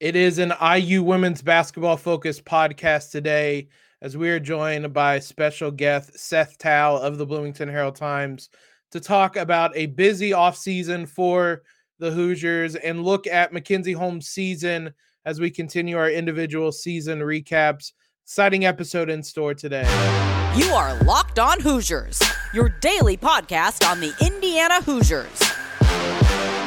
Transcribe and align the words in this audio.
It 0.00 0.16
is 0.16 0.38
an 0.38 0.54
IU 0.62 1.02
women's 1.02 1.42
basketball 1.42 1.98
focused 1.98 2.46
podcast 2.46 3.10
today 3.10 3.68
as 4.00 4.16
we 4.16 4.30
are 4.30 4.40
joined 4.40 4.94
by 4.94 5.18
special 5.18 5.70
guest 5.70 6.18
Seth 6.18 6.56
Tow 6.56 6.98
of 7.02 7.18
the 7.18 7.26
Bloomington 7.26 7.68
Herald 7.68 7.96
Times 7.96 8.48
to 8.92 9.00
talk 9.00 9.36
about 9.36 9.76
a 9.76 9.84
busy 9.84 10.30
offseason 10.30 11.06
for 11.06 11.60
the 11.98 12.10
Hoosiers 12.10 12.76
and 12.76 13.04
look 13.04 13.26
at 13.26 13.52
Mackenzie 13.52 13.92
Holmes' 13.92 14.28
season 14.28 14.94
as 15.26 15.38
we 15.38 15.50
continue 15.50 15.98
our 15.98 16.10
individual 16.10 16.72
season 16.72 17.18
recaps. 17.18 17.92
Exciting 18.24 18.64
episode 18.64 19.10
in 19.10 19.22
store 19.22 19.52
today. 19.52 19.84
You 20.56 20.72
are 20.72 20.96
Locked 21.02 21.38
On 21.38 21.60
Hoosiers, 21.60 22.22
your 22.54 22.70
daily 22.70 23.18
podcast 23.18 23.86
on 23.86 24.00
the 24.00 24.14
Indiana 24.24 24.80
Hoosiers. 24.80 25.42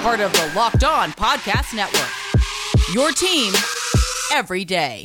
Part 0.04 0.20
of 0.20 0.32
the 0.34 0.52
Locked 0.56 0.84
On 0.84 1.10
Podcast 1.14 1.76
Network. 1.76 2.23
Your 2.94 3.12
team 3.12 3.52
every 4.34 4.64
day. 4.64 5.02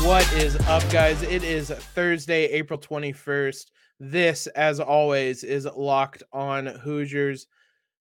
What 0.00 0.32
is 0.32 0.56
up, 0.66 0.82
guys? 0.90 1.20
It 1.20 1.44
is 1.44 1.68
Thursday, 1.68 2.46
April 2.46 2.78
21st. 2.78 3.66
This, 4.00 4.46
as 4.46 4.80
always, 4.80 5.44
is 5.44 5.66
Locked 5.76 6.22
On 6.32 6.64
Hoosiers. 6.64 7.48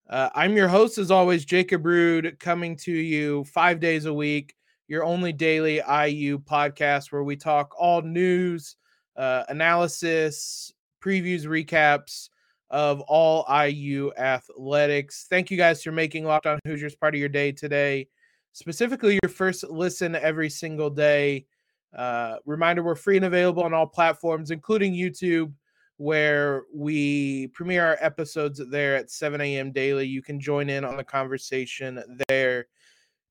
Uh, 0.10 0.30
I'm 0.34 0.56
your 0.56 0.70
host, 0.70 0.98
as 0.98 1.12
always, 1.12 1.44
Jacob 1.44 1.86
Rude, 1.86 2.40
coming 2.40 2.78
to 2.78 2.94
you 2.94 3.44
five 3.44 3.82
days 3.82 4.06
a 4.06 4.14
week, 4.14 4.56
your 4.88 5.04
only 5.04 5.34
daily 5.34 5.82
IU 5.86 6.40
podcast 6.40 7.12
where 7.12 7.26
we 7.26 7.36
talk 7.36 7.74
all 7.78 8.02
news, 8.02 8.78
uh, 9.18 9.44
analysis, 9.50 10.72
previews, 11.04 11.44
recaps 11.44 12.30
of 12.70 13.02
all 13.02 13.46
IU 13.50 14.12
athletics. 14.18 15.28
Thank 15.30 15.50
you 15.52 15.58
guys 15.58 15.84
for 15.84 15.92
making 15.92 16.26
Locked 16.26 16.48
On 16.48 16.60
Hoosiers 16.66 16.96
part 16.96 17.16
of 17.16 17.20
your 17.20 17.30
day 17.30 17.52
today, 17.52 18.08
specifically 18.54 19.20
your 19.24 19.32
first 19.32 19.64
listen 19.64 20.16
every 20.16 20.50
single 20.50 20.90
day. 20.90 21.46
Uh, 21.96 22.38
reminder 22.46 22.84
we're 22.84 22.96
free 22.96 23.16
and 23.16 23.26
available 23.26 23.64
on 23.64 23.74
all 23.74 23.88
platforms, 23.88 24.52
including 24.52 24.94
YouTube, 24.94 25.54
where 25.98 26.64
we 26.74 27.48
premiere 27.48 27.86
our 27.86 27.98
episodes 28.02 28.62
there 28.70 28.96
at 28.96 29.10
7 29.10 29.40
a.m. 29.42 29.72
daily. 29.72 30.06
You 30.06 30.22
can 30.22 30.40
join 30.40 30.70
in 30.70 30.84
on 30.84 30.98
the 30.98 31.04
conversation 31.04 32.04
there. 32.28 32.68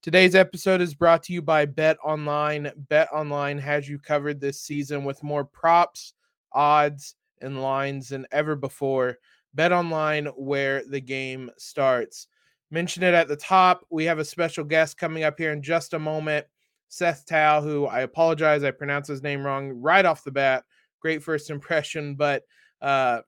Today's 0.02 0.34
episode 0.34 0.80
is 0.80 0.94
brought 0.94 1.22
to 1.24 1.32
you 1.32 1.42
by 1.42 1.66
Bet 1.66 1.96
Online. 2.04 2.70
Bet 2.88 3.08
Online 3.12 3.58
has 3.58 3.88
you 3.88 3.98
covered 3.98 4.40
this 4.40 4.60
season 4.60 5.04
with 5.04 5.22
more 5.22 5.44
props, 5.44 6.14
odds, 6.52 7.16
and 7.40 7.62
lines 7.62 8.08
than 8.10 8.26
ever 8.32 8.56
before. 8.56 9.18
Bet 9.54 9.72
Online, 9.72 10.26
where 10.26 10.82
the 10.86 11.00
game 11.00 11.50
starts. 11.56 12.28
Mention 12.70 13.02
it 13.02 13.14
at 13.14 13.28
the 13.28 13.36
top. 13.36 13.86
We 13.90 14.04
have 14.04 14.18
a 14.18 14.24
special 14.24 14.64
guest 14.64 14.98
coming 14.98 15.24
up 15.24 15.38
here 15.38 15.52
in 15.52 15.62
just 15.62 15.94
a 15.94 15.98
moment. 15.98 16.46
Seth 16.88 17.24
Tow, 17.26 17.60
who 17.62 17.86
I 17.86 18.00
apologize, 18.00 18.64
I 18.64 18.70
pronounced 18.70 19.08
his 19.08 19.22
name 19.22 19.44
wrong 19.44 19.70
right 19.70 20.04
off 20.04 20.24
the 20.24 20.30
bat. 20.30 20.64
Great 21.00 21.22
first 21.22 21.50
impression, 21.50 22.14
but 22.14 22.42
uh, 22.80 23.20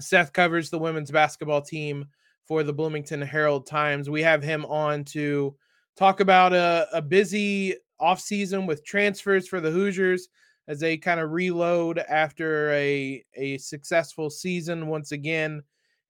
Seth 0.00 0.32
covers 0.32 0.70
the 0.70 0.78
women's 0.78 1.10
basketball 1.10 1.62
team 1.62 2.06
for 2.46 2.62
the 2.62 2.72
Bloomington 2.72 3.22
Herald 3.22 3.66
Times. 3.66 4.10
We 4.10 4.22
have 4.22 4.42
him 4.42 4.64
on 4.66 5.04
to 5.06 5.56
talk 5.96 6.20
about 6.20 6.52
a, 6.52 6.88
a 6.92 7.00
busy 7.00 7.74
offseason 8.00 8.66
with 8.66 8.84
transfers 8.84 9.48
for 9.48 9.60
the 9.60 9.70
Hoosiers 9.70 10.28
as 10.68 10.80
they 10.80 10.96
kind 10.96 11.20
of 11.20 11.32
reload 11.32 11.98
after 11.98 12.70
a, 12.72 13.24
a 13.34 13.58
successful 13.58 14.30
season 14.30 14.86
once 14.86 15.12
again. 15.12 15.62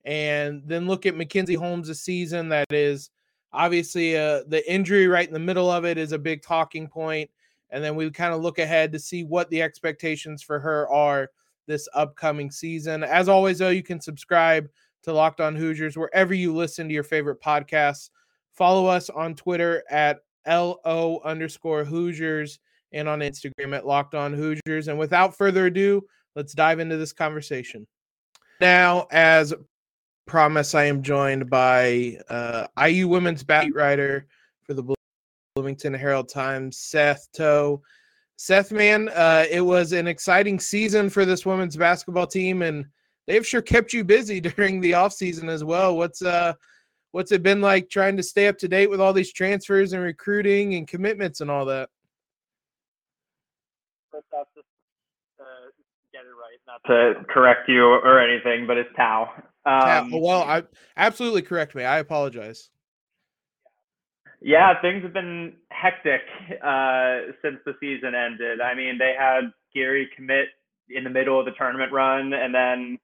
And 0.04 0.62
then 0.66 0.86
look 0.86 1.06
at 1.06 1.16
Mackenzie 1.16 1.54
Holmes' 1.54 2.00
season 2.00 2.48
that 2.50 2.72
is 2.72 3.10
obviously 3.54 4.16
uh, 4.16 4.42
the 4.48 4.62
injury 4.70 5.06
right 5.06 5.26
in 5.26 5.32
the 5.32 5.38
middle 5.38 5.70
of 5.70 5.84
it 5.84 5.96
is 5.96 6.12
a 6.12 6.18
big 6.18 6.42
talking 6.42 6.88
point 6.88 7.30
and 7.70 7.82
then 7.82 7.94
we 7.96 8.10
kind 8.10 8.34
of 8.34 8.42
look 8.42 8.58
ahead 8.58 8.92
to 8.92 8.98
see 8.98 9.24
what 9.24 9.48
the 9.50 9.62
expectations 9.62 10.42
for 10.42 10.58
her 10.58 10.88
are 10.90 11.30
this 11.66 11.88
upcoming 11.94 12.50
season 12.50 13.04
as 13.04 13.28
always 13.28 13.58
though 13.58 13.70
you 13.70 13.82
can 13.82 14.00
subscribe 14.00 14.68
to 15.02 15.12
locked 15.12 15.40
on 15.40 15.54
hoosiers 15.54 15.96
wherever 15.96 16.34
you 16.34 16.54
listen 16.54 16.88
to 16.88 16.94
your 16.94 17.04
favorite 17.04 17.40
podcasts 17.40 18.10
follow 18.52 18.86
us 18.86 19.08
on 19.08 19.34
twitter 19.34 19.84
at 19.88 20.18
lo 20.46 21.20
underscore 21.24 21.84
hoosiers 21.84 22.58
and 22.94 23.08
on 23.08 23.20
instagram 23.20 23.74
at 23.74 23.86
locked 23.86 24.14
on 24.14 24.32
hoosiers 24.32 24.88
and 24.88 24.98
without 24.98 25.36
further 25.36 25.66
ado 25.66 26.02
let's 26.34 26.54
dive 26.54 26.80
into 26.80 26.96
this 26.96 27.12
conversation 27.12 27.86
now 28.60 29.06
as 29.10 29.52
promise 30.26 30.74
I 30.74 30.84
am 30.84 31.02
joined 31.02 31.50
by 31.50 32.18
uh, 32.28 32.66
IU 32.82 33.08
women's 33.08 33.42
beat 33.42 33.74
writer 33.74 34.26
for 34.62 34.74
the 34.74 34.94
Bloomington 35.54 35.94
Herald 35.94 36.28
Times, 36.28 36.78
Seth 36.78 37.28
Toe. 37.32 37.82
Seth, 38.36 38.72
man, 38.72 39.08
uh, 39.10 39.44
it 39.50 39.60
was 39.60 39.92
an 39.92 40.08
exciting 40.08 40.58
season 40.58 41.08
for 41.08 41.24
this 41.24 41.46
women's 41.46 41.76
basketball 41.76 42.26
team, 42.26 42.62
and 42.62 42.86
they've 43.26 43.46
sure 43.46 43.62
kept 43.62 43.92
you 43.92 44.02
busy 44.04 44.40
during 44.56 44.80
the 44.80 44.92
offseason 44.92 45.48
as 45.48 45.62
well. 45.62 45.96
What's 45.96 46.22
uh, 46.22 46.54
what's 47.12 47.30
it 47.32 47.42
been 47.42 47.60
like 47.60 47.88
trying 47.88 48.16
to 48.16 48.22
stay 48.22 48.48
up 48.48 48.58
to 48.58 48.68
date 48.68 48.90
with 48.90 49.00
all 49.00 49.12
these 49.12 49.32
transfers 49.32 49.92
and 49.92 50.02
recruiting 50.02 50.74
and 50.74 50.88
commitments 50.88 51.40
and 51.40 51.50
all 51.50 51.64
that? 51.66 51.88
get 56.12 56.22
it 56.22 56.34
right, 56.38 56.53
not 56.66 56.80
to 56.86 57.24
correct 57.28 57.68
you 57.68 57.84
or 57.84 58.20
anything, 58.20 58.66
but 58.66 58.76
it's 58.76 58.90
Tow. 58.96 59.28
Um, 59.66 60.10
well, 60.10 60.42
I 60.42 60.62
absolutely 60.96 61.42
correct 61.42 61.74
me. 61.74 61.84
I 61.84 61.98
apologize. 61.98 62.70
Yeah, 64.40 64.78
things 64.82 65.02
have 65.02 65.14
been 65.14 65.54
hectic 65.70 66.20
uh, 66.62 67.32
since 67.40 67.56
the 67.64 67.74
season 67.80 68.14
ended. 68.14 68.60
I 68.60 68.74
mean, 68.74 68.98
they 68.98 69.14
had 69.18 69.52
Geary 69.72 70.08
commit 70.14 70.48
in 70.90 71.02
the 71.04 71.10
middle 71.10 71.40
of 71.40 71.46
the 71.46 71.52
tournament 71.52 71.92
run, 71.92 72.34
and 72.34 72.54
then 72.54 72.98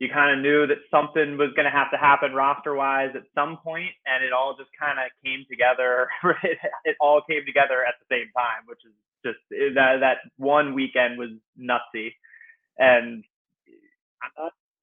you 0.00 0.08
kind 0.12 0.36
of 0.36 0.42
knew 0.42 0.66
that 0.66 0.78
something 0.90 1.36
was 1.36 1.52
going 1.54 1.66
to 1.66 1.70
have 1.70 1.90
to 1.92 1.96
happen 1.96 2.32
roster 2.32 2.74
wise 2.74 3.10
at 3.14 3.22
some 3.34 3.58
point, 3.62 3.92
and 4.06 4.24
it 4.24 4.32
all 4.32 4.56
just 4.58 4.70
kind 4.78 4.98
of 4.98 5.12
came 5.24 5.44
together. 5.48 6.08
it, 6.42 6.58
it 6.84 6.96
all 7.00 7.22
came 7.28 7.44
together 7.46 7.84
at 7.86 7.94
the 8.00 8.06
same 8.10 8.26
time, 8.34 8.66
which 8.66 8.80
is 8.84 8.92
just 9.24 9.38
that 9.76 10.00
that 10.00 10.18
one 10.38 10.74
weekend 10.74 11.18
was 11.18 11.30
nutsy, 11.60 12.10
and 12.80 13.22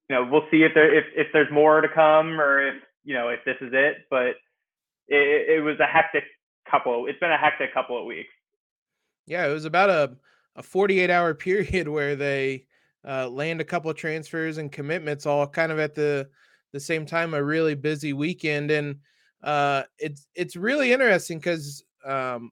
you 0.09 0.15
know, 0.15 0.27
we'll 0.31 0.45
see 0.49 0.63
if 0.63 0.73
there 0.73 0.93
if, 0.93 1.05
if 1.15 1.27
there's 1.33 1.51
more 1.51 1.81
to 1.81 1.89
come 1.93 2.39
or 2.39 2.65
if 2.65 2.75
you 3.03 3.13
know 3.13 3.27
if 3.29 3.39
this 3.45 3.57
is 3.59 3.71
it. 3.73 3.97
But 4.09 4.35
it, 5.07 5.57
it 5.57 5.63
was 5.63 5.77
a 5.79 5.85
hectic 5.85 6.23
couple. 6.69 7.07
It's 7.07 7.19
been 7.19 7.31
a 7.31 7.37
hectic 7.37 7.73
couple 7.73 7.99
of 7.99 8.05
weeks. 8.05 8.29
Yeah, 9.25 9.45
it 9.47 9.53
was 9.53 9.65
about 9.65 9.89
a 9.89 10.15
a 10.55 10.63
48 10.63 11.09
hour 11.09 11.33
period 11.35 11.89
where 11.89 12.15
they 12.15 12.65
uh, 13.05 13.27
land 13.27 13.59
a 13.59 13.65
couple 13.65 13.93
transfers 13.93 14.57
and 14.57 14.71
commitments 14.71 15.25
all 15.25 15.45
kind 15.47 15.71
of 15.71 15.79
at 15.79 15.93
the 15.93 16.29
the 16.71 16.79
same 16.79 17.05
time. 17.05 17.33
A 17.33 17.43
really 17.43 17.75
busy 17.75 18.13
weekend, 18.13 18.71
and 18.71 18.97
uh, 19.43 19.83
it's 19.99 20.27
it's 20.35 20.55
really 20.55 20.93
interesting 20.93 21.39
because 21.39 21.83
um, 22.05 22.51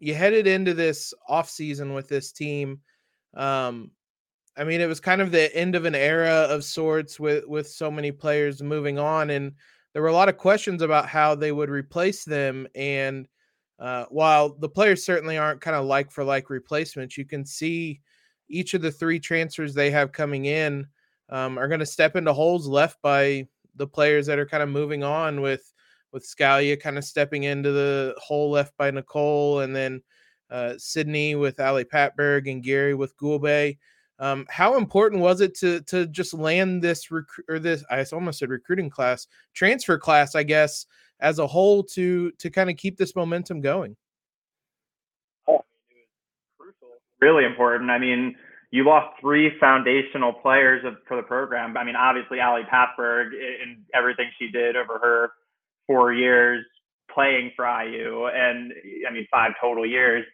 you 0.00 0.14
headed 0.14 0.48
into 0.48 0.74
this 0.74 1.14
off 1.28 1.48
season 1.48 1.94
with 1.94 2.08
this 2.08 2.32
team. 2.32 2.80
Um, 3.34 3.92
I 4.60 4.64
mean, 4.64 4.82
it 4.82 4.88
was 4.88 5.00
kind 5.00 5.22
of 5.22 5.32
the 5.32 5.54
end 5.56 5.74
of 5.74 5.86
an 5.86 5.94
era 5.94 6.46
of 6.50 6.64
sorts 6.64 7.18
with 7.18 7.46
with 7.46 7.66
so 7.66 7.90
many 7.90 8.12
players 8.12 8.62
moving 8.62 8.98
on, 8.98 9.30
and 9.30 9.52
there 9.94 10.02
were 10.02 10.08
a 10.08 10.12
lot 10.12 10.28
of 10.28 10.36
questions 10.36 10.82
about 10.82 11.08
how 11.08 11.34
they 11.34 11.50
would 11.50 11.70
replace 11.70 12.26
them. 12.26 12.68
And 12.74 13.26
uh, 13.78 14.04
while 14.10 14.50
the 14.50 14.68
players 14.68 15.02
certainly 15.02 15.38
aren't 15.38 15.62
kind 15.62 15.76
of 15.76 15.86
like 15.86 16.10
for 16.10 16.24
like 16.24 16.50
replacements, 16.50 17.16
you 17.16 17.24
can 17.24 17.46
see 17.46 18.02
each 18.50 18.74
of 18.74 18.82
the 18.82 18.92
three 18.92 19.18
transfers 19.18 19.72
they 19.72 19.90
have 19.90 20.12
coming 20.12 20.44
in 20.44 20.86
um, 21.30 21.56
are 21.56 21.68
going 21.68 21.80
to 21.80 21.86
step 21.86 22.14
into 22.14 22.34
holes 22.34 22.66
left 22.66 23.00
by 23.00 23.48
the 23.76 23.86
players 23.86 24.26
that 24.26 24.38
are 24.38 24.46
kind 24.46 24.62
of 24.62 24.68
moving 24.68 25.02
on 25.02 25.40
with 25.40 25.72
with 26.12 26.28
Scalia 26.28 26.78
kind 26.78 26.98
of 26.98 27.04
stepping 27.04 27.44
into 27.44 27.72
the 27.72 28.14
hole 28.18 28.50
left 28.50 28.76
by 28.76 28.90
Nicole, 28.90 29.60
and 29.60 29.74
then 29.74 30.02
uh, 30.50 30.74
Sydney 30.76 31.34
with 31.34 31.58
Ali 31.60 31.84
Patberg 31.86 32.50
and 32.50 32.62
Geary 32.62 32.92
with 32.92 33.16
Gulbe. 33.16 33.78
Um, 34.20 34.46
how 34.50 34.76
important 34.76 35.22
was 35.22 35.40
it 35.40 35.54
to 35.56 35.80
to 35.82 36.06
just 36.06 36.34
land 36.34 36.82
this 36.82 37.10
rec- 37.10 37.24
or 37.48 37.58
this 37.58 37.82
I 37.90 38.04
almost 38.12 38.38
said 38.38 38.50
recruiting 38.50 38.90
class, 38.90 39.26
transfer 39.54 39.98
class, 39.98 40.34
I 40.34 40.42
guess, 40.42 40.84
as 41.20 41.38
a 41.38 41.46
whole 41.46 41.82
to 41.84 42.30
to 42.32 42.50
kind 42.50 42.68
of 42.68 42.76
keep 42.76 42.98
this 42.98 43.16
momentum 43.16 43.62
going? 43.62 43.96
Oh. 45.48 45.64
Really 47.22 47.46
important. 47.46 47.90
I 47.90 47.98
mean, 47.98 48.36
you 48.70 48.84
lost 48.84 49.18
three 49.22 49.58
foundational 49.58 50.34
players 50.34 50.84
of, 50.84 50.96
for 51.08 51.16
the 51.16 51.22
program. 51.22 51.76
I 51.78 51.84
mean, 51.84 51.96
obviously 51.96 52.40
Ali 52.40 52.62
Patberg 52.70 53.30
and 53.32 53.78
everything 53.94 54.30
she 54.38 54.50
did 54.50 54.76
over 54.76 54.98
her 54.98 55.30
four 55.86 56.12
years 56.12 56.62
playing 57.12 57.52
for 57.56 57.64
IU, 57.64 58.26
and 58.26 58.70
I 59.08 59.12
mean 59.12 59.26
five 59.30 59.52
total 59.58 59.86
years. 59.86 60.26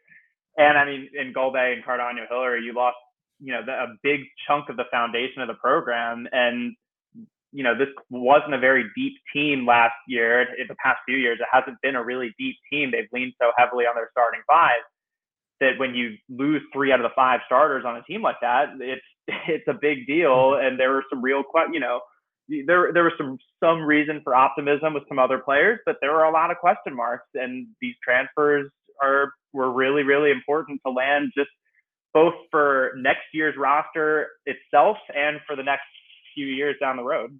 And 0.57 0.77
I 0.77 0.85
mean, 0.85 1.09
in 1.15 1.33
Gulbe 1.33 1.73
and 1.73 1.85
Cardaño-Hillary, 1.85 2.63
you 2.65 2.75
lost 2.75 2.97
you 3.41 3.53
know 3.53 3.63
the, 3.65 3.73
a 3.73 3.87
big 4.03 4.21
chunk 4.47 4.69
of 4.69 4.77
the 4.77 4.85
foundation 4.91 5.43
of 5.43 5.49
the 5.49 5.55
program 5.55 6.27
and 6.33 6.75
you 7.57 7.63
know, 7.63 7.77
this 7.77 7.89
wasn't 8.11 8.53
a 8.53 8.59
very 8.59 8.85
deep 8.95 9.15
team 9.33 9.67
last 9.67 9.95
year. 10.07 10.43
In 10.43 10.67
the 10.69 10.75
past 10.85 10.99
few 11.07 11.17
years, 11.17 11.39
it 11.41 11.47
hasn't 11.51 11.81
been 11.83 11.97
a 11.97 12.05
really 12.05 12.35
deep 12.39 12.57
team. 12.71 12.91
They've 12.91 13.09
leaned 13.15 13.33
so 13.41 13.51
heavily 13.57 13.85
on 13.85 13.95
their 13.95 14.11
starting 14.13 14.43
five 14.47 14.83
that 15.61 15.79
when 15.79 15.95
you 15.95 16.17
lose 16.29 16.61
three 16.71 16.93
out 16.93 17.01
of 17.01 17.05
the 17.05 17.15
five 17.17 17.41
starters 17.47 17.85
on 17.87 17.97
a 17.97 18.03
team 18.03 18.21
like 18.21 18.37
that, 18.43 18.75
it's 18.79 19.01
it's 19.49 19.67
a 19.69 19.73
big 19.73 20.07
deal. 20.07 20.53
Mm-hmm. 20.53 20.67
And 20.67 20.81
there 20.81 20.91
were 20.91 21.05
some 21.09 21.23
real, 21.23 21.45
you 21.73 21.81
know, 21.81 22.01
there 22.67 22.93
there 22.93 23.05
was 23.05 23.15
some 23.17 23.39
some 23.65 23.81
reason 23.81 24.21
for 24.23 24.35
optimism 24.35 24.93
with 24.93 25.05
some 25.09 25.19
other 25.19 25.39
players, 25.39 25.81
but 25.87 25.97
there 26.03 26.13
were 26.13 26.25
a 26.25 26.33
lot 26.33 26.51
of 26.51 26.59
question 26.59 26.95
marks. 26.95 27.29
And 27.35 27.69
these 27.81 27.95
transfers 28.05 28.71
are 29.03 29.33
were 29.55 29.73
really 29.73 30.03
really 30.03 30.31
important 30.31 30.81
to 30.85 30.93
land 30.93 31.31
just 31.35 31.51
both 32.17 32.33
for 32.51 32.93
next 32.97 33.27
year's 33.35 33.59
roster 33.59 34.29
itself 34.47 34.97
and 35.15 35.39
for 35.47 35.55
the 35.55 35.63
next 35.63 35.85
few 36.35 36.47
years 36.47 36.75
down 36.81 36.97
the 36.97 37.03
road. 37.03 37.39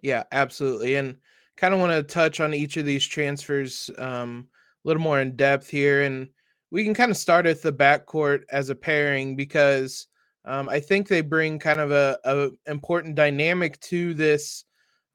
Yeah, 0.00 0.22
absolutely. 0.30 0.94
And 0.94 1.16
kind 1.56 1.74
of 1.74 1.80
want 1.80 1.90
to 1.90 2.04
touch 2.04 2.38
on 2.38 2.54
each 2.54 2.76
of 2.76 2.86
these 2.86 3.04
transfers 3.04 3.90
um, 3.98 4.46
a 4.84 4.88
little 4.88 5.02
more 5.02 5.20
in 5.20 5.34
depth 5.34 5.68
here. 5.68 6.02
And 6.02 6.28
we 6.70 6.84
can 6.84 6.94
kind 6.94 7.10
of 7.10 7.16
start 7.16 7.46
at 7.46 7.60
the 7.60 7.72
backcourt 7.72 8.42
as 8.52 8.70
a 8.70 8.76
pairing 8.76 9.34
because 9.34 10.06
um, 10.44 10.68
I 10.68 10.78
think 10.78 11.08
they 11.08 11.20
bring 11.20 11.58
kind 11.58 11.80
of 11.80 11.90
a, 11.90 12.16
a 12.22 12.50
important 12.70 13.16
dynamic 13.16 13.80
to 13.80 14.14
this 14.14 14.66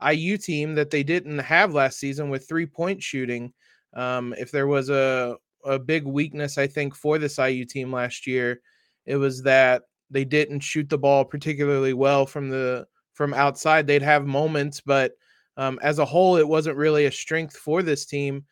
IU 0.05 0.37
team 0.37 0.75
that 0.75 0.89
they 0.89 1.03
didn't 1.03 1.39
have 1.39 1.73
last 1.73 1.97
season 1.97 2.29
with 2.29 2.45
three 2.45 2.65
point 2.65 3.01
shooting. 3.01 3.53
Um, 3.93 4.35
if 4.37 4.51
there 4.51 4.67
was 4.67 4.89
a, 4.89 5.37
a 5.65 5.79
big 5.79 6.05
weakness, 6.05 6.57
I 6.57 6.67
think, 6.67 6.95
for 6.95 7.17
this 7.17 7.37
IU 7.37 7.65
team 7.65 7.91
last 7.91 8.27
year, 8.27 8.61
it 9.05 9.17
was 9.17 9.43
that 9.43 9.83
they 10.09 10.25
didn't 10.25 10.59
shoot 10.59 10.89
the 10.89 10.97
ball 10.97 11.25
particularly 11.25 11.93
well 11.93 12.25
from 12.25 12.49
the 12.49 12.85
from 13.13 13.33
outside. 13.33 13.87
They'd 13.87 14.01
have 14.01 14.25
moments, 14.25 14.81
but 14.81 15.13
um, 15.57 15.79
as 15.81 15.99
a 15.99 16.05
whole, 16.05 16.37
it 16.37 16.47
wasn't 16.47 16.77
really 16.77 17.05
a 17.05 17.11
strength 17.11 17.55
for 17.55 17.83
this 17.83 18.05
team. 18.05 18.45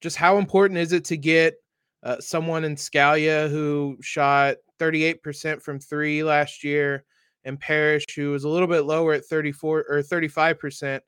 Just 0.00 0.16
how 0.16 0.38
important 0.38 0.78
is 0.78 0.92
it 0.92 1.04
to 1.06 1.16
get 1.16 1.54
uh, 2.02 2.18
someone 2.20 2.64
in 2.64 2.76
Scalia 2.76 3.48
who 3.48 3.96
shot 4.00 4.56
38% 4.80 5.62
from 5.62 5.78
three 5.78 6.22
last 6.22 6.64
year, 6.64 7.04
and 7.44 7.58
Parrish 7.58 8.04
who 8.14 8.30
was 8.30 8.44
a 8.44 8.48
little 8.48 8.68
bit 8.68 8.82
lower 8.82 9.14
at 9.14 9.24
34 9.24 9.86
or 9.88 10.02
35%. 10.02 11.00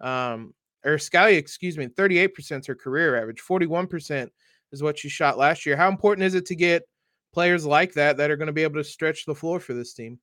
Um, 0.00 0.54
or 0.84 0.96
Scalia, 0.96 1.36
excuse 1.36 1.78
me, 1.78 1.86
38% 1.86 2.60
is 2.60 2.66
her 2.66 2.74
career 2.74 3.16
average. 3.16 3.40
41% 3.40 4.28
is 4.72 4.82
what 4.82 4.98
she 4.98 5.08
shot 5.08 5.38
last 5.38 5.66
year. 5.66 5.76
How 5.76 5.88
important 5.88 6.24
is 6.24 6.34
it 6.34 6.46
to 6.46 6.56
get 6.56 6.82
players 7.32 7.64
like 7.64 7.92
that 7.94 8.16
that 8.16 8.30
are 8.30 8.36
going 8.36 8.46
to 8.46 8.52
be 8.52 8.62
able 8.62 8.76
to 8.76 8.84
stretch 8.84 9.24
the 9.24 9.34
floor 9.34 9.60
for 9.60 9.74
this 9.74 9.92
team? 9.94 10.18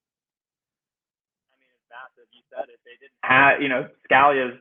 I 1.52 1.56
mean, 1.60 1.70
it's 1.74 1.90
massive. 1.90 2.30
You 2.32 2.42
said 2.50 2.70
it. 2.70 2.80
They 2.86 2.98
didn't 3.00 3.24
have, 3.24 3.62
you 3.62 3.70
know, 3.70 3.88
Scalia's 4.10 4.58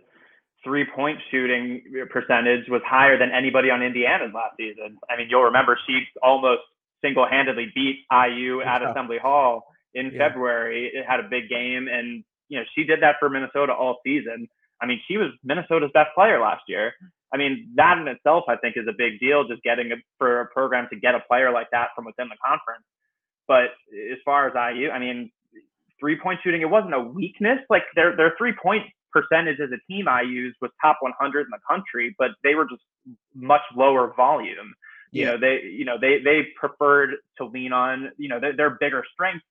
three 0.64 0.86
point 0.94 1.18
shooting 1.30 1.82
percentage 2.10 2.68
was 2.68 2.82
higher 2.86 3.18
than 3.18 3.30
anybody 3.30 3.70
on 3.70 3.82
Indiana's 3.82 4.32
last 4.34 4.56
season. 4.56 4.98
I 5.10 5.16
mean, 5.16 5.28
you'll 5.30 5.44
remember 5.44 5.78
she 5.86 6.02
almost 6.22 6.62
single 7.02 7.26
handedly 7.26 7.70
beat 7.74 8.04
IU 8.12 8.60
at 8.60 8.82
yeah. 8.82 8.90
Assembly 8.90 9.18
Hall 9.18 9.64
in 9.94 10.10
yeah. 10.12 10.28
February. 10.28 10.90
It 10.92 11.06
had 11.06 11.20
a 11.20 11.28
big 11.28 11.48
game, 11.48 11.88
and 11.88 12.24
you 12.48 12.58
know 12.58 12.64
she 12.74 12.84
did 12.84 13.02
that 13.02 13.16
for 13.18 13.30
Minnesota 13.30 13.72
all 13.72 13.98
season. 14.04 14.48
I 14.80 14.86
mean, 14.86 15.00
she 15.08 15.16
was 15.16 15.30
Minnesota's 15.44 15.90
best 15.94 16.10
player 16.14 16.40
last 16.40 16.62
year. 16.68 16.92
I 17.32 17.36
mean, 17.36 17.70
that 17.76 17.98
in 17.98 18.08
itself, 18.08 18.44
I 18.48 18.56
think, 18.56 18.76
is 18.76 18.86
a 18.88 18.94
big 18.96 19.20
deal. 19.20 19.46
Just 19.46 19.62
getting 19.62 19.92
a, 19.92 19.96
for 20.16 20.40
a 20.40 20.46
program 20.46 20.88
to 20.92 20.98
get 20.98 21.14
a 21.14 21.20
player 21.28 21.52
like 21.52 21.68
that 21.72 21.88
from 21.94 22.06
within 22.06 22.28
the 22.28 22.36
conference. 22.44 22.84
But 23.46 23.76
as 24.12 24.18
far 24.24 24.48
as 24.48 24.54
IU, 24.54 24.90
I 24.90 24.98
mean, 24.98 25.30
three 26.00 26.18
point 26.20 26.40
shooting, 26.42 26.62
it 26.62 26.70
wasn't 26.70 26.94
a 26.94 27.00
weakness. 27.00 27.58
Like 27.68 27.82
their 27.94 28.16
their 28.16 28.34
three 28.38 28.54
point 28.62 28.84
percentage 29.12 29.58
as 29.60 29.70
a 29.72 29.92
team 29.92 30.08
I 30.08 30.22
used 30.22 30.56
was 30.60 30.70
top 30.82 30.98
100 31.00 31.40
in 31.40 31.46
the 31.50 31.58
country, 31.68 32.14
but 32.18 32.30
they 32.44 32.54
were 32.54 32.66
just 32.66 32.82
much 33.34 33.62
lower 33.74 34.12
volume. 34.16 34.74
You 35.10 35.24
know, 35.24 35.38
they 35.38 35.62
you 35.64 35.84
know 35.84 35.96
they 35.98 36.20
they 36.22 36.48
preferred 36.56 37.10
to 37.38 37.46
lean 37.46 37.72
on 37.72 38.10
you 38.18 38.28
know 38.28 38.40
their, 38.40 38.54
their 38.54 38.76
bigger 38.78 39.04
strengths 39.12 39.44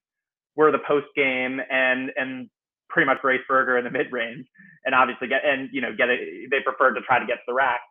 were 0.56 0.72
the 0.72 0.80
post 0.88 1.08
game 1.16 1.60
and 1.70 2.12
and 2.16 2.50
pretty 2.90 3.06
much 3.06 3.20
Grace 3.22 3.42
Berger 3.48 3.78
in 3.78 3.84
the 3.84 3.92
mid 3.92 4.12
range, 4.12 4.46
and 4.86 4.96
obviously 4.96 5.28
get 5.28 5.42
and 5.46 5.70
you 5.72 5.82
know 5.82 5.96
get 5.96 6.10
it. 6.10 6.50
They 6.52 6.60
preferred 6.62 6.96
to 6.96 7.02
try 7.02 7.20
to 7.20 7.26
get 7.26 7.36
to 7.36 7.48
the 7.48 7.54
rack. 7.54 7.82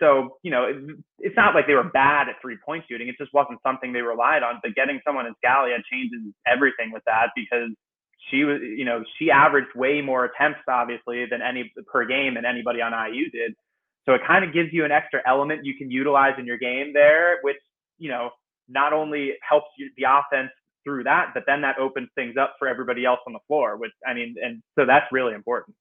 So 0.00 0.38
you 0.42 0.50
know, 0.50 0.72
it's 1.18 1.36
not 1.36 1.54
like 1.54 1.66
they 1.66 1.74
were 1.74 1.84
bad 1.84 2.28
at 2.28 2.36
three 2.40 2.58
point 2.64 2.84
shooting. 2.88 3.08
It 3.08 3.16
just 3.18 3.32
wasn't 3.34 3.60
something 3.62 3.92
they 3.92 4.00
relied 4.00 4.42
on. 4.42 4.60
But 4.62 4.74
getting 4.74 5.00
someone 5.04 5.26
in 5.26 5.34
Scalia 5.44 5.76
changes 5.90 6.20
everything 6.46 6.90
with 6.92 7.02
that 7.06 7.30
because 7.36 7.70
she 8.30 8.44
was, 8.44 8.60
you 8.62 8.84
know, 8.84 9.04
she 9.18 9.30
averaged 9.30 9.74
way 9.74 10.00
more 10.00 10.24
attempts 10.24 10.60
obviously 10.68 11.26
than 11.30 11.42
any 11.42 11.72
per 11.86 12.06
game 12.06 12.34
than 12.34 12.44
anybody 12.44 12.80
on 12.80 12.92
IU 12.92 13.30
did. 13.30 13.54
So 14.06 14.14
it 14.14 14.22
kind 14.26 14.44
of 14.44 14.52
gives 14.52 14.70
you 14.72 14.84
an 14.84 14.92
extra 14.92 15.20
element 15.26 15.64
you 15.64 15.74
can 15.76 15.90
utilize 15.90 16.34
in 16.38 16.46
your 16.46 16.58
game 16.58 16.92
there, 16.92 17.38
which 17.42 17.58
you 17.98 18.08
know 18.08 18.30
not 18.68 18.92
only 18.92 19.32
helps 19.46 19.68
you 19.76 19.90
the 19.96 20.04
offense 20.04 20.50
through 20.84 21.04
that, 21.04 21.30
but 21.34 21.44
then 21.46 21.60
that 21.62 21.78
opens 21.78 22.08
things 22.14 22.36
up 22.36 22.56
for 22.58 22.68
everybody 22.68 23.04
else 23.04 23.20
on 23.26 23.32
the 23.32 23.38
floor. 23.46 23.76
Which 23.76 23.92
I 24.06 24.14
mean, 24.14 24.34
and 24.42 24.62
so 24.78 24.84
that's 24.86 25.06
really 25.12 25.34
important. 25.34 25.76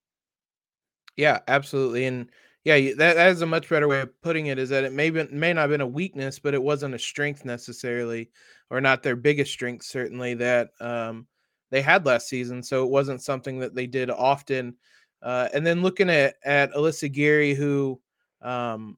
Yeah, 1.17 1.39
absolutely, 1.47 2.05
and 2.05 2.29
yeah, 2.63 2.77
that, 2.97 3.15
that 3.15 3.29
is 3.29 3.41
a 3.41 3.45
much 3.45 3.67
better 3.69 3.87
way 3.87 4.01
of 4.01 4.21
putting 4.21 4.47
it. 4.47 4.59
Is 4.59 4.69
that 4.69 4.83
it 4.83 4.93
may 4.93 5.09
be, 5.09 5.27
may 5.31 5.53
not 5.53 5.61
have 5.61 5.69
been 5.71 5.81
a 5.81 5.87
weakness, 5.87 6.39
but 6.39 6.53
it 6.53 6.61
wasn't 6.61 6.95
a 6.95 6.99
strength 6.99 7.43
necessarily, 7.43 8.29
or 8.69 8.81
not 8.81 9.03
their 9.03 9.15
biggest 9.15 9.51
strength 9.51 9.85
certainly 9.85 10.35
that 10.35 10.69
um, 10.79 11.27
they 11.71 11.81
had 11.81 12.05
last 12.05 12.29
season. 12.29 12.61
So 12.61 12.83
it 12.83 12.89
wasn't 12.89 13.21
something 13.21 13.59
that 13.59 13.75
they 13.75 13.87
did 13.87 14.09
often. 14.09 14.75
Uh, 15.23 15.49
and 15.53 15.65
then 15.65 15.81
looking 15.81 16.09
at 16.09 16.35
at 16.43 16.73
Alyssa 16.73 17.11
Geary, 17.11 17.53
who 17.53 17.99
um, 18.41 18.97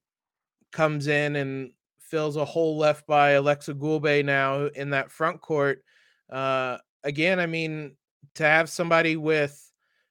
comes 0.71 1.07
in 1.07 1.35
and 1.37 1.71
fills 1.99 2.35
a 2.35 2.45
hole 2.45 2.77
left 2.77 3.07
by 3.07 3.31
Alexa 3.31 3.73
Gulbe 3.73 4.23
now 4.23 4.67
in 4.67 4.89
that 4.91 5.11
front 5.11 5.41
court. 5.41 5.83
Uh, 6.29 6.77
again, 7.03 7.39
I 7.39 7.45
mean, 7.45 7.95
to 8.35 8.43
have 8.43 8.69
somebody 8.69 9.15
with 9.15 9.59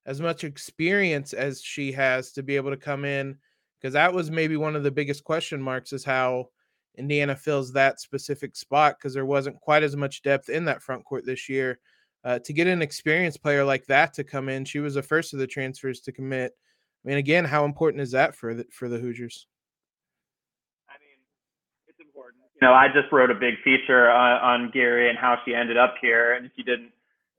as 0.06 0.20
much 0.20 0.44
experience 0.44 1.32
as 1.32 1.62
she 1.62 1.92
has 1.92 2.32
to 2.32 2.42
be 2.42 2.56
able 2.56 2.70
to 2.70 2.76
come 2.76 3.04
in, 3.04 3.38
because 3.80 3.94
that 3.94 4.12
was 4.12 4.30
maybe 4.30 4.56
one 4.56 4.76
of 4.76 4.82
the 4.82 4.90
biggest 4.90 5.24
question 5.24 5.60
marks 5.60 5.92
is 5.92 6.04
how 6.04 6.48
Indiana 6.96 7.34
fills 7.34 7.72
that 7.72 8.00
specific 8.00 8.54
spot 8.54 8.96
because 8.98 9.14
there 9.14 9.26
wasn't 9.26 9.60
quite 9.60 9.82
as 9.82 9.96
much 9.96 10.22
depth 10.22 10.48
in 10.48 10.64
that 10.66 10.82
front 10.82 11.04
court 11.04 11.24
this 11.24 11.48
year. 11.48 11.78
Uh, 12.24 12.38
to 12.38 12.52
get 12.52 12.66
an 12.66 12.82
experienced 12.82 13.42
player 13.42 13.64
like 13.64 13.84
that 13.86 14.12
to 14.14 14.22
come 14.22 14.48
in, 14.48 14.64
she 14.64 14.78
was 14.78 14.94
the 14.94 15.02
first 15.02 15.32
of 15.32 15.40
the 15.40 15.46
transfers 15.46 16.00
to 16.00 16.12
commit. 16.12 16.52
I 17.04 17.08
mean, 17.08 17.18
again, 17.18 17.44
how 17.44 17.64
important 17.64 18.00
is 18.00 18.12
that 18.12 18.36
for 18.36 18.54
the 18.54 18.64
for 18.70 18.88
the 18.88 18.98
Hoosiers? 18.98 19.48
I 20.88 20.94
mean, 21.00 21.18
it's 21.88 22.00
important. 22.00 22.42
You 22.51 22.51
know, 22.62 22.72
I 22.72 22.88
just 22.88 23.12
wrote 23.12 23.30
a 23.30 23.34
big 23.34 23.54
feature 23.62 24.10
on, 24.10 24.64
on 24.64 24.70
Geary 24.72 25.10
and 25.10 25.18
how 25.18 25.36
she 25.44 25.54
ended 25.54 25.76
up 25.76 25.96
here, 26.00 26.32
and 26.32 26.46
if 26.46 26.52
you 26.56 26.64
didn't 26.64 26.92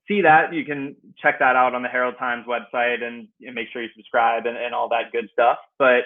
see 0.08 0.22
that, 0.22 0.54
you 0.54 0.66
can 0.66 0.96
check 1.22 1.40
that 1.40 1.56
out 1.56 1.74
on 1.74 1.82
the 1.82 1.90
Herald 1.90 2.16
Times 2.20 2.46
website 2.48 3.02
and, 3.04 3.28
and 3.42 3.56
make 3.56 3.68
sure 3.72 3.82
you 3.82 3.90
subscribe 3.96 4.46
and, 4.46 4.58
and 4.58 4.76
all 4.76 4.90
that 4.90 5.12
good 5.12 5.30
stuff. 5.34 5.58
But 5.80 6.04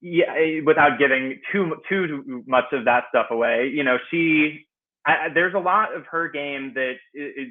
yeah, 0.00 0.32
eh, 0.36 0.60
without 0.64 0.98
giving 0.98 1.40
too 1.52 1.76
too 1.88 2.44
much 2.46 2.66
of 2.72 2.84
that 2.84 3.04
stuff 3.08 3.26
away, 3.30 3.70
you 3.74 3.82
know, 3.82 3.96
she 4.10 4.66
I, 5.06 5.28
there's 5.32 5.54
a 5.54 5.58
lot 5.58 5.94
of 5.96 6.04
her 6.10 6.28
game 6.28 6.72
that 6.74 6.94
is, 7.14 7.48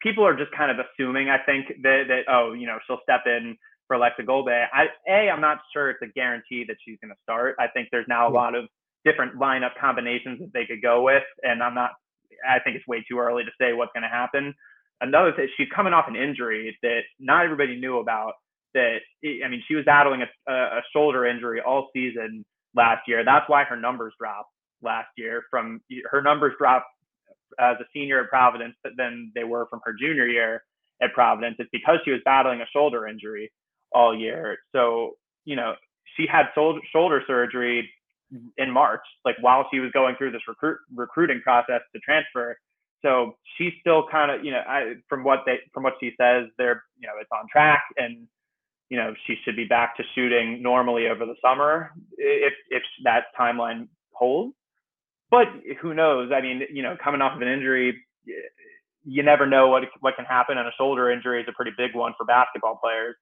people 0.00 0.24
are 0.26 0.36
just 0.36 0.52
kind 0.52 0.70
of 0.70 0.84
assuming. 0.84 1.28
I 1.28 1.38
think 1.44 1.68
that 1.82 2.04
that 2.08 2.22
oh, 2.30 2.52
you 2.52 2.66
know, 2.66 2.78
she'll 2.86 3.00
step 3.02 3.22
in 3.26 3.56
for 3.86 3.94
Alexa 3.96 4.22
Gulbe. 4.22 4.66
I, 4.72 4.84
a, 5.08 5.30
I'm 5.30 5.40
not 5.40 5.58
sure 5.72 5.90
it's 5.90 6.02
a 6.02 6.12
guarantee 6.14 6.64
that 6.68 6.76
she's 6.84 6.98
going 7.02 7.10
to 7.10 7.18
start. 7.22 7.56
I 7.58 7.66
think 7.68 7.88
there's 7.90 8.06
now 8.08 8.28
a 8.28 8.30
lot 8.30 8.54
of 8.54 8.66
different 9.04 9.36
lineup 9.36 9.72
combinations 9.80 10.40
that 10.40 10.52
they 10.52 10.66
could 10.66 10.82
go 10.82 11.02
with, 11.02 11.22
and 11.42 11.62
I'm 11.62 11.74
not. 11.74 11.92
I 12.48 12.60
think 12.60 12.76
it's 12.76 12.86
way 12.86 13.04
too 13.08 13.18
early 13.18 13.44
to 13.44 13.50
say 13.60 13.72
what's 13.72 13.92
going 13.92 14.02
to 14.02 14.08
happen. 14.08 14.54
Another 15.00 15.32
thing, 15.32 15.48
she's 15.56 15.68
coming 15.74 15.92
off 15.92 16.06
an 16.08 16.16
injury 16.16 16.76
that 16.82 17.00
not 17.18 17.44
everybody 17.44 17.78
knew 17.78 17.98
about. 17.98 18.34
That 18.74 18.98
I 19.24 19.48
mean, 19.48 19.62
she 19.66 19.74
was 19.74 19.84
battling 19.84 20.22
a, 20.22 20.52
a 20.52 20.82
shoulder 20.92 21.26
injury 21.26 21.60
all 21.60 21.88
season 21.94 22.44
last 22.74 23.02
year. 23.08 23.24
That's 23.24 23.48
why 23.48 23.64
her 23.64 23.76
numbers 23.76 24.14
dropped 24.18 24.50
last 24.82 25.08
year. 25.16 25.42
From 25.50 25.80
her 26.10 26.22
numbers 26.22 26.54
dropped 26.58 26.86
as 27.58 27.76
a 27.80 27.84
senior 27.92 28.22
at 28.22 28.28
Providence 28.28 28.74
than 28.96 29.32
they 29.34 29.44
were 29.44 29.66
from 29.70 29.80
her 29.84 29.94
junior 29.98 30.26
year 30.26 30.62
at 31.02 31.12
Providence. 31.12 31.56
It's 31.58 31.70
because 31.72 31.98
she 32.04 32.10
was 32.10 32.20
battling 32.24 32.60
a 32.60 32.66
shoulder 32.72 33.06
injury 33.06 33.50
all 33.92 34.16
year. 34.16 34.58
So, 34.72 35.12
you 35.44 35.56
know, 35.56 35.74
she 36.16 36.26
had 36.30 36.46
shoulder 36.54 37.22
surgery 37.26 37.90
in 38.56 38.70
March, 38.70 39.02
like 39.24 39.36
while 39.40 39.66
she 39.70 39.80
was 39.80 39.90
going 39.92 40.16
through 40.16 40.32
this 40.32 40.42
recruit 40.46 40.78
recruiting 40.94 41.40
process 41.42 41.80
to 41.94 42.00
transfer. 42.00 42.56
So 43.02 43.36
she's 43.56 43.72
still 43.80 44.06
kind 44.10 44.30
of, 44.30 44.44
you 44.44 44.50
know, 44.50 44.62
I, 44.68 44.94
from 45.08 45.22
what 45.22 45.40
they, 45.46 45.58
from 45.72 45.84
what 45.84 45.94
she 46.00 46.10
says, 46.20 46.46
they're, 46.58 46.82
you 46.98 47.06
know, 47.06 47.14
it's 47.20 47.30
on 47.32 47.46
track 47.50 47.84
and, 47.96 48.26
you 48.88 48.96
know, 48.96 49.14
she 49.26 49.36
should 49.44 49.54
be 49.54 49.66
back 49.66 49.96
to 49.98 50.02
shooting 50.14 50.60
normally 50.62 51.06
over 51.06 51.24
the 51.24 51.36
summer 51.40 51.92
if, 52.18 52.54
if 52.70 52.82
that 53.04 53.26
timeline 53.38 53.86
holds 54.12 54.54
but 55.30 55.46
who 55.80 55.94
knows? 55.94 56.30
I 56.34 56.40
mean, 56.40 56.62
you 56.72 56.82
know, 56.82 56.96
coming 57.02 57.20
off 57.20 57.36
of 57.36 57.42
an 57.42 57.48
injury, 57.48 58.02
you 59.04 59.22
never 59.22 59.46
know 59.46 59.68
what 59.68 59.82
what 60.00 60.16
can 60.16 60.24
happen, 60.24 60.58
and 60.58 60.66
a 60.66 60.72
shoulder 60.78 61.10
injury 61.10 61.42
is 61.42 61.48
a 61.48 61.52
pretty 61.52 61.72
big 61.76 61.94
one 61.94 62.14
for 62.16 62.24
basketball 62.24 62.78
players. 62.82 63.16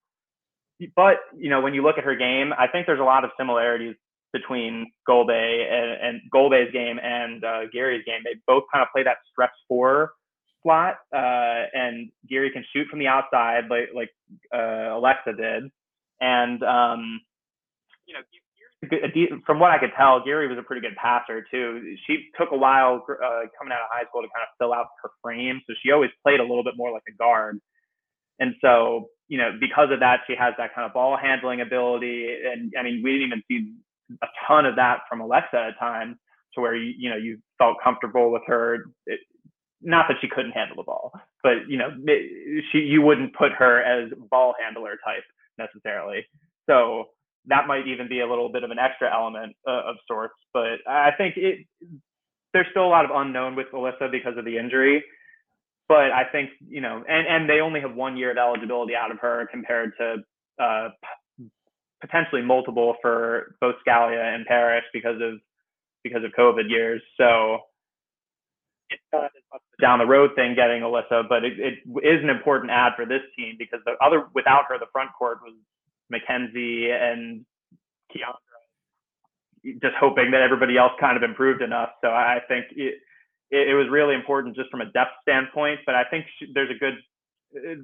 But 0.95 1.17
you 1.37 1.51
know, 1.51 1.61
when 1.61 1.75
you 1.75 1.83
look 1.83 1.99
at 1.99 2.05
her 2.05 2.15
game, 2.15 2.53
I 2.57 2.69
think 2.69 2.87
there's 2.87 3.01
a 3.01 3.05
lot 3.05 3.25
of 3.25 3.31
similarities 3.39 3.97
between 4.39 4.91
Gulbe 5.09 5.31
and, 5.31 5.91
and 6.07 6.21
Gulbe's 6.35 6.73
game 6.73 6.99
and 7.03 7.45
uh, 7.45 7.61
Geary's 7.73 8.05
game. 8.05 8.21
They 8.25 8.37
both 8.47 8.65
kind 8.73 8.83
of 8.83 8.89
play 8.95 9.03
that 9.05 9.19
stretch 9.31 9.57
four 9.69 10.13
slot, 10.63 10.97
uh, 11.15 11.63
and 11.73 12.11
Geary 12.29 12.51
can 12.51 12.65
shoot 12.73 12.87
from 12.89 12.99
the 12.99 13.07
outside 13.07 13.65
like 13.71 13.89
like 13.95 14.11
uh, 14.55 14.97
Alexa 14.99 15.33
did, 15.33 15.71
and 16.21 16.63
um, 16.63 17.21
you 18.07 18.15
know. 18.15 18.21
From 19.47 19.59
what 19.59 19.73
I 19.73 19.79
could 19.79 19.91
tell, 19.97 20.23
Geary 20.23 20.47
was 20.47 20.59
a 20.59 20.63
pretty 20.63 20.83
good 20.83 20.95
passer 20.97 21.45
too. 21.51 21.97
She 22.07 22.29
took 22.39 22.51
a 22.53 22.57
while 22.57 23.03
uh, 23.09 23.49
coming 23.59 23.73
out 23.73 23.81
of 23.81 23.91
high 23.91 24.05
school 24.07 24.21
to 24.21 24.29
kind 24.29 24.45
of 24.45 24.53
fill 24.61 24.73
out 24.73 24.87
her 25.03 25.11
frame, 25.23 25.61
so 25.67 25.75
she 25.83 25.91
always 25.91 26.11
played 26.23 26.41
a 26.41 26.45
little 26.45 26.63
bit 26.63 26.75
more 26.77 26.93
like 26.93 27.03
a 27.09 27.17
guard. 27.17 27.59
And 28.39 28.55
so, 28.61 29.09
you 29.29 29.39
know, 29.39 29.53
because 29.59 29.89
of 29.91 30.01
that, 30.01 30.21
she 30.27 30.35
has 30.39 30.55
that 30.59 30.75
kind 30.75 30.87
of 30.87 30.93
ball 30.93 31.17
handling 31.17 31.63
ability. 31.63 32.37
And 32.45 32.73
I 32.79 32.83
mean, 32.83 33.01
we 33.03 33.13
didn't 33.13 33.27
even 33.29 33.43
see 33.49 33.73
a 34.23 34.27
ton 34.47 34.67
of 34.67 34.77
that 34.77 35.01
from 35.09 35.21
Alexa 35.21 35.57
at 35.57 35.79
times 35.79 36.17
to 36.55 36.61
where 36.61 36.75
you, 36.75 36.95
you 36.99 37.11
know, 37.11 37.17
you 37.17 37.39
felt 37.59 37.77
comfortable 37.83 38.31
with 38.33 38.43
her. 38.47 38.87
It, 39.07 39.21
not 39.83 40.07
that 40.09 40.17
she 40.21 40.29
couldn't 40.29 40.53
handle 40.53 40.77
the 40.77 40.83
ball, 40.83 41.13
but 41.43 41.69
you 41.69 41.77
know, 41.77 41.91
she 42.73 42.79
you 42.79 43.03
wouldn't 43.03 43.35
put 43.35 43.53
her 43.53 43.83
as 43.83 44.11
ball 44.31 44.55
handler 44.63 44.97
type 45.05 45.23
necessarily. 45.59 46.27
So 46.69 47.05
that 47.47 47.67
might 47.67 47.87
even 47.87 48.09
be 48.09 48.21
a 48.21 48.29
little 48.29 48.51
bit 48.51 48.65
of 48.65 48.71
an 48.71 48.79
extra 48.79 49.13
element 49.13 49.55
uh, 49.69 49.83
of 49.87 49.97
sorts. 50.09 50.35
But 50.53 50.79
I 50.89 51.11
think 51.17 51.37
it 51.37 51.67
there's 52.53 52.67
still 52.71 52.87
a 52.87 52.89
lot 52.89 53.05
of 53.05 53.11
unknown 53.15 53.55
with 53.55 53.67
Alyssa 53.73 54.11
because 54.11 54.37
of 54.39 54.45
the 54.45 54.57
injury. 54.59 55.05
But 55.89 56.11
I 56.11 56.25
think 56.33 56.51
you 56.67 56.81
know, 56.81 57.05
and 57.09 57.27
and 57.27 57.49
they 57.49 57.61
only 57.61 57.81
have 57.81 57.95
one 57.95 58.17
year 58.17 58.33
of 58.33 58.39
eligibility 58.39 58.95
out 58.97 59.11
of 59.11 59.19
her 59.21 59.47
compared 59.51 59.93
to 59.99 60.17
uh, 60.63 60.89
potentially 62.01 62.43
multiple 62.43 62.97
for 63.01 63.57
both 63.61 63.77
Scalia 63.87 64.35
and 64.35 64.47
Parrish 64.47 64.85
because 64.93 65.21
of 65.21 65.41
because 66.03 66.23
of 66.25 66.31
COVID 66.39 66.71
years. 66.71 67.03
So 67.17 67.59
it's 68.91 69.03
not 69.13 69.25
as 69.25 69.43
much 69.53 69.63
down 69.81 69.99
the 69.99 70.07
road 70.07 70.31
thing 70.37 70.55
getting 70.55 70.83
Alyssa, 70.83 71.29
but 71.29 71.45
it, 71.45 71.59
it 71.59 71.75
is 72.07 72.23
an 72.23 72.31
important 72.31 72.71
ad 72.71 72.93
for 72.97 73.05
this 73.05 73.23
team 73.37 73.57
because 73.59 73.81
the 73.85 73.93
other 74.05 74.27
without 74.35 74.65
her, 74.69 74.79
the 74.79 74.87
front 74.93 75.11
court 75.19 75.39
was 75.43 75.55
Mackenzie 76.11 76.91
and 76.91 77.45
Kiandra. 78.15 78.39
Just 79.83 79.97
hoping 79.99 80.31
that 80.31 80.43
everybody 80.43 80.79
else 80.79 80.93
kind 81.01 81.17
of 81.17 81.25
improved 81.25 81.61
enough. 81.61 81.91
So 82.01 82.09
I 82.09 82.39
think 82.47 82.67
it, 82.77 83.01
it, 83.51 83.71
it 83.71 83.75
was 83.75 83.89
really 83.91 84.15
important 84.15 84.55
just 84.55 84.71
from 84.71 84.81
a 84.81 84.87
depth 84.93 85.19
standpoint. 85.23 85.81
But 85.85 85.97
I 85.97 86.05
think 86.05 86.27
she, 86.39 86.47
there's 86.55 86.71
a 86.71 86.79
good. 86.79 86.95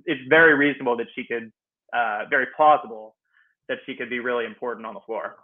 It's 0.06 0.20
very 0.28 0.54
reasonable 0.54 0.96
that 0.98 1.06
she 1.14 1.24
could, 1.24 1.50
uh, 1.96 2.24
very 2.28 2.46
plausible 2.54 3.16
that 3.68 3.78
she 3.86 3.94
could 3.94 4.10
be 4.10 4.20
really 4.20 4.44
important 4.44 4.86
on 4.86 4.94
the 4.94 5.00
floor. 5.00 5.36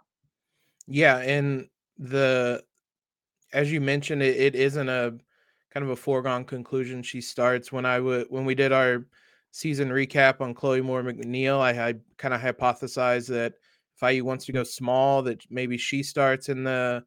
Yeah, 0.87 1.17
and 1.17 1.67
the 1.97 2.63
as 3.53 3.71
you 3.71 3.81
mentioned, 3.81 4.21
it, 4.21 4.37
it 4.37 4.55
isn't 4.55 4.89
a 4.89 5.17
kind 5.73 5.83
of 5.83 5.91
a 5.91 5.95
foregone 5.95 6.45
conclusion. 6.45 7.03
She 7.03 7.21
starts 7.21 7.71
when 7.71 7.85
I 7.85 7.99
would 7.99 8.27
when 8.29 8.45
we 8.45 8.55
did 8.55 8.71
our 8.71 9.05
season 9.51 9.89
recap 9.89 10.41
on 10.41 10.53
Chloe 10.53 10.81
Moore 10.81 11.03
McNeil. 11.03 11.59
I, 11.59 11.89
I 11.89 11.93
kind 12.17 12.33
of 12.33 12.41
hypothesized 12.41 13.27
that 13.29 13.53
if 13.95 14.13
IU 14.13 14.23
wants 14.23 14.45
to 14.45 14.51
go 14.51 14.63
small, 14.63 15.21
that 15.23 15.43
maybe 15.49 15.77
she 15.77 16.03
starts 16.03 16.49
in 16.49 16.63
the 16.63 17.03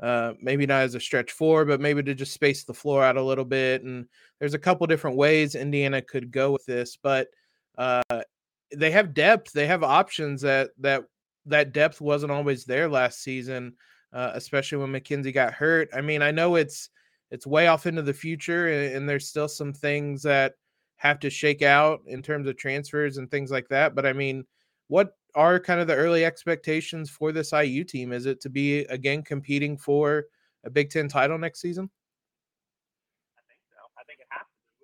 uh, 0.00 0.34
maybe 0.40 0.66
not 0.66 0.82
as 0.82 0.94
a 0.94 1.00
stretch 1.00 1.32
four, 1.32 1.64
but 1.64 1.80
maybe 1.80 2.02
to 2.02 2.14
just 2.14 2.32
space 2.32 2.64
the 2.64 2.74
floor 2.74 3.02
out 3.02 3.16
a 3.16 3.22
little 3.22 3.44
bit. 3.44 3.82
And 3.82 4.06
there's 4.38 4.54
a 4.54 4.58
couple 4.58 4.86
different 4.86 5.16
ways 5.16 5.54
Indiana 5.54 6.02
could 6.02 6.30
go 6.30 6.52
with 6.52 6.66
this, 6.66 6.98
but 7.02 7.28
uh, 7.78 8.02
they 8.74 8.90
have 8.90 9.14
depth. 9.14 9.52
They 9.52 9.66
have 9.66 9.82
options 9.82 10.42
that 10.42 10.70
that 10.78 11.04
that 11.46 11.72
depth 11.72 12.00
wasn't 12.00 12.32
always 12.32 12.64
there 12.64 12.88
last 12.88 13.22
season, 13.22 13.74
uh, 14.12 14.32
especially 14.34 14.78
when 14.78 14.92
Mackenzie 14.92 15.32
got 15.32 15.54
hurt. 15.54 15.88
I 15.94 16.00
mean, 16.00 16.22
I 16.22 16.30
know 16.30 16.56
it's 16.56 16.90
it's 17.30 17.46
way 17.46 17.66
off 17.66 17.86
into 17.86 18.02
the 18.02 18.14
future, 18.14 18.68
and, 18.68 18.96
and 18.96 19.08
there's 19.08 19.28
still 19.28 19.48
some 19.48 19.72
things 19.72 20.22
that 20.22 20.54
have 20.96 21.20
to 21.20 21.30
shake 21.30 21.62
out 21.62 22.00
in 22.06 22.22
terms 22.22 22.48
of 22.48 22.56
transfers 22.56 23.18
and 23.18 23.30
things 23.30 23.50
like 23.50 23.68
that. 23.68 23.94
But 23.94 24.06
I 24.06 24.12
mean, 24.12 24.44
what 24.88 25.12
are 25.34 25.60
kind 25.60 25.80
of 25.80 25.86
the 25.86 25.94
early 25.94 26.24
expectations 26.24 27.10
for 27.10 27.32
this 27.32 27.52
IU 27.52 27.84
team? 27.84 28.12
Is 28.12 28.26
it 28.26 28.40
to 28.40 28.48
be 28.48 28.80
again 28.80 29.22
competing 29.22 29.76
for 29.76 30.24
a 30.64 30.70
Big 30.70 30.90
Ten 30.90 31.08
title 31.08 31.38
next 31.38 31.60
season? 31.60 31.90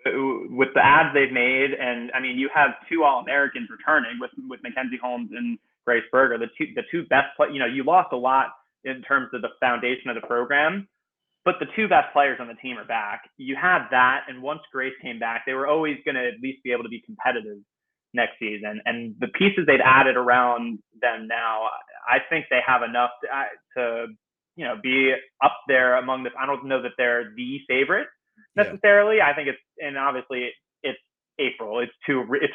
With 0.05 0.69
the 0.75 0.85
ads 0.85 1.15
they've 1.15 1.33
made, 1.33 1.71
and 1.79 2.11
I 2.15 2.21
mean, 2.21 2.39
you 2.39 2.51
have 2.55 2.71
two 2.89 3.05
All 3.05 3.21
Americans 3.21 3.69
returning 3.71 4.19
with 4.21 4.31
with 4.49 4.61
Mackenzie 4.63 4.99
Holmes 5.03 5.31
and 5.33 5.59
Grace 5.87 6.05
Berger, 6.11 6.39
the 6.39 6.51
two 6.59 6.73
the 6.75 6.83
two 6.91 7.05
best 7.07 7.37
play. 7.37 7.49
You 7.53 7.59
know, 7.59 7.67
you 7.67 7.85
lost 7.85 8.13
a 8.13 8.17
lot 8.17 8.49
in 8.85 9.03
terms 9.03 9.29
of 9.33 9.43
the 9.43 9.51
foundation 9.61 10.11
of 10.11 10.17
the 10.17 10.27
program, 10.27 10.89
but 11.45 11.55
the 11.61 11.67
two 11.77 11.89
best 11.89 12.13
players 12.13 12.39
on 12.41 12.49
the 12.49 12.55
team 12.55 12.79
are 12.79 12.85
back. 12.85 13.23
You 13.37 13.57
have 13.61 13.83
that, 13.91 14.25
and 14.29 14.43
once 14.43 14.61
Grace 14.73 14.95
came 15.03 15.19
back, 15.19 15.43
they 15.47 15.55
were 15.55 15.67
always 15.67 15.97
going 16.05 16.17
to 16.17 16.27
at 16.27 16.41
least 16.43 16.63
be 16.63 16.73
able 16.73 16.83
to 16.85 16.89
be 16.89 17.03
competitive 17.05 17.59
next 18.15 18.39
season. 18.39 18.81
And 18.85 19.15
the 19.21 19.29
pieces 19.29 19.65
they've 19.67 19.81
added 19.85 20.17
around 20.17 20.79
them 21.01 21.27
now, 21.29 21.69
I 22.09 22.19
think 22.29 22.47
they 22.51 22.61
have 22.67 22.83
enough 22.83 23.11
to, 23.23 23.29
uh, 23.29 23.45
to 23.77 24.07
you 24.57 24.65
know, 24.65 24.75
be 24.83 25.15
up 25.43 25.57
there 25.67 25.97
among 25.97 26.25
the. 26.25 26.31
I 26.39 26.47
don't 26.47 26.67
know 26.67 26.83
that 26.83 26.93
they're 26.99 27.33
the 27.37 27.59
favorite 27.69 28.09
necessarily. 28.57 29.19
Yeah. 29.19 29.29
I 29.29 29.35
think 29.35 29.49
it's 29.49 29.59
and 29.79 29.97
obviously 29.97 30.51
it's 30.83 30.99
April. 31.39 31.81
It's 31.81 31.93
too 32.07 32.25
it's 32.33 32.53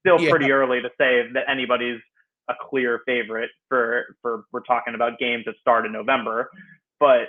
still 0.00 0.20
yeah. 0.20 0.30
pretty 0.30 0.50
early 0.50 0.80
to 0.80 0.88
say 0.98 1.28
that 1.32 1.44
anybody's 1.48 2.00
a 2.48 2.54
clear 2.68 3.00
favorite 3.06 3.50
for 3.68 4.16
for 4.22 4.44
we're 4.52 4.60
talking 4.60 4.94
about 4.94 5.18
games 5.18 5.44
that 5.46 5.54
start 5.60 5.86
in 5.86 5.92
November. 5.92 6.50
But 7.00 7.28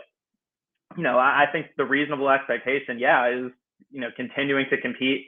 you 0.96 1.04
know, 1.04 1.18
I, 1.18 1.44
I 1.44 1.52
think 1.52 1.68
the 1.78 1.86
reasonable 1.86 2.30
expectation, 2.30 3.00
yeah, 3.00 3.28
is 3.30 3.52
you 3.92 4.02
know 4.02 4.10
continuing 4.16 4.66
to 4.70 4.80
compete 4.80 5.28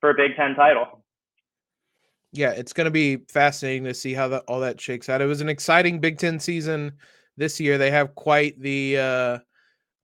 for 0.00 0.10
a 0.10 0.14
Big 0.14 0.36
Ten 0.36 0.54
title. 0.54 1.02
Yeah, 2.32 2.50
it's 2.50 2.72
going 2.72 2.86
to 2.86 2.90
be 2.90 3.18
fascinating 3.28 3.84
to 3.84 3.94
see 3.94 4.12
how 4.12 4.28
that 4.28 4.44
all 4.46 4.60
that 4.60 4.80
shakes 4.80 5.08
out. 5.08 5.22
It 5.22 5.26
was 5.26 5.40
an 5.40 5.48
exciting 5.48 6.00
Big 6.00 6.18
Ten 6.18 6.38
season 6.38 6.92
this 7.36 7.58
year. 7.60 7.78
They 7.78 7.90
have 7.90 8.14
quite 8.14 8.60
the 8.60 8.98
uh, 8.98 9.38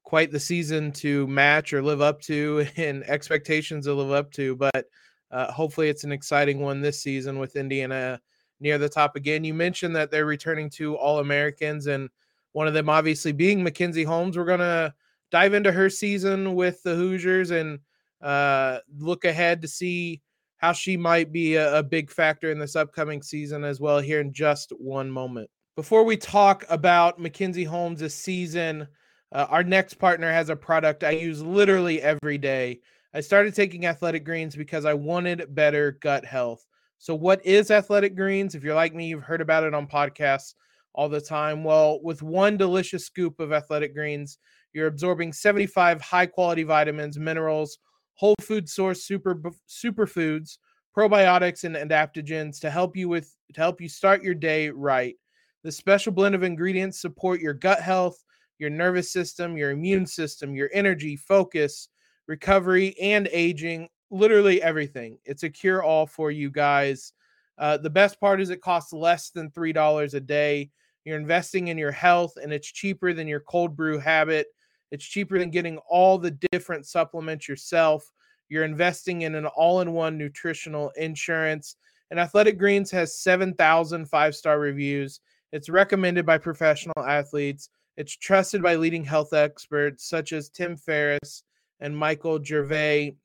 quite 0.04 0.30
the 0.30 0.40
season 0.40 0.92
to 0.92 1.26
match 1.26 1.72
or 1.72 1.82
live 1.82 2.00
up 2.00 2.20
to 2.22 2.66
and 2.76 3.02
expectations 3.04 3.86
to 3.86 3.94
live 3.94 4.12
up 4.12 4.30
to. 4.32 4.56
But 4.56 4.86
uh, 5.30 5.50
hopefully, 5.50 5.88
it's 5.88 6.04
an 6.04 6.12
exciting 6.12 6.60
one 6.60 6.80
this 6.80 7.02
season 7.02 7.38
with 7.38 7.56
Indiana 7.56 8.20
near 8.60 8.78
the 8.78 8.88
top 8.88 9.16
again. 9.16 9.44
You 9.44 9.54
mentioned 9.54 9.96
that 9.96 10.10
they're 10.10 10.26
returning 10.26 10.70
to 10.70 10.96
All 10.96 11.18
Americans, 11.18 11.86
and 11.86 12.08
one 12.52 12.68
of 12.68 12.74
them 12.74 12.88
obviously 12.88 13.32
being 13.32 13.62
Mackenzie 13.62 14.04
Holmes. 14.04 14.36
We're 14.36 14.44
gonna 14.44 14.94
dive 15.30 15.54
into 15.54 15.72
her 15.72 15.88
season 15.88 16.54
with 16.54 16.82
the 16.82 16.94
Hoosiers 16.94 17.50
and 17.50 17.78
uh, 18.20 18.78
look 18.98 19.24
ahead 19.24 19.62
to 19.62 19.68
see 19.68 20.20
how 20.58 20.72
she 20.72 20.96
might 20.96 21.32
be 21.32 21.56
a, 21.56 21.78
a 21.78 21.82
big 21.82 22.10
factor 22.10 22.52
in 22.52 22.58
this 22.58 22.76
upcoming 22.76 23.22
season 23.22 23.64
as 23.64 23.80
well. 23.80 23.98
Here 23.98 24.20
in 24.20 24.32
just 24.32 24.70
one 24.78 25.10
moment. 25.10 25.50
Before 25.74 26.04
we 26.04 26.18
talk 26.18 26.66
about 26.68 27.18
Mackenzie 27.18 27.64
Holmes' 27.64 28.14
season, 28.14 28.86
uh, 29.32 29.46
our 29.48 29.62
next 29.62 29.94
partner 29.94 30.30
has 30.30 30.50
a 30.50 30.56
product 30.56 31.04
I 31.04 31.10
use 31.10 31.42
literally 31.42 32.02
every 32.02 32.38
day. 32.38 32.80
I 33.14 33.20
started 33.20 33.54
taking 33.54 33.86
athletic 33.86 34.24
greens 34.24 34.56
because 34.56 34.84
I 34.84 34.94
wanted 34.94 35.54
better 35.54 35.92
gut 36.00 36.24
health. 36.24 36.66
So, 36.98 37.14
what 37.14 37.44
is 37.44 37.70
athletic 37.70 38.14
greens? 38.14 38.54
If 38.54 38.62
you're 38.62 38.74
like 38.74 38.94
me, 38.94 39.08
you've 39.08 39.24
heard 39.24 39.40
about 39.40 39.64
it 39.64 39.74
on 39.74 39.86
podcasts 39.86 40.54
all 40.94 41.08
the 41.08 41.20
time. 41.20 41.64
Well, 41.64 42.00
with 42.02 42.22
one 42.22 42.56
delicious 42.56 43.06
scoop 43.06 43.40
of 43.40 43.52
athletic 43.52 43.94
greens, 43.94 44.38
you're 44.72 44.86
absorbing 44.86 45.32
75 45.32 46.00
high 46.00 46.26
quality 46.26 46.62
vitamins, 46.62 47.18
minerals, 47.18 47.78
whole 48.14 48.36
food 48.40 48.68
source 48.68 49.04
super 49.04 49.40
superfoods, 49.68 50.58
probiotics, 50.96 51.64
and 51.64 51.76
adaptogens 51.76 52.60
to 52.60 52.70
help 52.70 52.96
you 52.96 53.08
with 53.08 53.34
to 53.54 53.60
help 53.60 53.80
you 53.80 53.88
start 53.88 54.22
your 54.22 54.34
day 54.34 54.68
right. 54.70 55.16
The 55.64 55.72
special 55.72 56.12
blend 56.12 56.34
of 56.34 56.42
ingredients 56.42 57.00
support 57.00 57.40
your 57.40 57.54
gut 57.54 57.80
health 57.80 58.22
your 58.62 58.70
nervous 58.70 59.12
system, 59.12 59.56
your 59.56 59.72
immune 59.72 60.06
system, 60.06 60.54
your 60.54 60.70
energy, 60.72 61.16
focus, 61.16 61.88
recovery, 62.28 62.94
and 63.00 63.28
aging 63.32 63.88
literally 64.12 64.62
everything. 64.62 65.18
It's 65.24 65.42
a 65.42 65.50
cure 65.50 65.82
all 65.82 66.06
for 66.06 66.30
you 66.30 66.48
guys. 66.48 67.12
Uh, 67.58 67.76
the 67.76 67.90
best 67.90 68.20
part 68.20 68.40
is 68.40 68.50
it 68.50 68.62
costs 68.62 68.92
less 68.92 69.30
than 69.30 69.50
$3 69.50 70.14
a 70.14 70.20
day. 70.20 70.70
You're 71.04 71.18
investing 71.18 71.68
in 71.68 71.76
your 71.76 71.90
health, 71.90 72.34
and 72.40 72.52
it's 72.52 72.70
cheaper 72.70 73.12
than 73.12 73.26
your 73.26 73.40
cold 73.40 73.74
brew 73.74 73.98
habit. 73.98 74.46
It's 74.92 75.04
cheaper 75.04 75.40
than 75.40 75.50
getting 75.50 75.78
all 75.88 76.16
the 76.16 76.38
different 76.52 76.86
supplements 76.86 77.48
yourself. 77.48 78.08
You're 78.48 78.64
investing 78.64 79.22
in 79.22 79.34
an 79.34 79.46
all 79.46 79.80
in 79.80 79.92
one 79.92 80.16
nutritional 80.16 80.92
insurance. 80.96 81.74
And 82.12 82.20
Athletic 82.20 82.58
Greens 82.60 82.92
has 82.92 83.18
7,000 83.18 84.06
five 84.06 84.36
star 84.36 84.60
reviews. 84.60 85.18
It's 85.52 85.68
recommended 85.68 86.24
by 86.24 86.38
professional 86.38 87.04
athletes. 87.04 87.68
It's 87.96 88.16
trusted 88.16 88.62
by 88.62 88.76
leading 88.76 89.04
health 89.04 89.34
experts 89.34 90.08
such 90.08 90.32
as 90.32 90.48
Tim 90.48 90.76
Ferriss 90.76 91.44
and 91.80 91.96
Michael 91.96 92.42
Gervais. 92.42 93.16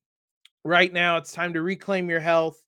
Right 0.64 0.92
now, 0.92 1.18
it's 1.18 1.32
time 1.32 1.54
to 1.54 1.62
reclaim 1.62 2.10
your 2.10 2.20
health 2.20 2.62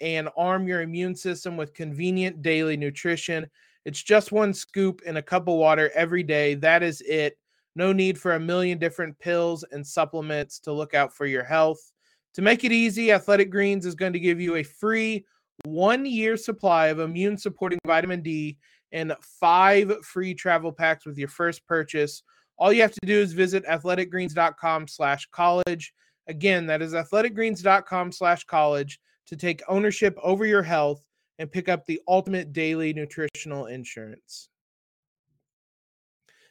and 0.00 0.28
arm 0.36 0.66
your 0.66 0.82
immune 0.82 1.14
system 1.14 1.56
with 1.56 1.72
convenient 1.72 2.42
daily 2.42 2.76
nutrition. 2.76 3.46
It's 3.84 4.02
just 4.02 4.32
one 4.32 4.52
scoop 4.52 5.02
in 5.06 5.18
a 5.18 5.22
cup 5.22 5.46
of 5.46 5.54
water 5.54 5.90
every 5.94 6.24
day. 6.24 6.54
That 6.54 6.82
is 6.82 7.00
it. 7.02 7.38
No 7.76 7.92
need 7.92 8.18
for 8.18 8.34
a 8.34 8.40
million 8.40 8.78
different 8.78 9.16
pills 9.18 9.64
and 9.70 9.86
supplements 9.86 10.58
to 10.60 10.72
look 10.72 10.94
out 10.94 11.12
for 11.14 11.26
your 11.26 11.44
health. 11.44 11.92
To 12.34 12.42
make 12.42 12.64
it 12.64 12.72
easy, 12.72 13.12
Athletic 13.12 13.50
Greens 13.50 13.86
is 13.86 13.94
going 13.94 14.12
to 14.14 14.20
give 14.20 14.40
you 14.40 14.56
a 14.56 14.62
free 14.62 15.24
one 15.64 16.04
year 16.04 16.36
supply 16.36 16.88
of 16.88 16.98
immune 16.98 17.36
supporting 17.36 17.78
vitamin 17.86 18.22
D 18.22 18.58
and 18.96 19.14
five 19.20 19.92
free 20.02 20.34
travel 20.34 20.72
packs 20.72 21.04
with 21.04 21.18
your 21.18 21.28
first 21.28 21.66
purchase. 21.66 22.22
All 22.56 22.72
you 22.72 22.80
have 22.80 22.92
to 22.92 23.06
do 23.06 23.20
is 23.20 23.34
visit 23.34 23.66
athleticgreens.com 23.66 24.88
slash 24.88 25.28
college. 25.30 25.92
Again, 26.28 26.66
that 26.66 26.80
is 26.80 26.94
athleticgreens.com 26.94 28.10
slash 28.10 28.44
college 28.44 28.98
to 29.26 29.36
take 29.36 29.62
ownership 29.68 30.18
over 30.22 30.46
your 30.46 30.62
health 30.62 31.04
and 31.38 31.52
pick 31.52 31.68
up 31.68 31.84
the 31.84 32.00
ultimate 32.08 32.54
daily 32.54 32.94
nutritional 32.94 33.66
insurance. 33.66 34.48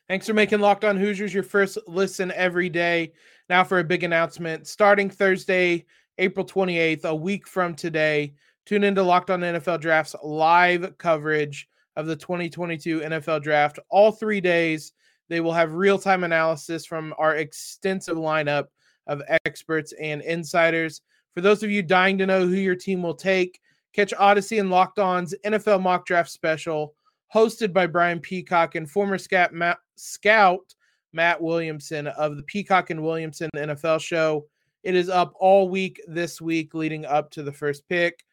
Thanks 0.07 0.27
for 0.27 0.35
making 0.35 0.59
Locked 0.59 0.85
On 0.85 0.97
Hoosiers 0.97 1.33
your 1.33 1.41
first 1.41 1.79
listen 1.87 2.31
every 2.33 2.69
day. 2.69 3.13
Now 3.49 3.63
for 3.63 3.79
a 3.79 3.83
big 3.83 4.03
announcement. 4.03 4.67
Starting 4.67 5.09
Thursday, 5.09 5.85
April 6.19 6.45
28th, 6.45 7.05
a 7.05 7.15
week 7.15 7.47
from 7.47 7.73
today, 7.73 8.35
tune 8.67 8.83
into 8.83 9.01
Locked 9.01 9.31
On 9.31 9.39
NFL 9.39 9.81
Draft's 9.81 10.15
live 10.21 10.95
coverage 10.99 11.67
of 11.95 12.07
the 12.07 12.15
2022 12.15 13.01
NFL 13.01 13.41
Draft. 13.41 13.79
All 13.89 14.11
three 14.11 14.41
days, 14.41 14.93
they 15.29 15.41
will 15.41 15.53
have 15.53 15.73
real 15.73 15.97
time 15.97 16.23
analysis 16.23 16.85
from 16.85 17.13
our 17.17 17.35
extensive 17.35 18.17
lineup 18.17 18.65
of 19.07 19.21
experts 19.45 19.93
and 19.99 20.21
insiders. 20.21 21.01
For 21.33 21.41
those 21.41 21.63
of 21.63 21.71
you 21.71 21.81
dying 21.81 22.17
to 22.19 22.25
know 22.25 22.47
who 22.47 22.55
your 22.55 22.75
team 22.75 23.01
will 23.01 23.15
take, 23.15 23.59
catch 23.93 24.13
Audacy 24.13 24.59
and 24.59 24.69
Locked 24.69 24.99
On's 24.99 25.35
NFL 25.45 25.81
Mock 25.81 26.05
Draft 26.05 26.29
Special, 26.29 26.93
hosted 27.33 27.73
by 27.73 27.87
Brian 27.87 28.19
Peacock 28.19 28.75
and 28.75 28.89
former 28.89 29.17
scout 29.17 29.53
Matt, 29.53 29.77
scout 29.95 30.73
Matt 31.13 31.41
Williamson 31.41 32.07
of 32.07 32.35
the 32.35 32.43
Peacock 32.43 32.89
and 32.89 33.03
Williamson 33.03 33.49
NFL 33.55 34.01
Show. 34.01 34.47
It 34.83 34.95
is 34.95 35.09
up 35.09 35.33
all 35.39 35.69
week 35.69 35.99
this 36.07 36.39
week, 36.39 36.73
leading 36.73 37.05
up 37.05 37.31
to 37.31 37.43
the 37.43 37.51
first 37.51 37.87
pick. 37.89 38.23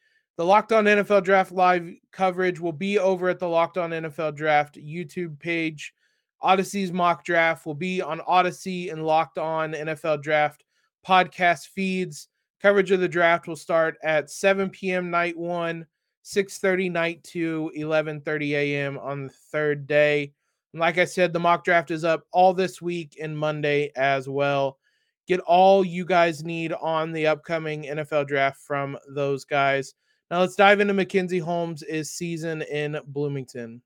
The 0.42 0.48
Locked 0.48 0.72
On 0.72 0.86
NFL 0.86 1.22
Draft 1.22 1.52
live 1.52 1.88
coverage 2.10 2.58
will 2.58 2.72
be 2.72 2.98
over 2.98 3.28
at 3.28 3.38
the 3.38 3.48
Locked 3.48 3.78
On 3.78 3.90
NFL 3.90 4.34
Draft 4.34 4.74
YouTube 4.74 5.38
page. 5.38 5.94
Audacy's 6.42 6.90
mock 6.90 7.24
draft 7.24 7.64
will 7.64 7.76
be 7.76 8.02
on 8.02 8.18
Audacy 8.18 8.90
and 8.90 9.06
Locked 9.06 9.38
On 9.38 9.72
NFL 9.72 10.20
Draft 10.20 10.64
podcast 11.06 11.68
feeds. 11.68 12.26
Coverage 12.60 12.90
of 12.90 12.98
the 12.98 13.06
draft 13.06 13.46
will 13.46 13.54
start 13.54 13.96
at 14.02 14.30
7 14.30 14.68
p.m. 14.70 15.12
night 15.12 15.38
one, 15.38 15.86
6:30 16.24 16.90
night 16.90 17.22
two, 17.22 17.70
11:30 17.78 18.50
a.m. 18.50 18.98
on 18.98 19.28
the 19.28 19.32
third 19.52 19.86
day. 19.86 20.32
And 20.72 20.80
like 20.80 20.98
I 20.98 21.04
said, 21.04 21.32
the 21.32 21.38
mock 21.38 21.62
draft 21.62 21.92
is 21.92 22.02
up 22.02 22.24
all 22.32 22.52
this 22.52 22.82
week 22.82 23.16
and 23.22 23.38
Monday 23.38 23.92
as 23.94 24.28
well. 24.28 24.80
Get 25.28 25.38
all 25.38 25.84
you 25.84 26.04
guys 26.04 26.42
need 26.42 26.72
on 26.72 27.12
the 27.12 27.28
upcoming 27.28 27.84
NFL 27.84 28.26
draft 28.26 28.58
from 28.58 28.98
those 29.08 29.44
guys. 29.44 29.94
Now 30.32 30.40
let's 30.40 30.56
dive 30.56 30.80
into 30.80 30.94
Mackenzie 30.94 31.38
Holmes' 31.38 31.84
season 32.04 32.62
in 32.62 32.98
Bloomington. 33.08 33.82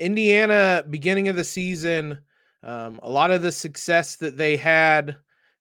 Indiana, 0.00 0.82
beginning 0.90 1.28
of 1.28 1.36
the 1.36 1.44
season, 1.44 2.18
um, 2.64 2.98
a 3.04 3.08
lot 3.08 3.30
of 3.30 3.42
the 3.42 3.52
success 3.52 4.16
that 4.16 4.36
they 4.36 4.56
had 4.56 5.18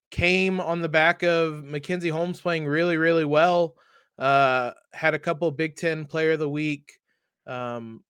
came 0.10 0.60
on 0.60 0.82
the 0.82 0.90
back 0.90 1.22
of 1.22 1.64
Mackenzie 1.64 2.10
Holmes 2.10 2.42
playing 2.42 2.66
really, 2.66 2.98
really 2.98 3.26
well. 3.26 3.76
Uh, 4.18 4.72
had 4.92 5.14
a 5.14 5.20
couple 5.20 5.52
Big 5.52 5.76
Ten 5.76 6.04
Player 6.04 6.32
of 6.32 6.40
the 6.40 6.50
Week 6.50 6.94
um, 7.46 8.04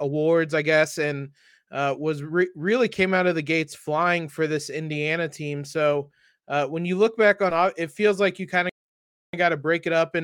awards, 0.00 0.52
I 0.52 0.60
guess, 0.60 0.98
and 0.98 1.30
uh, 1.72 1.94
was 1.98 2.22
re- 2.22 2.50
really 2.56 2.88
came 2.88 3.14
out 3.14 3.26
of 3.26 3.36
the 3.36 3.40
gates 3.40 3.74
flying 3.74 4.28
for 4.28 4.46
this 4.46 4.68
Indiana 4.68 5.30
team. 5.30 5.64
So 5.64 6.10
uh, 6.46 6.66
when 6.66 6.84
you 6.84 6.98
look 6.98 7.16
back 7.16 7.40
on 7.40 7.72
it, 7.78 7.90
feels 7.90 8.20
like 8.20 8.38
you 8.38 8.46
kind 8.46 8.68
of 8.68 9.38
got 9.38 9.48
to 9.48 9.56
break 9.56 9.86
it 9.86 9.94
up 9.94 10.14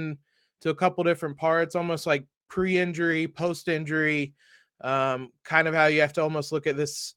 into 0.61 0.71
a 0.71 0.75
couple 0.75 1.05
different 1.05 1.37
parts, 1.37 1.75
almost 1.75 2.07
like 2.07 2.25
pre-injury, 2.49 3.29
post-injury, 3.29 4.35
um, 4.83 5.31
kind 5.45 5.69
of 5.69 5.75
how 5.75 5.87
you 5.87 6.01
have 6.01 6.13
to 6.15 6.23
almost 6.23 6.53
look 6.53 6.67
at 6.67 6.77
this 6.77 7.15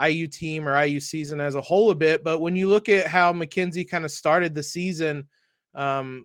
IU 0.00 0.26
team 0.26 0.68
or 0.68 0.82
IU 0.84 1.00
season 1.00 1.40
as 1.40 1.54
a 1.54 1.60
whole 1.60 1.90
a 1.90 1.94
bit. 1.94 2.24
But 2.24 2.40
when 2.40 2.56
you 2.56 2.68
look 2.68 2.88
at 2.88 3.06
how 3.06 3.32
Mackenzie 3.32 3.84
kind 3.84 4.04
of 4.04 4.10
started 4.10 4.54
the 4.54 4.62
season, 4.62 5.28
um, 5.74 6.24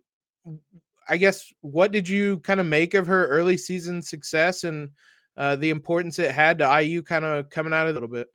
I 1.07 1.17
guess 1.17 1.51
what 1.61 1.91
did 1.91 2.07
you 2.07 2.39
kind 2.39 2.59
of 2.59 2.65
make 2.65 2.93
of 2.93 3.07
her 3.07 3.27
early 3.27 3.57
season 3.57 4.01
success 4.01 4.63
and 4.63 4.89
uh, 5.37 5.55
the 5.57 5.69
importance 5.69 6.17
it 6.17 6.31
had 6.31 6.59
to 6.59 6.81
IU 6.81 7.01
kind 7.01 7.25
of 7.25 7.49
coming 7.49 7.73
out 7.73 7.87
a 7.87 7.91
little 7.91 8.07
bit? 8.07 8.27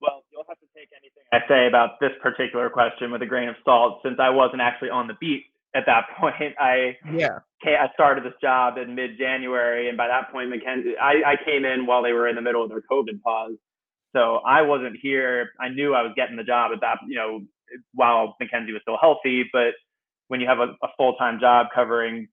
Well, 0.00 0.24
you'll 0.32 0.44
have 0.48 0.58
to 0.60 0.66
take 0.74 0.88
anything 0.96 1.19
I 1.32 1.38
say 1.48 1.66
about 1.66 2.00
this 2.00 2.10
particular 2.22 2.68
question 2.70 3.12
with 3.12 3.22
a 3.22 3.26
grain 3.26 3.48
of 3.48 3.54
salt, 3.64 4.00
since 4.04 4.16
I 4.20 4.30
wasn't 4.30 4.62
actually 4.62 4.90
on 4.90 5.06
the 5.06 5.14
beat 5.20 5.44
at 5.74 5.84
that 5.86 6.06
point. 6.20 6.54
I 6.58 6.96
yeah, 7.12 7.38
I 7.64 7.92
started 7.94 8.24
this 8.24 8.34
job 8.40 8.78
in 8.78 8.94
mid 8.94 9.18
January, 9.18 9.88
and 9.88 9.96
by 9.96 10.08
that 10.08 10.32
point, 10.32 10.50
Mackenzie, 10.50 10.94
I, 11.00 11.32
I 11.32 11.34
came 11.44 11.64
in 11.64 11.86
while 11.86 12.02
they 12.02 12.12
were 12.12 12.28
in 12.28 12.36
the 12.36 12.42
middle 12.42 12.62
of 12.62 12.70
their 12.70 12.82
COVID 12.90 13.22
pause. 13.22 13.54
So 14.14 14.40
I 14.46 14.62
wasn't 14.62 14.96
here. 15.00 15.50
I 15.60 15.68
knew 15.68 15.94
I 15.94 16.02
was 16.02 16.12
getting 16.16 16.36
the 16.36 16.42
job 16.42 16.72
at 16.74 16.80
that, 16.80 16.98
you 17.06 17.14
know, 17.14 17.42
while 17.94 18.36
Mackenzie 18.40 18.72
was 18.72 18.82
still 18.82 18.98
healthy. 19.00 19.44
But 19.52 19.74
when 20.26 20.40
you 20.40 20.48
have 20.48 20.58
a, 20.58 20.74
a 20.82 20.88
full 20.96 21.14
time 21.14 21.38
job 21.40 21.66
covering, 21.72 22.26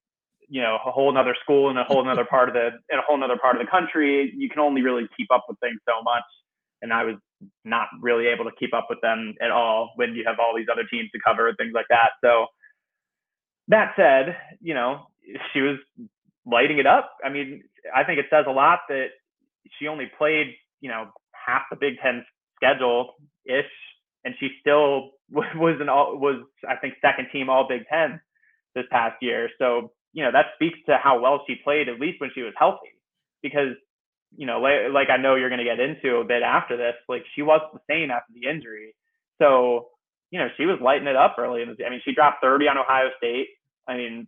you 0.49 0.61
know, 0.61 0.77
a 0.83 0.91
whole 0.91 1.11
another 1.11 1.35
school 1.43 1.69
and 1.69 1.77
a 1.77 1.83
whole 1.83 2.01
another 2.01 2.25
part 2.25 2.49
of 2.49 2.55
the 2.55 2.69
in 2.89 2.97
a 2.97 3.01
whole 3.05 3.15
another 3.15 3.37
part 3.37 3.55
of 3.55 3.61
the 3.61 3.69
country, 3.69 4.33
you 4.35 4.49
can 4.49 4.59
only 4.59 4.81
really 4.81 5.07
keep 5.15 5.27
up 5.31 5.45
with 5.47 5.59
things 5.59 5.79
so 5.87 6.01
much. 6.01 6.23
And 6.81 6.93
I 6.93 7.03
was 7.03 7.15
not 7.65 7.87
really 8.01 8.27
able 8.27 8.45
to 8.45 8.51
keep 8.59 8.73
up 8.73 8.87
with 8.89 8.99
them 9.01 9.35
at 9.41 9.51
all 9.51 9.91
when 9.95 10.13
you 10.13 10.23
have 10.25 10.37
all 10.39 10.55
these 10.55 10.67
other 10.71 10.83
teams 10.89 11.09
to 11.11 11.19
cover 11.25 11.47
and 11.47 11.57
things 11.57 11.73
like 11.73 11.87
that. 11.89 12.11
So 12.23 12.47
that 13.67 13.93
said, 13.95 14.37
you 14.61 14.73
know, 14.73 15.07
she 15.53 15.61
was 15.61 15.77
lighting 16.45 16.79
it 16.79 16.87
up. 16.87 17.13
I 17.23 17.29
mean, 17.29 17.63
I 17.95 18.03
think 18.03 18.19
it 18.19 18.25
says 18.29 18.45
a 18.47 18.51
lot 18.51 18.79
that 18.89 19.07
she 19.77 19.87
only 19.87 20.09
played, 20.17 20.55
you 20.81 20.89
know, 20.89 21.11
half 21.33 21.63
the 21.69 21.75
Big 21.75 21.95
Ten 22.01 22.25
schedule 22.55 23.15
ish, 23.45 23.65
and 24.23 24.33
she 24.39 24.49
still 24.59 25.11
was 25.31 25.77
an 25.81 25.89
all 25.89 26.17
was 26.17 26.43
I 26.67 26.75
think 26.75 26.95
second 27.01 27.27
team 27.31 27.49
All 27.49 27.67
Big 27.67 27.87
Ten 27.91 28.19
this 28.75 28.85
past 28.91 29.15
year. 29.21 29.49
So 29.57 29.91
you 30.13 30.23
know 30.23 30.31
that 30.31 30.47
speaks 30.55 30.79
to 30.87 30.97
how 31.01 31.19
well 31.19 31.43
she 31.47 31.55
played, 31.63 31.89
at 31.89 31.99
least 31.99 32.21
when 32.21 32.31
she 32.33 32.41
was 32.41 32.53
healthy, 32.57 32.93
because 33.41 33.75
you 34.35 34.45
know, 34.45 34.59
like, 34.59 34.91
like 34.93 35.09
I 35.09 35.17
know 35.17 35.35
you're 35.35 35.49
going 35.49 35.59
to 35.59 35.65
get 35.65 35.79
into 35.79 36.17
a 36.17 36.25
bit 36.25 36.43
after 36.43 36.77
this, 36.77 36.95
like 37.07 37.23
she 37.35 37.41
wasn't 37.41 37.73
the 37.73 37.79
same 37.89 38.11
after 38.11 38.33
the 38.33 38.49
injury. 38.49 38.95
So 39.39 39.89
you 40.31 40.39
know, 40.39 40.47
she 40.57 40.65
was 40.65 40.79
lighting 40.81 41.07
it 41.07 41.15
up 41.15 41.35
early. 41.37 41.61
In 41.61 41.69
the, 41.69 41.85
I 41.85 41.89
mean, 41.89 42.01
she 42.03 42.13
dropped 42.13 42.41
30 42.41 42.67
on 42.67 42.77
Ohio 42.77 43.09
State. 43.17 43.47
I 43.87 43.95
mean, 43.95 44.27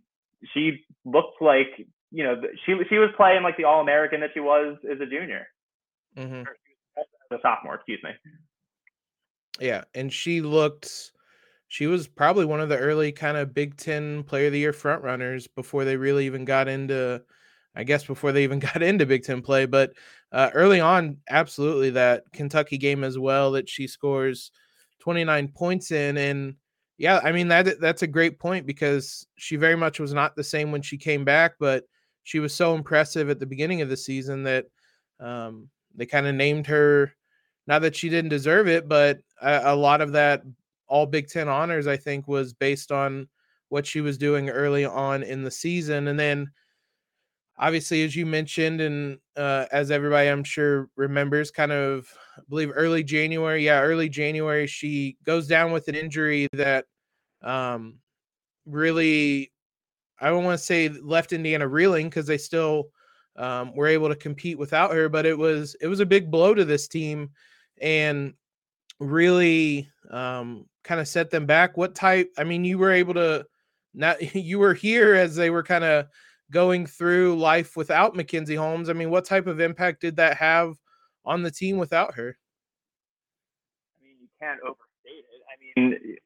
she 0.54 0.84
looked 1.04 1.42
like 1.42 1.86
you 2.12 2.24
know 2.24 2.40
she 2.64 2.74
she 2.88 2.98
was 2.98 3.10
playing 3.16 3.42
like 3.42 3.56
the 3.56 3.64
All 3.64 3.80
American 3.80 4.20
that 4.20 4.30
she 4.34 4.40
was 4.40 4.76
as 4.90 5.00
a 5.00 5.06
junior, 5.06 5.46
mm-hmm. 6.16 6.40
as 6.98 7.04
a 7.30 7.36
sophomore. 7.42 7.74
Excuse 7.74 8.00
me. 8.02 8.10
Yeah, 9.60 9.84
and 9.94 10.12
she 10.12 10.40
looked. 10.40 11.12
She 11.68 11.86
was 11.86 12.08
probably 12.08 12.46
one 12.46 12.60
of 12.60 12.68
the 12.68 12.78
early 12.78 13.12
kind 13.12 13.36
of 13.36 13.54
Big 13.54 13.76
Ten 13.76 14.24
Player 14.24 14.46
of 14.46 14.52
the 14.52 14.58
Year 14.58 14.72
front 14.72 15.04
runners 15.04 15.46
before 15.46 15.84
they 15.84 15.96
really 15.96 16.26
even 16.26 16.44
got 16.44 16.66
into, 16.66 17.22
I 17.74 17.84
guess, 17.84 18.04
before 18.04 18.32
they 18.32 18.44
even 18.44 18.58
got 18.58 18.82
into 18.82 19.06
Big 19.06 19.24
Ten 19.24 19.42
play. 19.42 19.66
But 19.66 19.92
uh, 20.32 20.50
early 20.54 20.80
on, 20.80 21.18
absolutely 21.28 21.90
that 21.90 22.24
Kentucky 22.32 22.78
game 22.78 23.04
as 23.04 23.18
well 23.18 23.52
that 23.52 23.68
she 23.68 23.86
scores 23.86 24.52
29 25.00 25.48
points 25.48 25.90
in, 25.90 26.16
and 26.16 26.54
yeah, 26.98 27.20
I 27.22 27.32
mean 27.32 27.48
that 27.48 27.80
that's 27.80 28.02
a 28.02 28.06
great 28.06 28.38
point 28.38 28.66
because 28.66 29.26
she 29.36 29.56
very 29.56 29.76
much 29.76 29.98
was 29.98 30.12
not 30.12 30.36
the 30.36 30.44
same 30.44 30.70
when 30.70 30.82
she 30.82 30.98
came 30.98 31.24
back, 31.24 31.54
but 31.58 31.84
she 32.24 32.38
was 32.40 32.54
so 32.54 32.74
impressive 32.74 33.30
at 33.30 33.38
the 33.38 33.46
beginning 33.46 33.80
of 33.80 33.88
the 33.88 33.96
season 33.96 34.42
that 34.42 34.66
um, 35.18 35.68
they 35.94 36.06
kind 36.06 36.26
of 36.26 36.34
named 36.34 36.66
her. 36.66 37.14
Not 37.66 37.82
that 37.82 37.96
she 37.96 38.08
didn't 38.08 38.30
deserve 38.30 38.68
it, 38.68 38.88
but 38.88 39.20
a, 39.40 39.72
a 39.72 39.76
lot 39.76 40.00
of 40.00 40.12
that 40.12 40.42
all 40.86 41.06
Big 41.06 41.28
Ten 41.28 41.48
honors, 41.48 41.86
I 41.86 41.96
think, 41.96 42.28
was 42.28 42.52
based 42.52 42.92
on 42.92 43.28
what 43.68 43.86
she 43.86 44.00
was 44.00 44.18
doing 44.18 44.50
early 44.50 44.84
on 44.84 45.22
in 45.22 45.42
the 45.42 45.50
season, 45.50 46.08
and 46.08 46.18
then 46.18 46.50
obviously, 47.60 48.02
as 48.02 48.16
you 48.16 48.26
mentioned, 48.26 48.80
and 48.80 49.18
uh, 49.36 49.66
as 49.70 49.90
everybody 49.90 50.28
I'm 50.28 50.42
sure 50.42 50.88
remembers, 50.96 51.50
kind 51.50 51.70
of 51.70 52.12
I 52.36 52.40
believe 52.48 52.72
early 52.74 53.04
January, 53.04 53.64
yeah, 53.64 53.80
early 53.80 54.08
January, 54.08 54.66
she 54.66 55.18
goes 55.24 55.46
down 55.46 55.70
with 55.70 55.86
an 55.88 55.94
injury 55.94 56.48
that 56.54 56.86
um, 57.42 57.98
really, 58.66 59.52
I 60.18 60.30
don't 60.30 60.44
want 60.44 60.58
to 60.58 60.64
say 60.64 60.88
left 60.88 61.32
Indiana 61.32 61.68
reeling 61.68 62.08
because 62.08 62.26
they 62.26 62.38
still 62.38 62.88
um, 63.36 63.74
were 63.76 63.86
able 63.86 64.08
to 64.08 64.16
compete 64.16 64.58
without 64.58 64.92
her, 64.92 65.08
but 65.08 65.26
it 65.26 65.36
was 65.38 65.76
it 65.80 65.86
was 65.86 66.00
a 66.00 66.06
big 66.06 66.30
blow 66.30 66.54
to 66.54 66.64
this 66.64 66.88
team, 66.88 67.30
and 67.80 68.34
really 68.98 69.88
um, 70.10 70.66
kind 70.82 71.00
of 71.00 71.08
set 71.08 71.30
them 71.30 71.46
back? 71.46 71.76
What 71.76 71.94
type? 71.94 72.32
I 72.38 72.44
mean, 72.44 72.64
you 72.64 72.78
were 72.78 72.90
able 72.90 73.14
to 73.14 73.46
not 73.94 74.34
you 74.34 74.58
were 74.58 74.74
here 74.74 75.14
as 75.14 75.36
they 75.36 75.50
were 75.50 75.62
kind 75.62 75.84
of 75.84 76.06
going 76.50 76.86
through 76.86 77.38
life 77.38 77.76
without 77.76 78.16
Mackenzie 78.16 78.56
Holmes. 78.56 78.88
I 78.88 78.92
mean, 78.92 79.10
what 79.10 79.24
type 79.24 79.46
of 79.46 79.60
impact 79.60 80.00
did 80.00 80.16
that 80.16 80.36
have 80.38 80.74
on 81.24 81.42
the 81.42 81.50
team 81.50 81.78
without 81.78 82.14
her? 82.14 82.36
I 83.98 84.04
mean, 84.04 84.16
you 84.20 84.28
can't 84.40 84.60
overstate 84.62 85.24
it. 85.30 85.42
I 85.46 85.80
mean, 85.80 86.16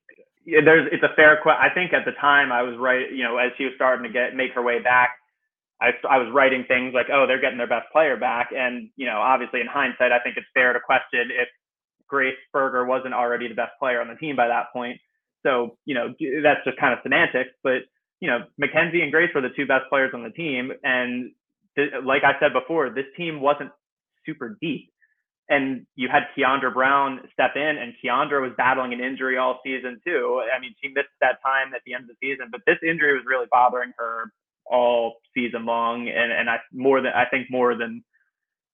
yeah, 0.45 0.61
there's 0.65 0.89
it's 0.93 1.03
a 1.03 1.15
fair 1.17 1.39
question. 1.43 1.63
I 1.63 1.73
think 1.73 1.93
at 1.93 2.05
the 2.05 2.13
time 2.21 2.53
I 2.53 2.63
was 2.63 2.77
right. 2.79 3.11
You 3.11 3.25
know, 3.25 3.39
as 3.39 3.53
she 3.57 3.65
was 3.65 3.73
starting 3.77 4.05
to 4.05 4.13
get 4.13 4.35
make 4.37 4.53
her 4.53 4.63
way 4.63 4.81
back, 4.83 5.17
I 5.81 5.91
I 6.09 6.19
was 6.19 6.29
writing 6.33 6.65
things 6.69 6.93
like, 6.95 7.07
oh, 7.13 7.27
they're 7.27 7.41
getting 7.41 7.59
their 7.59 7.69
best 7.69 7.87
player 7.93 8.17
back, 8.17 8.51
and 8.55 8.91
you 8.97 9.07
know, 9.07 9.19
obviously 9.19 9.61
in 9.61 9.67
hindsight, 9.67 10.13
I 10.13 10.21
think 10.21 10.37
it's 10.37 10.47
fair 10.55 10.73
to 10.73 10.81
question 10.81 11.31
if 11.31 11.49
Grace 12.07 12.37
Berger 12.53 12.85
wasn't 12.85 13.15
already 13.15 13.49
the 13.49 13.55
best 13.55 13.73
player 13.79 14.01
on 14.01 14.09
the 14.09 14.17
team 14.17 14.37
by 14.37 14.49
that 14.49 14.73
point. 14.73 15.01
So 15.43 15.77
you 15.85 15.95
know, 15.95 16.15
that's 16.43 16.65
just 16.65 16.79
kind 16.79 16.93
of 16.93 17.01
semantics, 17.03 17.51
but 17.63 17.83
you 18.21 18.29
know, 18.29 18.41
Mackenzie 18.59 19.03
and 19.03 19.13
Grace 19.13 19.31
were 19.35 19.41
the 19.41 19.51
two 19.57 19.67
best 19.67 19.85
players 19.89 20.13
on 20.15 20.23
the 20.23 20.31
team, 20.31 20.73
and 20.83 21.33
th- 21.77 21.91
like 22.05 22.23
I 22.25 22.39
said 22.41 22.53
before, 22.53 22.91
this 22.91 23.07
team 23.17 23.41
wasn't 23.41 23.71
super 24.27 24.57
deep 24.61 24.91
and 25.49 25.87
you 25.95 26.09
had 26.11 26.25
Kiandra 26.37 26.73
Browne 26.73 27.21
step 27.33 27.53
in, 27.57 27.63
and 27.63 27.93
Kiandra 28.03 28.41
was 28.41 28.53
battling 28.57 28.93
an 28.93 29.01
injury 29.01 29.37
all 29.37 29.61
season 29.65 30.01
too. 30.05 30.43
I 30.55 30.59
mean, 30.61 30.75
she 30.83 30.89
missed 30.89 31.13
that 31.21 31.39
time 31.45 31.75
at 31.75 31.83
the 31.85 31.95
end 31.95 32.05
of 32.05 32.09
the 32.09 32.17
season, 32.23 32.49
but 32.51 32.63
this 32.67 32.79
injury 32.83 33.15
was 33.15 33.25
really 33.27 33.47
bothering 33.51 33.93
her 33.99 34.33
all 34.67 35.17
season 35.35 35.67
long, 35.67 36.09
and 36.09 36.33
and 36.33 36.49
I 36.49 36.59
more 36.73 37.01
than 37.03 37.13
I 37.15 37.27
think 37.27 37.51
more 37.51 37.77
than 37.77 38.03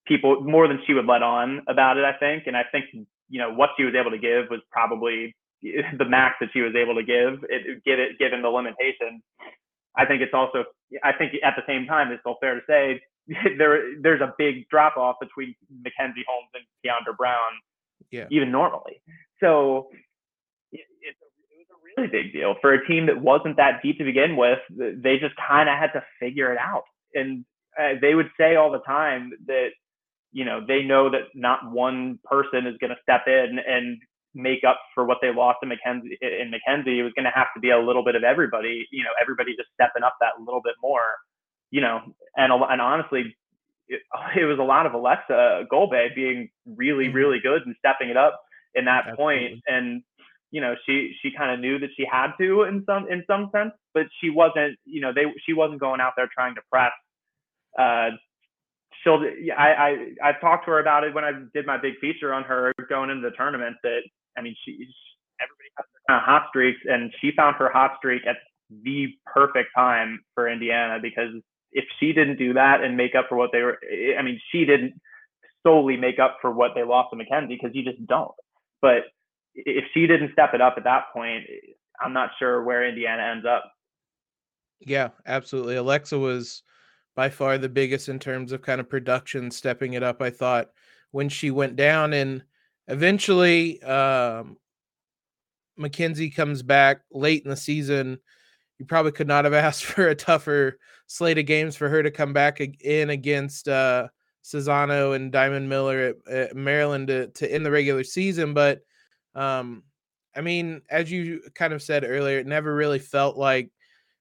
people 0.07 0.42
more 0.42 0.68
than 0.68 0.81
she 0.87 0.94
would 0.94 1.07
let 1.07 1.22
on 1.22 1.62
about 1.68 1.96
it. 1.96 2.05
I 2.05 2.16
think, 2.18 2.44
and 2.46 2.57
I 2.57 2.62
think 2.70 2.85
you 3.29 3.40
know 3.40 3.53
what 3.53 3.70
she 3.76 3.85
was 3.85 3.94
able 3.98 4.12
to 4.12 4.18
give 4.18 4.48
was 4.48 4.61
probably 4.70 5.35
the 5.98 6.04
max 6.04 6.36
that 6.40 6.50
she 6.52 6.60
was 6.60 6.74
able 6.74 6.94
to 6.94 7.02
give. 7.02 7.44
It, 7.48 7.84
get 7.84 7.98
it 7.98 8.18
given 8.18 8.42
the 8.42 8.48
limitations. 8.48 9.22
I 9.96 10.06
think 10.06 10.22
it's 10.22 10.34
also 10.34 10.64
I 11.02 11.12
think 11.12 11.32
at 11.44 11.54
the 11.56 11.62
same 11.66 11.86
time 11.86 12.12
it's 12.12 12.20
still 12.20 12.36
fair 12.40 12.54
to 12.54 12.60
say 12.66 13.00
there 13.58 14.00
there's 14.00 14.20
a 14.20 14.34
big 14.38 14.68
drop 14.68 14.96
off 14.96 15.16
between 15.20 15.54
Mackenzie 15.82 16.24
Holmes 16.28 16.50
and 16.54 16.64
Kiandra 16.84 17.16
Browne, 17.16 17.58
yeah. 18.10 18.26
even 18.30 18.50
normally. 18.50 19.02
So 19.40 19.88
it, 20.72 20.80
it, 21.02 21.16
it 21.16 21.56
was 21.58 21.66
a 21.70 22.00
really 22.00 22.08
big 22.10 22.32
deal 22.32 22.54
for 22.60 22.72
a 22.72 22.86
team 22.86 23.06
that 23.06 23.20
wasn't 23.20 23.56
that 23.56 23.80
deep 23.82 23.98
to 23.98 24.04
begin 24.04 24.36
with. 24.36 24.58
They 24.70 25.18
just 25.18 25.34
kind 25.36 25.68
of 25.68 25.78
had 25.78 25.92
to 25.92 26.04
figure 26.18 26.52
it 26.52 26.58
out, 26.58 26.84
and 27.14 27.44
uh, 27.78 27.94
they 28.00 28.14
would 28.14 28.30
say 28.38 28.56
all 28.56 28.70
the 28.70 28.80
time 28.80 29.32
that 29.46 29.70
you 30.32 30.44
know 30.44 30.60
they 30.66 30.82
know 30.82 31.10
that 31.10 31.28
not 31.34 31.70
one 31.70 32.18
person 32.24 32.66
is 32.66 32.76
going 32.80 32.90
to 32.90 33.02
step 33.02 33.22
in 33.26 33.58
and 33.66 33.98
make 34.34 34.62
up 34.66 34.78
for 34.94 35.04
what 35.04 35.18
they 35.20 35.32
lost 35.34 35.58
in 35.62 35.68
Mackenzie 35.68 36.18
in 36.20 36.50
Mackenzie. 36.50 37.00
It 37.00 37.02
was 37.02 37.12
going 37.14 37.26
to 37.26 37.34
have 37.34 37.48
to 37.54 37.60
be 37.60 37.70
a 37.70 37.78
little 37.78 38.04
bit 38.04 38.14
of 38.14 38.22
everybody. 38.22 38.86
You 38.90 39.04
know, 39.04 39.10
everybody 39.20 39.56
just 39.56 39.70
stepping 39.74 40.02
up 40.02 40.16
that 40.20 40.38
little 40.38 40.62
bit 40.62 40.74
more 40.82 41.18
you 41.70 41.80
know, 41.80 42.00
and 42.36 42.52
and 42.52 42.80
honestly, 42.80 43.36
it, 43.88 44.02
it 44.36 44.44
was 44.44 44.58
a 44.58 44.62
lot 44.62 44.86
of 44.86 44.94
Alexa 44.94 45.64
Gulbe 45.72 46.14
being 46.14 46.50
really 46.66 47.06
mm-hmm. 47.06 47.16
really 47.16 47.38
good 47.40 47.62
and 47.64 47.74
stepping 47.78 48.10
it 48.10 48.16
up 48.16 48.40
in 48.74 48.84
that 48.84 49.04
Absolutely. 49.08 49.60
and 49.66 50.02
you 50.52 50.60
know 50.60 50.74
she 50.86 51.12
she 51.22 51.32
kind 51.36 51.52
of 51.52 51.58
knew 51.58 51.78
that 51.78 51.90
she 51.96 52.06
had 52.10 52.28
to 52.38 52.64
in 52.64 52.84
some 52.86 53.06
in 53.08 53.24
some 53.26 53.50
sense, 53.52 53.72
but 53.94 54.06
she 54.20 54.30
wasn't 54.30 54.76
you 54.84 55.00
know 55.00 55.12
they 55.14 55.24
she 55.46 55.52
wasn't 55.52 55.80
going 55.80 56.00
out 56.00 56.12
there 56.16 56.28
trying 56.32 56.54
to 56.54 56.62
press. 56.70 56.92
Uh, 57.78 58.10
she'll 59.02 59.22
I 59.56 59.72
I 60.22 60.30
I 60.30 60.32
talked 60.40 60.66
to 60.66 60.72
her 60.72 60.80
about 60.80 61.04
it 61.04 61.14
when 61.14 61.24
I 61.24 61.32
did 61.54 61.66
my 61.66 61.78
big 61.80 61.94
feature 62.00 62.34
on 62.34 62.44
her 62.44 62.72
going 62.88 63.10
into 63.10 63.28
the 63.28 63.36
tournament. 63.36 63.76
That 63.82 64.00
I 64.36 64.42
mean 64.42 64.56
she 64.64 64.86
everybody 65.40 65.70
has 65.76 65.86
their 65.92 66.02
kind 66.08 66.22
of 66.22 66.26
hot 66.26 66.48
streaks, 66.48 66.80
and 66.86 67.12
she 67.20 67.32
found 67.36 67.56
her 67.56 67.70
hot 67.70 67.92
streak 67.98 68.22
at 68.26 68.36
the 68.82 69.08
perfect 69.26 69.70
time 69.74 70.20
for 70.34 70.48
Indiana 70.48 70.98
because 71.00 71.34
if 71.72 71.84
she 71.98 72.12
didn't 72.12 72.36
do 72.36 72.52
that 72.54 72.82
and 72.82 72.96
make 72.96 73.14
up 73.14 73.26
for 73.28 73.36
what 73.36 73.50
they 73.52 73.62
were, 73.62 73.78
eh, 73.90 74.16
I 74.18 74.22
mean, 74.22 74.40
she 74.50 74.64
didn't 74.64 74.94
solely 75.66 75.96
make 75.96 76.18
up 76.18 76.38
for 76.40 76.50
what 76.50 76.72
they 76.74 76.82
lost 76.82 77.10
to 77.10 77.16
Mackenzie 77.16 77.58
because 77.60 77.74
you 77.74 77.84
just 77.84 78.04
don't. 78.06 78.32
But 78.82 79.04
if 79.54 79.84
she 79.94 80.06
didn't 80.06 80.32
step 80.32 80.54
it 80.54 80.60
up 80.60 80.74
at 80.76 80.84
that 80.84 81.04
point, 81.12 81.44
eh, 81.48 81.72
I'm 82.00 82.12
not 82.12 82.30
sure 82.38 82.62
where 82.62 82.88
Indiana 82.88 83.22
ends 83.22 83.46
up. 83.46 83.70
Yeah, 84.80 85.10
absolutely. 85.26 85.76
Alexa 85.76 86.18
was 86.18 86.62
by 87.14 87.28
far 87.28 87.58
the 87.58 87.68
biggest 87.68 88.08
in 88.08 88.18
terms 88.18 88.52
of 88.52 88.62
kind 88.62 88.80
of 88.80 88.88
production, 88.88 89.50
stepping 89.50 89.92
it 89.92 90.02
up. 90.02 90.22
I 90.22 90.30
thought 90.30 90.70
when 91.10 91.28
she 91.28 91.50
went 91.50 91.76
down, 91.76 92.12
and 92.14 92.42
eventually 92.90 93.83
um, 93.83 94.57
Mackenzie 95.76 96.31
comes 96.31 96.62
back 96.62 97.03
late 97.11 97.44
in 97.44 97.50
the 97.50 97.57
season. 97.57 98.18
You 98.79 98.87
probably 98.87 99.12
could 99.12 99.29
not 99.29 99.44
have 99.44 99.55
asked 99.66 99.85
for 99.85 100.09
a 100.09 100.14
tougher 100.14 100.79
slate 101.07 101.38
of 101.38 101.46
games 101.46 101.76
for 101.76 101.88
her 101.88 102.03
to 102.03 102.11
come 102.11 102.33
back 102.33 102.61
in 102.61 103.11
against 103.11 103.68
uh, 103.68 104.09
Cesano 104.44 105.14
and 105.14 105.33
Diamond 105.33 105.68
Miller 105.68 106.14
at, 106.29 106.33
at, 106.33 106.57
Maryland 106.57 107.09
to, 107.09 107.29
to 107.29 107.53
end 107.53 107.64
the 107.64 107.70
regular 107.70 108.05
season. 108.05 108.55
But 108.55 108.81
um, 109.35 109.83
I 110.35 110.40
mean, 110.40 110.83
as 110.90 111.11
you 111.11 111.42
kind 111.55 111.72
of 111.72 111.83
said 111.83 112.05
earlier, 112.05 112.38
it 112.38 112.46
never 112.46 112.74
really 112.74 112.98
felt 112.98 113.37
like 113.37 113.70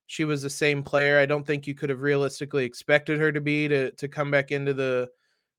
she 0.07 0.25
was 0.25 0.41
the 0.41 0.49
same 0.49 0.81
player. 0.81 1.19
I 1.19 1.27
don't 1.27 1.45
think 1.45 1.67
you 1.67 1.75
could 1.75 1.89
have 1.89 2.01
realistically 2.01 2.65
expected 2.65 3.19
her 3.19 3.31
to 3.31 3.41
be 3.41 3.67
to 3.67 3.91
to 3.91 4.07
come 4.07 4.31
back 4.31 4.51
into 4.51 4.73
the 4.73 5.09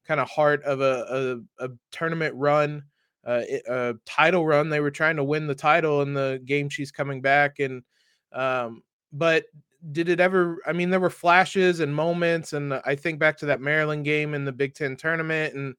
kind 0.06 0.18
of 0.18 0.28
heart 0.28 0.62
of 0.64 0.80
a, 0.80 1.40
a, 1.60 1.66
a 1.66 1.70
tournament 1.92 2.34
run, 2.34 2.82
uh, 3.26 3.42
a 3.68 3.94
title 4.06 4.46
run. 4.46 4.70
They 4.70 4.80
were 4.80 4.90
trying 4.90 5.16
to 5.16 5.24
win 5.24 5.46
the 5.46 5.54
title 5.54 6.02
in 6.02 6.14
the 6.14 6.40
game 6.44 6.68
she's 6.68 6.90
coming 6.90 7.20
back, 7.20 7.58
and 7.58 7.82
um, 8.32 8.82
but 9.12 9.44
did 9.92 10.08
it 10.08 10.20
ever 10.20 10.58
i 10.66 10.72
mean 10.72 10.90
there 10.90 11.00
were 11.00 11.10
flashes 11.10 11.80
and 11.80 11.94
moments 11.94 12.52
and 12.52 12.74
i 12.84 12.94
think 12.94 13.18
back 13.18 13.36
to 13.36 13.46
that 13.46 13.60
maryland 13.60 14.04
game 14.04 14.34
in 14.34 14.44
the 14.44 14.52
big 14.52 14.74
ten 14.74 14.96
tournament 14.96 15.54
and 15.54 15.74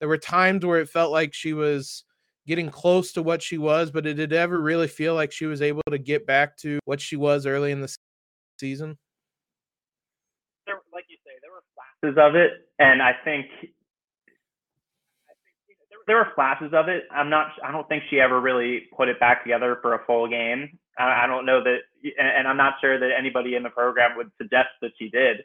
there 0.00 0.08
were 0.08 0.18
times 0.18 0.66
where 0.66 0.80
it 0.80 0.88
felt 0.88 1.12
like 1.12 1.32
she 1.32 1.52
was 1.52 2.04
getting 2.46 2.68
close 2.68 3.12
to 3.12 3.22
what 3.22 3.40
she 3.40 3.56
was 3.56 3.90
but 3.90 4.04
did 4.04 4.18
it 4.18 4.32
ever 4.32 4.60
really 4.60 4.88
feel 4.88 5.14
like 5.14 5.30
she 5.30 5.46
was 5.46 5.62
able 5.62 5.82
to 5.88 5.98
get 5.98 6.26
back 6.26 6.56
to 6.56 6.78
what 6.84 7.00
she 7.00 7.16
was 7.16 7.46
early 7.46 7.70
in 7.70 7.80
the 7.80 7.96
season 8.58 8.98
there, 10.66 10.80
like 10.92 11.04
you 11.08 11.16
say 11.24 11.30
there 11.40 11.52
were 11.52 11.62
flashes 11.74 12.18
of 12.18 12.34
it 12.34 12.68
and 12.80 13.00
i 13.00 13.12
think 13.24 13.46
there 16.06 16.16
were 16.16 16.28
flashes 16.34 16.72
of 16.72 16.88
it. 16.88 17.04
I'm 17.10 17.30
not. 17.30 17.52
I 17.64 17.72
don't 17.72 17.88
think 17.88 18.04
she 18.10 18.20
ever 18.20 18.40
really 18.40 18.82
put 18.96 19.08
it 19.08 19.20
back 19.20 19.42
together 19.42 19.78
for 19.82 19.94
a 19.94 20.04
full 20.06 20.28
game. 20.28 20.78
I, 20.98 21.24
I 21.24 21.26
don't 21.26 21.46
know 21.46 21.62
that, 21.62 21.78
and 22.18 22.46
I'm 22.46 22.56
not 22.56 22.74
sure 22.80 22.98
that 22.98 23.10
anybody 23.16 23.56
in 23.56 23.62
the 23.62 23.70
program 23.70 24.16
would 24.16 24.30
suggest 24.40 24.68
that 24.82 24.92
she 24.98 25.08
did. 25.08 25.38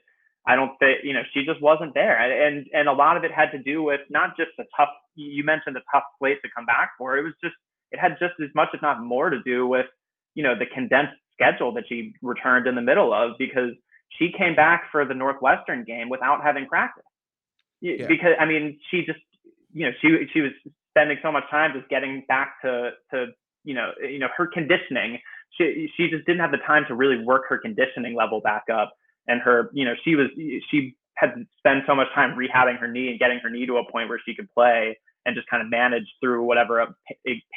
I 0.48 0.56
don't 0.56 0.78
think 0.80 1.00
you 1.04 1.14
know 1.14 1.22
she 1.34 1.46
just 1.46 1.62
wasn't 1.62 1.94
there, 1.94 2.18
and 2.18 2.66
and 2.74 2.88
a 2.88 2.94
lot 2.94 3.18
of 3.18 3.24
it 3.24 3.32
had 3.32 3.52
to 3.52 3.60
do 3.60 3.84
with 3.84 4.02
not 4.10 4.38
just 4.38 4.52
the 4.58 4.66
tough. 4.76 4.90
You 5.16 5.44
mentioned 5.44 5.76
the 5.76 5.82
tough 5.94 6.04
slate 6.18 6.42
to 6.44 6.50
come 6.56 6.66
back 6.66 6.92
for. 6.98 7.18
It 7.18 7.24
was 7.24 7.34
just 7.44 7.56
it 7.92 8.00
had 8.00 8.18
just 8.20 8.34
as 8.42 8.50
much, 8.56 8.70
if 8.74 8.82
not 8.82 9.04
more, 9.04 9.30
to 9.30 9.42
do 9.44 9.68
with 9.68 9.88
you 10.36 10.44
know 10.44 10.58
the 10.58 10.66
condensed 10.66 11.16
schedule 11.34 11.74
that 11.74 11.84
she 11.88 12.14
returned 12.22 12.68
in 12.68 12.76
the 12.76 12.82
middle 12.82 13.14
of 13.14 13.32
because 13.38 13.72
she 14.18 14.32
came 14.38 14.56
back 14.56 14.84
for 14.92 15.06
the 15.06 15.14
Northwestern 15.14 15.84
game 15.84 16.10
without 16.10 16.42
having 16.44 16.66
practice. 16.66 17.04
Yeah. 17.82 18.08
Because 18.08 18.34
I 18.40 18.46
mean, 18.46 18.80
she 18.92 19.06
just 19.06 19.20
you 19.74 19.86
know 19.86 19.92
she 20.02 20.28
she 20.34 20.42
was 20.42 20.52
spending 20.92 21.18
so 21.22 21.32
much 21.32 21.44
time 21.50 21.72
just 21.74 21.90
getting 21.90 22.24
back 22.28 22.62
to 22.64 22.92
to 23.12 23.28
you 23.64 23.74
know 23.74 23.92
you 24.02 24.20
know 24.20 24.28
her 24.36 24.48
conditioning. 24.48 25.20
She 25.58 25.90
she 25.98 26.10
just 26.10 26.26
didn't 26.26 26.42
have 26.42 26.52
the 26.52 26.64
time 26.66 26.86
to 26.88 26.96
really 26.96 27.24
work 27.24 27.44
her 27.50 27.58
conditioning 27.58 28.16
level 28.16 28.42
back 28.42 28.64
up. 28.72 28.94
And 29.28 29.42
her 29.42 29.70
you 29.74 29.86
know 29.86 29.94
she 30.04 30.16
was 30.16 30.28
she 30.36 30.96
had 31.16 31.46
spent 31.58 31.84
so 31.86 31.96
much 31.96 32.08
time 32.16 32.38
rehabbing 32.38 32.80
her 32.80 32.88
knee 32.88 33.10
and 33.10 33.20
getting 33.20 33.40
her 33.44 33.50
knee 33.50 33.66
to 33.66 33.78
a 33.78 33.92
point 33.92 34.10
where 34.10 34.22
she 34.26 34.34
could 34.34 34.50
play 34.54 34.98
and 35.26 35.36
just 35.36 35.48
kind 35.50 35.62
of 35.62 35.70
manage 35.70 36.06
through 36.22 36.44
whatever 36.44 36.86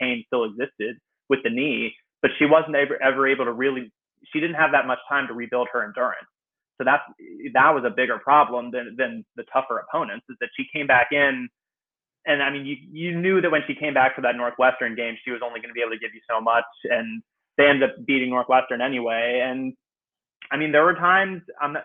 pain 0.01 0.25
still 0.27 0.45
existed 0.45 0.97
with 1.29 1.41
the 1.45 1.51
knee. 1.51 1.95
But 2.21 2.33
she 2.39 2.45
wasn't 2.45 2.77
ever, 2.77 3.01
ever 3.03 3.27
able 3.27 3.45
to 3.45 3.53
really 3.53 3.93
she 4.33 4.41
didn't 4.41 4.57
have 4.57 4.73
that 4.73 4.87
much 4.87 4.99
time 5.09 5.27
to 5.29 5.35
rebuild 5.35 5.69
her 5.73 5.85
endurance. 5.85 6.27
So 6.79 6.85
that's 6.85 7.03
that 7.55 7.71
was 7.75 7.85
a 7.87 7.91
bigger 7.91 8.19
problem 8.19 8.71
than 8.71 8.97
than 8.97 9.25
the 9.37 9.45
tougher 9.53 9.79
opponents 9.79 10.27
is 10.29 10.37
that 10.41 10.51
she 10.57 10.65
came 10.73 10.87
back 10.87 11.09
in 11.13 11.49
and 12.27 12.43
I 12.43 12.51
mean, 12.51 12.65
you 12.67 12.77
you 12.91 13.19
knew 13.19 13.41
that 13.41 13.51
when 13.51 13.63
she 13.67 13.75
came 13.75 13.95
back 13.95 14.15
for 14.15 14.21
that 14.23 14.37
Northwestern 14.37 14.95
game, 14.95 15.17
she 15.25 15.31
was 15.31 15.41
only 15.45 15.61
going 15.61 15.71
to 15.71 15.75
be 15.75 15.81
able 15.81 15.93
to 15.93 15.99
give 15.99 16.15
you 16.15 16.21
so 16.29 16.41
much, 16.41 16.65
and 16.85 17.23
they 17.59 17.67
ended 17.67 17.91
up 17.91 18.07
beating 18.07 18.31
Northwestern 18.31 18.81
anyway. 18.81 19.43
And 19.45 19.75
I 20.51 20.57
mean, 20.57 20.73
there 20.73 20.85
were 20.85 20.95
times, 20.95 21.43
um, 21.63 21.77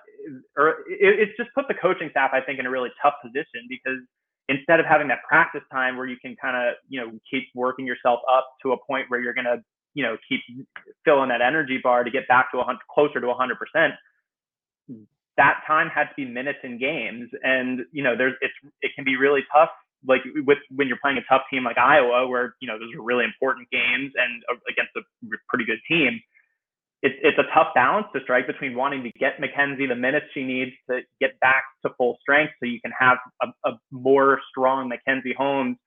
or 0.58 0.86
it, 0.89 1.19
it's 1.19 1.38
just 1.38 1.50
put 1.56 1.67
the 1.67 1.73
coaching 1.73 2.10
staff, 2.12 2.32
I 2.34 2.41
think, 2.41 2.60
in 2.60 2.65
a 2.65 2.69
really 2.69 2.89
tough 3.02 3.15
position 3.23 3.65
because 3.69 4.00
instead 4.50 4.80
of 4.80 4.86
having 4.86 5.08
that 5.10 5.19
practice 5.28 5.63
time 5.71 5.97
where 5.97 6.06
you 6.08 6.17
can 6.21 6.36
kind 6.41 6.56
of, 6.56 6.76
you 6.88 7.00
know, 7.02 7.12
keep 7.30 7.45
working 7.56 7.86
yourself 7.86 8.19
up 8.32 8.47
to 8.63 8.71
a 8.71 8.78
point 8.86 9.06
where 9.10 9.19
you're 9.19 9.34
going 9.34 9.45
to, 9.45 9.62
you 9.93 10.04
know, 10.04 10.17
keep 10.30 10.41
filling 11.04 11.30
that 11.30 11.41
energy 11.41 11.80
bar 11.84 12.04
to 12.04 12.12
get 12.12 12.28
back 12.28 12.52
to 12.52 12.60
a 12.60 12.63
hundred, 12.63 12.82
closer 12.93 13.19
to 13.19 13.28
a 13.28 13.36
100 13.36 13.58
percent 13.58 13.93
that 15.38 15.62
time 15.67 15.88
had 15.88 16.06
to 16.06 16.13
be 16.17 16.26
minutes 16.26 16.60
in 16.63 16.78
games 16.80 17.30
and 17.43 17.82
you 17.91 18.04
know 18.04 18.17
there's 18.17 18.34
it's 18.41 18.54
it 18.82 18.91
can 18.95 19.06
be 19.06 19.15
really 19.15 19.41
tough 19.54 19.69
like 20.06 20.22
with 20.46 20.60
when 20.76 20.88
you're 20.88 21.00
playing 21.02 21.18
a 21.18 21.26
tough 21.30 21.44
team 21.50 21.64
like 21.64 21.78
Iowa, 21.78 22.28
where 22.28 22.56
you 22.60 22.68
know 22.68 22.78
those 22.80 22.94
are 22.98 23.02
really 23.02 23.26
important 23.26 23.70
games 23.72 24.12
and 24.16 24.44
uh, 24.52 24.60
against 24.70 24.92
a 24.96 25.02
pretty 25.50 25.66
good 25.66 25.80
team. 25.88 26.20
It's 27.02 27.16
it's 27.22 27.38
a 27.38 27.48
tough 27.54 27.74
balance 27.76 28.08
to 28.16 28.22
strike 28.22 28.48
between 28.48 28.76
wanting 28.76 29.04
to 29.04 29.12
get 29.20 29.40
Mackenzie 29.40 29.88
the 29.88 29.96
minutes 29.96 30.28
she 30.34 30.44
needs 30.44 30.72
to 30.90 31.02
get 31.20 31.40
back 31.40 31.64
to 31.86 31.92
full 31.98 32.18
strength, 32.22 32.54
so 32.60 32.66
you 32.66 32.82
can 32.82 32.92
have 32.98 33.18
a, 33.42 33.48
a 33.70 33.74
more 33.92 34.40
strong 34.50 34.90
Mackenzie 34.90 35.36
Holmes 35.38 35.78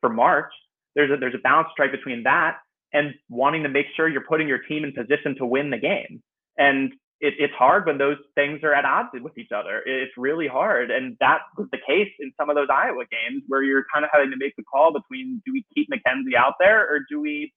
for 0.00 0.10
March. 0.10 0.52
There's 0.94 1.10
a 1.10 1.16
there's 1.16 1.34
a 1.34 1.42
balance 1.42 1.68
strike 1.72 1.92
between 1.92 2.22
that 2.24 2.58
and 2.92 3.12
wanting 3.28 3.62
to 3.62 3.68
make 3.68 3.86
sure 3.96 4.08
you're 4.08 4.22
putting 4.22 4.48
your 4.48 4.58
team 4.58 4.84
in 4.84 4.92
position 4.92 5.36
to 5.38 5.46
win 5.46 5.70
the 5.70 5.78
game. 5.78 6.22
And 6.56 6.92
it, 7.20 7.34
it's 7.38 7.54
hard 7.54 7.86
when 7.86 7.98
those 7.98 8.18
things 8.34 8.60
are 8.62 8.74
at 8.74 8.84
odds 8.84 9.08
with 9.14 9.38
each 9.38 9.52
other. 9.52 9.82
It's 9.86 10.12
really 10.16 10.48
hard. 10.48 10.90
And 10.90 11.16
that 11.20 11.40
was 11.56 11.68
the 11.72 11.78
case 11.86 12.12
in 12.20 12.32
some 12.38 12.50
of 12.50 12.56
those 12.56 12.68
Iowa 12.70 13.04
games 13.10 13.42
where 13.48 13.62
you're 13.62 13.86
kind 13.92 14.04
of 14.04 14.10
having 14.12 14.30
to 14.30 14.36
make 14.36 14.54
the 14.56 14.64
call 14.64 14.92
between 14.92 15.42
do 15.46 15.52
we 15.52 15.64
keep 15.74 15.88
Mackenzie 15.88 16.36
out 16.36 16.54
there 16.60 16.82
or 16.82 17.00
do 17.08 17.20
we 17.20 17.52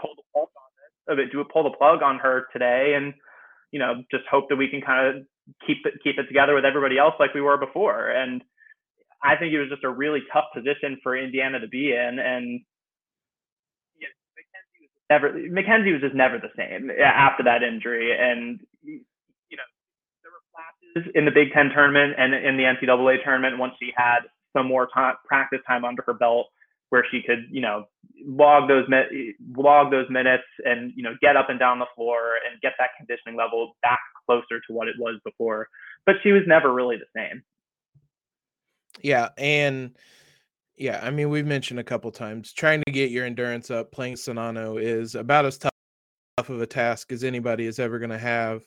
pull 0.00 0.10
the 0.16 0.22
plug 0.32 0.48
on 0.56 1.16
it? 1.16 1.28
Uh, 1.28 1.30
do 1.30 1.38
we 1.38 1.44
pull 1.52 1.62
the 1.64 1.76
plug 1.76 2.02
on 2.02 2.18
her 2.18 2.46
today 2.52 2.94
and, 2.96 3.14
you 3.70 3.78
know, 3.78 4.02
just 4.10 4.24
hope 4.30 4.48
that 4.48 4.56
we 4.56 4.68
can 4.68 4.80
kind 4.80 5.16
of 5.16 5.22
keep 5.66 5.78
it, 5.84 5.94
keep 6.02 6.18
it 6.18 6.26
together 6.26 6.54
with 6.54 6.64
everybody 6.64 6.98
else 6.98 7.14
like 7.20 7.34
we 7.34 7.40
were 7.40 7.58
before. 7.58 8.10
And 8.10 8.42
I 9.22 9.36
think 9.36 9.52
it 9.52 9.60
was 9.60 9.70
just 9.70 9.84
a 9.84 9.90
really 9.90 10.20
tough 10.32 10.46
position 10.54 10.98
for 11.02 11.16
Indiana 11.16 11.60
to 11.60 11.68
be 11.68 11.92
in. 11.92 12.18
And 12.18 12.62
never 15.12 15.28
Mackenzie 15.52 15.92
was 15.92 16.00
just 16.00 16.16
never 16.16 16.40
the 16.40 16.52
same 16.56 16.88
uh, 16.88 17.04
after 17.04 17.44
that 17.44 17.62
injury. 17.62 18.16
And 18.16 18.60
you 18.82 19.56
know, 19.60 19.68
there 20.24 20.32
were 20.32 20.44
flashes 20.56 20.81
in 21.14 21.24
the 21.24 21.30
Big 21.30 21.52
Ten 21.52 21.70
tournament 21.70 22.14
and 22.18 22.34
in 22.34 22.56
the 22.56 22.64
NCAA 22.64 23.22
tournament 23.24 23.58
once 23.58 23.74
she 23.80 23.92
had 23.96 24.20
some 24.56 24.66
more 24.66 24.88
time, 24.94 25.14
practice 25.26 25.60
time 25.66 25.84
under 25.84 26.02
her 26.06 26.14
belt, 26.14 26.46
where 26.90 27.04
she 27.10 27.22
could, 27.26 27.46
you 27.50 27.62
know, 27.62 27.84
log 28.26 28.68
those 28.68 28.86
log 29.56 29.90
those 29.90 30.06
minutes 30.10 30.44
and 30.64 30.92
you 30.94 31.02
know 31.02 31.14
get 31.20 31.36
up 31.36 31.48
and 31.48 31.58
down 31.58 31.78
the 31.78 31.86
floor 31.96 32.34
and 32.48 32.60
get 32.60 32.72
that 32.78 32.90
conditioning 32.96 33.36
level 33.36 33.76
back 33.82 33.98
closer 34.26 34.60
to 34.66 34.72
what 34.72 34.88
it 34.88 34.94
was 34.98 35.18
before. 35.24 35.68
But 36.06 36.16
she 36.22 36.32
was 36.32 36.42
never 36.46 36.72
really 36.72 36.96
the 36.96 37.06
same. 37.16 37.42
Yeah, 39.00 39.30
and 39.38 39.96
yeah, 40.76 41.00
I 41.02 41.10
mean, 41.10 41.30
we've 41.30 41.46
mentioned 41.46 41.80
a 41.80 41.84
couple 41.84 42.10
times 42.10 42.52
trying 42.52 42.82
to 42.86 42.92
get 42.92 43.10
your 43.10 43.24
endurance 43.24 43.70
up 43.70 43.92
playing 43.92 44.14
Sonano 44.14 44.80
is 44.80 45.14
about 45.14 45.46
as 45.46 45.58
tough 45.58 45.72
of 46.38 46.60
a 46.60 46.66
task 46.66 47.12
as 47.12 47.24
anybody 47.24 47.66
is 47.66 47.78
ever 47.78 47.98
going 47.98 48.10
to 48.10 48.18
have. 48.18 48.64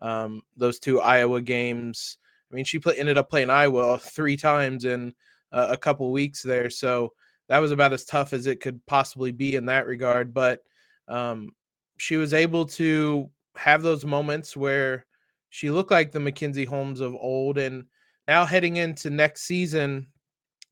Um, 0.00 0.42
those 0.56 0.78
two 0.78 1.00
Iowa 1.00 1.40
games. 1.40 2.18
I 2.50 2.54
mean, 2.54 2.64
she 2.64 2.78
play, 2.78 2.96
ended 2.96 3.18
up 3.18 3.30
playing 3.30 3.50
Iowa 3.50 3.98
three 4.02 4.36
times 4.36 4.84
in 4.84 5.14
uh, 5.52 5.68
a 5.70 5.76
couple 5.76 6.10
weeks 6.12 6.42
there, 6.42 6.70
so 6.70 7.12
that 7.48 7.58
was 7.58 7.72
about 7.72 7.92
as 7.92 8.04
tough 8.04 8.32
as 8.32 8.46
it 8.46 8.60
could 8.60 8.84
possibly 8.86 9.32
be 9.32 9.56
in 9.56 9.66
that 9.66 9.86
regard. 9.86 10.34
But 10.34 10.60
um, 11.08 11.50
she 11.96 12.16
was 12.16 12.34
able 12.34 12.66
to 12.66 13.30
have 13.56 13.82
those 13.82 14.04
moments 14.04 14.56
where 14.56 15.06
she 15.50 15.70
looked 15.70 15.90
like 15.90 16.12
the 16.12 16.20
Mackenzie 16.20 16.64
Holmes 16.64 17.00
of 17.00 17.14
old, 17.14 17.58
and 17.58 17.84
now 18.26 18.44
heading 18.44 18.76
into 18.76 19.10
next 19.10 19.42
season, 19.42 20.08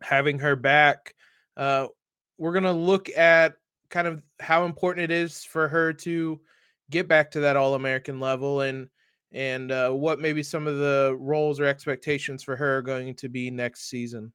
having 0.02 0.38
her 0.38 0.56
back. 0.56 1.14
Uh, 1.56 1.86
we're 2.38 2.52
to 2.60 2.72
look 2.72 3.08
at 3.16 3.54
kind 3.88 4.06
of 4.06 4.22
how 4.40 4.64
important 4.66 5.04
it 5.04 5.14
is 5.14 5.44
for 5.44 5.68
her 5.68 5.92
to 5.92 6.40
get 6.90 7.08
back 7.08 7.30
to 7.30 7.40
that 7.40 7.56
All 7.56 7.74
American 7.74 8.20
level 8.20 8.60
and 8.60 8.88
and 9.32 9.70
uh, 9.72 9.90
what 9.90 10.20
maybe 10.20 10.42
some 10.42 10.66
of 10.66 10.78
the 10.78 11.16
roles 11.18 11.60
or 11.60 11.64
expectations 11.64 12.42
for 12.42 12.56
her 12.56 12.78
are 12.78 12.82
going 12.82 13.14
to 13.14 13.28
be 13.28 13.50
next 13.50 13.88
season. 13.88 14.32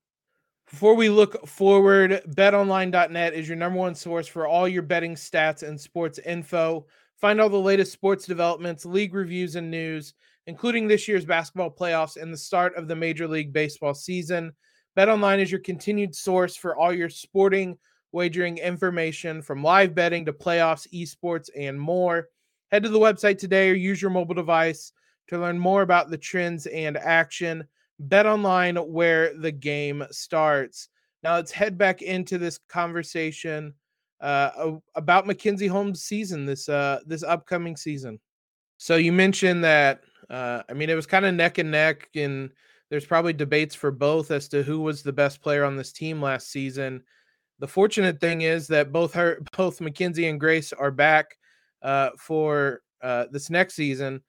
Before 0.70 0.96
we 0.96 1.10
look 1.10 1.46
forward, 1.48 2.22
betonline.net 2.30 3.34
is 3.34 3.48
your 3.48 3.58
number 3.58 3.80
one 3.80 3.96
source 3.96 4.28
for 4.28 4.48
all 4.48 4.68
your 4.68 4.84
betting 4.84 5.16
stats 5.16 5.64
and 5.68 5.80
sports 5.80 6.20
info. 6.20 6.86
Find 7.20 7.42
all 7.42 7.50
the 7.50 7.58
latest 7.58 7.92
sports 7.92 8.26
developments, 8.26 8.86
league 8.86 9.14
reviews, 9.14 9.56
and 9.56 9.70
news, 9.70 10.14
including 10.48 10.88
this 10.88 11.08
year's 11.08 11.26
basketball 11.26 11.72
playoffs 11.72 12.16
and 12.16 12.34
the 12.34 12.38
start 12.38 12.76
of 12.76 12.88
the 12.88 12.96
Major 12.96 13.28
League 13.28 13.52
Baseball 13.52 13.94
season. 13.94 14.54
BetOnline 14.98 15.40
is 15.40 15.52
your 15.52 15.62
continued 15.62 16.16
source 16.16 16.56
for 16.56 16.76
all 16.76 16.94
your 16.94 17.10
sporting 17.10 17.78
wagering 18.12 18.58
information 18.58 19.42
from 19.42 19.64
live 19.64 19.96
betting 19.96 20.26
to 20.26 20.34
playoffs, 20.34 20.88
esports, 20.94 21.50
and 21.58 21.80
more. 21.80 22.28
Head 22.72 22.84
to 22.84 22.90
the 22.90 23.00
website 23.00 23.38
today 23.38 23.70
or 23.70 23.74
use 23.74 24.02
your 24.02 24.12
mobile 24.12 24.34
device 24.34 24.94
to 25.28 25.38
learn 25.38 25.60
more 25.60 25.82
about 25.82 26.10
the 26.10 26.18
trends 26.18 26.68
and 26.68 26.98
action. 26.98 27.66
Bet 28.00 28.26
online 28.26 28.78
where 28.78 29.38
the 29.38 29.52
game 29.52 30.06
starts. 30.12 30.90
Now 31.24 31.36
let's 31.36 31.52
head 31.52 31.78
back 31.78 32.02
into 32.02 32.38
this 32.38 32.58
conversation 32.70 33.74
uh, 34.22 34.78
about 34.96 35.28
Mackenzie 35.28 35.68
Holmes' 35.68 36.04
season 36.04 36.46
this 36.46 36.70
uh, 36.70 37.00
this 37.06 37.24
upcoming 37.24 37.76
season. 37.76 38.20
So 38.78 38.96
you 38.96 39.12
mentioned 39.12 39.64
that 39.64 40.02
uh, 40.30 40.64
I 40.70 40.74
mean 40.74 40.90
it 40.90 40.96
was 40.96 41.06
kind 41.06 41.26
of 41.26 41.36
neck 41.36 41.58
and 41.58 41.72
neck 41.72 42.10
and 42.16 42.52
there's 42.90 43.06
probably 43.06 43.34
debates 43.34 43.76
for 43.76 43.92
both 43.92 44.32
as 44.32 44.48
to 44.50 44.64
who 44.64 44.82
was 44.82 45.02
the 45.02 45.14
best 45.14 45.42
player 45.42 45.64
on 45.64 45.78
this 45.78 45.92
team 45.92 46.22
last 46.22 46.52
season. 46.52 47.04
The 47.60 47.68
fortunate 47.68 48.20
thing 48.20 48.42
is 48.42 48.68
that 48.68 48.92
both 48.92 49.14
her, 49.14 49.42
both 49.58 49.82
Mackenzie 49.82 50.28
and 50.28 50.40
Grace 50.40 50.74
are 50.74 50.92
back 50.92 51.38
uh, 51.82 52.10
for 52.18 52.82
uh, 53.02 53.26
this 53.32 53.50
next 53.50 53.76
season. 53.76 54.22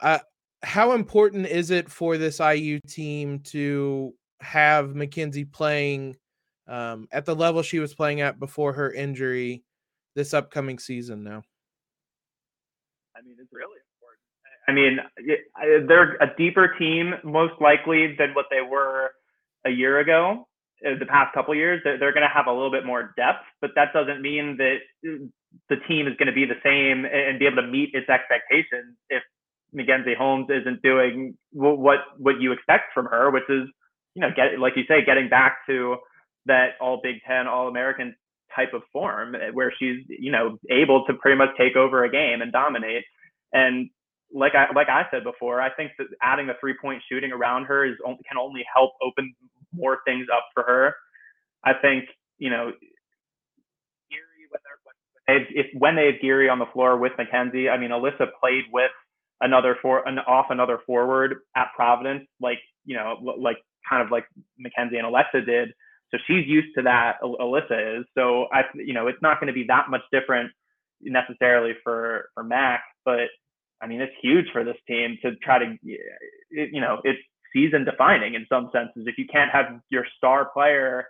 Uh, 0.00 0.18
how 0.62 0.92
important 0.92 1.46
is 1.46 1.70
it 1.70 1.90
for 1.90 2.18
this 2.18 2.40
IU 2.40 2.80
team 2.86 3.40
to 3.40 4.14
have 4.40 4.94
Mackenzie 4.94 5.44
playing 5.44 6.16
um, 6.66 7.08
at 7.12 7.24
the 7.24 7.34
level 7.34 7.62
she 7.62 7.78
was 7.78 7.94
playing 7.94 8.20
at 8.20 8.38
before 8.38 8.72
her 8.72 8.92
injury 8.92 9.64
this 10.14 10.34
upcoming 10.34 10.78
season? 10.78 11.22
Now, 11.22 11.42
I 13.16 13.22
mean, 13.22 13.36
it's 13.40 13.52
really 13.52 13.78
important. 13.94 14.20
I 14.68 14.72
mean, 14.72 15.86
they're 15.86 16.16
a 16.16 16.36
deeper 16.36 16.74
team 16.78 17.14
most 17.24 17.54
likely 17.60 18.14
than 18.18 18.34
what 18.34 18.46
they 18.50 18.60
were 18.60 19.12
a 19.64 19.70
year 19.70 20.00
ago. 20.00 20.48
Uh, 20.86 20.98
the 20.98 21.06
past 21.06 21.32
couple 21.32 21.54
years, 21.54 21.80
they're, 21.84 21.98
going 21.98 22.22
to 22.22 22.28
have 22.32 22.46
a 22.46 22.52
little 22.52 22.70
bit 22.70 22.84
more 22.84 23.14
depth, 23.16 23.44
but 23.62 23.70
that 23.74 23.94
doesn't 23.94 24.20
mean 24.20 24.58
that 24.58 24.76
the 25.68 25.76
team 25.88 26.06
is 26.06 26.14
going 26.16 26.26
to 26.26 26.32
be 26.32 26.44
the 26.44 26.60
same 26.62 27.04
and 27.04 27.38
be 27.38 27.46
able 27.46 27.62
to 27.62 27.68
meet 27.68 27.90
its 27.92 28.08
expectations 28.08 28.96
if 29.10 29.22
Mackenzie 29.72 30.14
Holmes 30.16 30.48
isn't 30.50 30.82
doing 30.82 31.36
what 31.52 31.98
what 32.18 32.40
you 32.40 32.52
expect 32.52 32.94
from 32.94 33.06
her, 33.06 33.30
which 33.30 33.48
is 33.48 33.68
you 34.14 34.22
know 34.22 34.28
get 34.34 34.58
like 34.58 34.74
you 34.76 34.84
say, 34.88 35.04
getting 35.04 35.28
back 35.28 35.58
to 35.68 35.96
that 36.46 36.70
All 36.80 37.00
Big 37.02 37.16
Ten, 37.26 37.46
All 37.46 37.68
American 37.68 38.14
type 38.54 38.72
of 38.72 38.82
form 38.92 39.34
uh, 39.34 39.52
where 39.52 39.72
she's 39.78 40.04
you 40.08 40.32
know 40.32 40.58
able 40.70 41.04
to 41.06 41.14
pretty 41.14 41.36
much 41.36 41.50
take 41.58 41.76
over 41.76 42.04
a 42.04 42.10
game 42.10 42.40
and 42.42 42.52
dominate. 42.52 43.04
And 43.52 43.90
like 44.32 44.54
I 44.54 44.66
like 44.74 44.88
I 44.88 45.02
said 45.10 45.24
before, 45.24 45.60
I 45.60 45.70
think 45.74 45.92
that 45.98 46.06
adding 46.22 46.46
the 46.46 46.54
three 46.60 46.74
point 46.80 47.02
shooting 47.10 47.32
around 47.32 47.64
her 47.64 47.84
is 47.84 47.96
can 48.04 48.38
only 48.40 48.64
help 48.72 48.92
open 49.02 49.34
more 49.72 49.98
things 50.06 50.26
up 50.32 50.44
for 50.54 50.62
her. 50.62 50.94
I 51.64 51.72
think 51.74 52.04
you 52.38 52.50
know, 52.50 52.72
if 55.28 55.66
when 55.78 55.96
they 55.96 56.06
have 56.06 56.20
Geary 56.20 56.48
on 56.48 56.58
the 56.58 56.66
floor 56.72 56.96
with 56.96 57.12
Mackenzie, 57.18 57.68
I 57.68 57.78
mean 57.78 57.90
Alyssa 57.90 58.28
played 58.40 58.64
with 58.72 58.90
another 59.40 59.76
for 59.82 60.06
an 60.06 60.18
off 60.20 60.46
another 60.50 60.78
forward 60.86 61.36
at 61.56 61.68
Providence, 61.74 62.26
like 62.40 62.58
you 62.84 62.96
know, 62.96 63.16
like 63.38 63.58
kind 63.88 64.02
of 64.02 64.10
like 64.10 64.24
Mackenzie 64.58 64.96
and 64.96 65.06
Alexa 65.06 65.42
did. 65.42 65.70
So 66.12 66.18
she's 66.26 66.46
used 66.46 66.68
to 66.76 66.82
that. 66.82 67.16
Alyssa 67.22 68.00
is. 68.00 68.06
So 68.16 68.46
I, 68.52 68.62
you 68.74 68.94
know, 68.94 69.08
it's 69.08 69.20
not 69.22 69.40
going 69.40 69.48
to 69.48 69.52
be 69.52 69.64
that 69.68 69.90
much 69.90 70.02
different 70.12 70.52
necessarily 71.02 71.72
for 71.82 72.30
for 72.34 72.44
Mac, 72.44 72.82
but 73.04 73.28
I 73.82 73.86
mean, 73.86 74.00
it's 74.00 74.12
huge 74.22 74.46
for 74.52 74.64
this 74.64 74.76
team 74.88 75.18
to 75.22 75.36
try 75.36 75.58
to, 75.58 75.76
you 75.82 76.80
know, 76.80 77.00
it's 77.04 77.18
season 77.52 77.84
defining 77.84 78.34
in 78.34 78.46
some 78.48 78.70
senses. 78.72 79.06
If 79.06 79.18
you 79.18 79.26
can't 79.30 79.50
have 79.50 79.80
your 79.90 80.04
star 80.16 80.46
player 80.46 81.06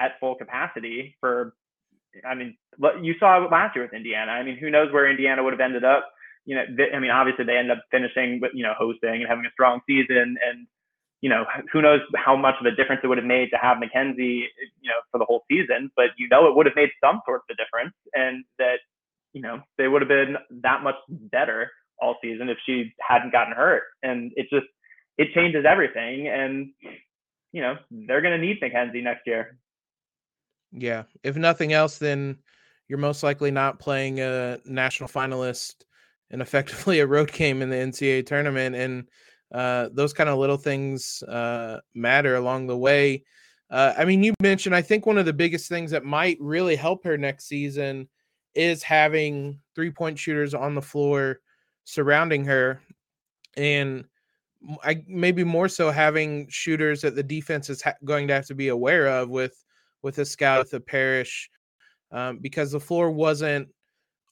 at 0.00 0.12
full 0.20 0.34
capacity 0.34 1.16
for, 1.20 1.54
I 2.28 2.34
mean, 2.34 2.56
you 3.02 3.14
saw 3.18 3.46
last 3.50 3.76
year 3.76 3.84
with 3.84 3.94
Indiana. 3.94 4.32
I 4.32 4.42
mean, 4.42 4.56
who 4.56 4.70
knows 4.70 4.92
where 4.92 5.10
Indiana 5.10 5.42
would 5.42 5.52
have 5.52 5.60
ended 5.60 5.84
up? 5.84 6.10
You 6.46 6.56
know, 6.56 6.64
I 6.94 6.98
mean, 6.98 7.10
obviously 7.10 7.44
they 7.44 7.56
end 7.56 7.70
up 7.70 7.82
finishing, 7.90 8.40
with, 8.40 8.52
you 8.54 8.64
know, 8.64 8.74
hosting 8.78 9.20
and 9.20 9.28
having 9.28 9.44
a 9.46 9.52
strong 9.52 9.80
season, 9.86 10.36
and 10.44 10.66
you 11.20 11.28
know, 11.28 11.44
who 11.70 11.82
knows 11.82 12.00
how 12.16 12.34
much 12.34 12.54
of 12.60 12.66
a 12.66 12.74
difference 12.74 13.02
it 13.04 13.06
would 13.06 13.18
have 13.18 13.26
made 13.26 13.50
to 13.50 13.58
have 13.60 13.78
Mackenzie, 13.78 14.48
you 14.80 14.88
know, 14.88 15.00
for 15.12 15.18
the 15.18 15.26
whole 15.26 15.44
season. 15.50 15.90
But 15.94 16.06
you 16.16 16.28
know, 16.28 16.46
it 16.48 16.56
would 16.56 16.66
have 16.66 16.76
made 16.76 16.90
some 17.02 17.20
sort 17.26 17.42
of 17.48 17.54
a 17.54 17.62
difference, 17.62 17.94
and 18.14 18.44
that, 18.58 18.78
you 19.34 19.42
know, 19.42 19.60
they 19.76 19.86
would 19.86 20.02
have 20.02 20.08
been 20.08 20.36
that 20.62 20.82
much 20.82 20.96
better 21.08 21.70
all 22.00 22.16
season 22.22 22.48
if 22.48 22.58
she 22.64 22.94
hadn't 23.06 23.32
gotten 23.32 23.52
hurt. 23.52 23.82
And 24.02 24.32
it 24.34 24.48
just 24.50 24.66
it 25.18 25.28
changes 25.34 25.64
everything. 25.68 26.28
And 26.28 26.72
you 27.52 27.62
know 27.62 27.76
they're 27.90 28.22
going 28.22 28.38
to 28.38 28.46
need 28.46 28.58
Mackenzie 28.60 29.02
next 29.02 29.26
year. 29.26 29.58
Yeah, 30.72 31.04
if 31.22 31.36
nothing 31.36 31.72
else, 31.72 31.98
then 31.98 32.38
you're 32.88 32.98
most 32.98 33.22
likely 33.22 33.50
not 33.50 33.78
playing 33.78 34.20
a 34.20 34.58
national 34.64 35.08
finalist 35.08 35.74
and 36.30 36.40
effectively 36.42 37.00
a 37.00 37.06
road 37.06 37.32
game 37.32 37.62
in 37.62 37.70
the 37.70 37.76
NCAA 37.76 38.26
tournament, 38.26 38.76
and 38.76 39.08
uh, 39.52 39.88
those 39.92 40.12
kind 40.12 40.30
of 40.30 40.38
little 40.38 40.56
things 40.56 41.22
uh, 41.24 41.80
matter 41.94 42.36
along 42.36 42.66
the 42.66 42.76
way. 42.76 43.24
uh, 43.70 43.94
I 43.96 44.04
mean, 44.04 44.22
you 44.22 44.34
mentioned, 44.40 44.74
I 44.74 44.82
think 44.82 45.06
one 45.06 45.18
of 45.18 45.26
the 45.26 45.32
biggest 45.32 45.68
things 45.68 45.90
that 45.90 46.04
might 46.04 46.36
really 46.40 46.76
help 46.76 47.04
her 47.04 47.18
next 47.18 47.46
season 47.46 48.08
is 48.54 48.82
having 48.82 49.60
three 49.74 49.90
point 49.90 50.18
shooters 50.18 50.54
on 50.54 50.74
the 50.74 50.82
floor 50.82 51.40
surrounding 51.84 52.44
her. 52.44 52.80
And 53.56 54.04
I 54.84 55.04
maybe 55.06 55.44
more 55.44 55.68
so 55.68 55.90
having 55.90 56.48
shooters 56.48 57.00
that 57.02 57.14
the 57.14 57.22
defense 57.22 57.70
is 57.70 57.82
ha- 57.82 57.94
going 58.04 58.28
to 58.28 58.34
have 58.34 58.46
to 58.46 58.54
be 58.54 58.68
aware 58.68 59.06
of 59.06 59.30
with 59.30 59.64
with 60.02 60.18
a 60.18 60.24
scout 60.24 60.60
with 60.60 60.70
the 60.70 60.80
Parrish 60.80 61.50
um, 62.12 62.38
because 62.38 62.72
the 62.72 62.80
floor 62.80 63.10
wasn't 63.10 63.68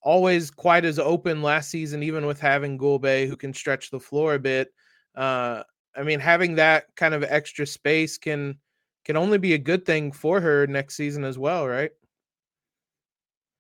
always 0.03 0.51
quite 0.51 0.85
as 0.85 0.99
open 0.99 1.43
last 1.43 1.71
season, 1.71 2.03
even 2.03 2.27
with 2.27 2.41
having 2.41 2.79
Gulbe 2.79 3.27
who 3.27 3.37
can 3.37 3.53
stretch 3.53 3.91
the 3.91 4.01
floor 4.01 4.35
a 4.35 4.39
bit. 4.39 4.73
Uh, 5.15 5.63
I 5.97 6.03
mean, 6.03 6.21
having 6.21 6.55
that 6.57 6.87
kind 6.97 7.15
of 7.15 7.25
extra 7.25 7.67
space 7.67 8.19
can 8.19 8.59
can 9.05 9.17
only 9.17 9.39
be 9.39 9.55
a 9.55 9.59
good 9.59 9.87
thing 9.87 10.13
for 10.13 10.41
her 10.41 10.67
next 10.67 10.97
season 10.97 11.25
as 11.25 11.39
well, 11.39 11.67
right? 11.67 11.91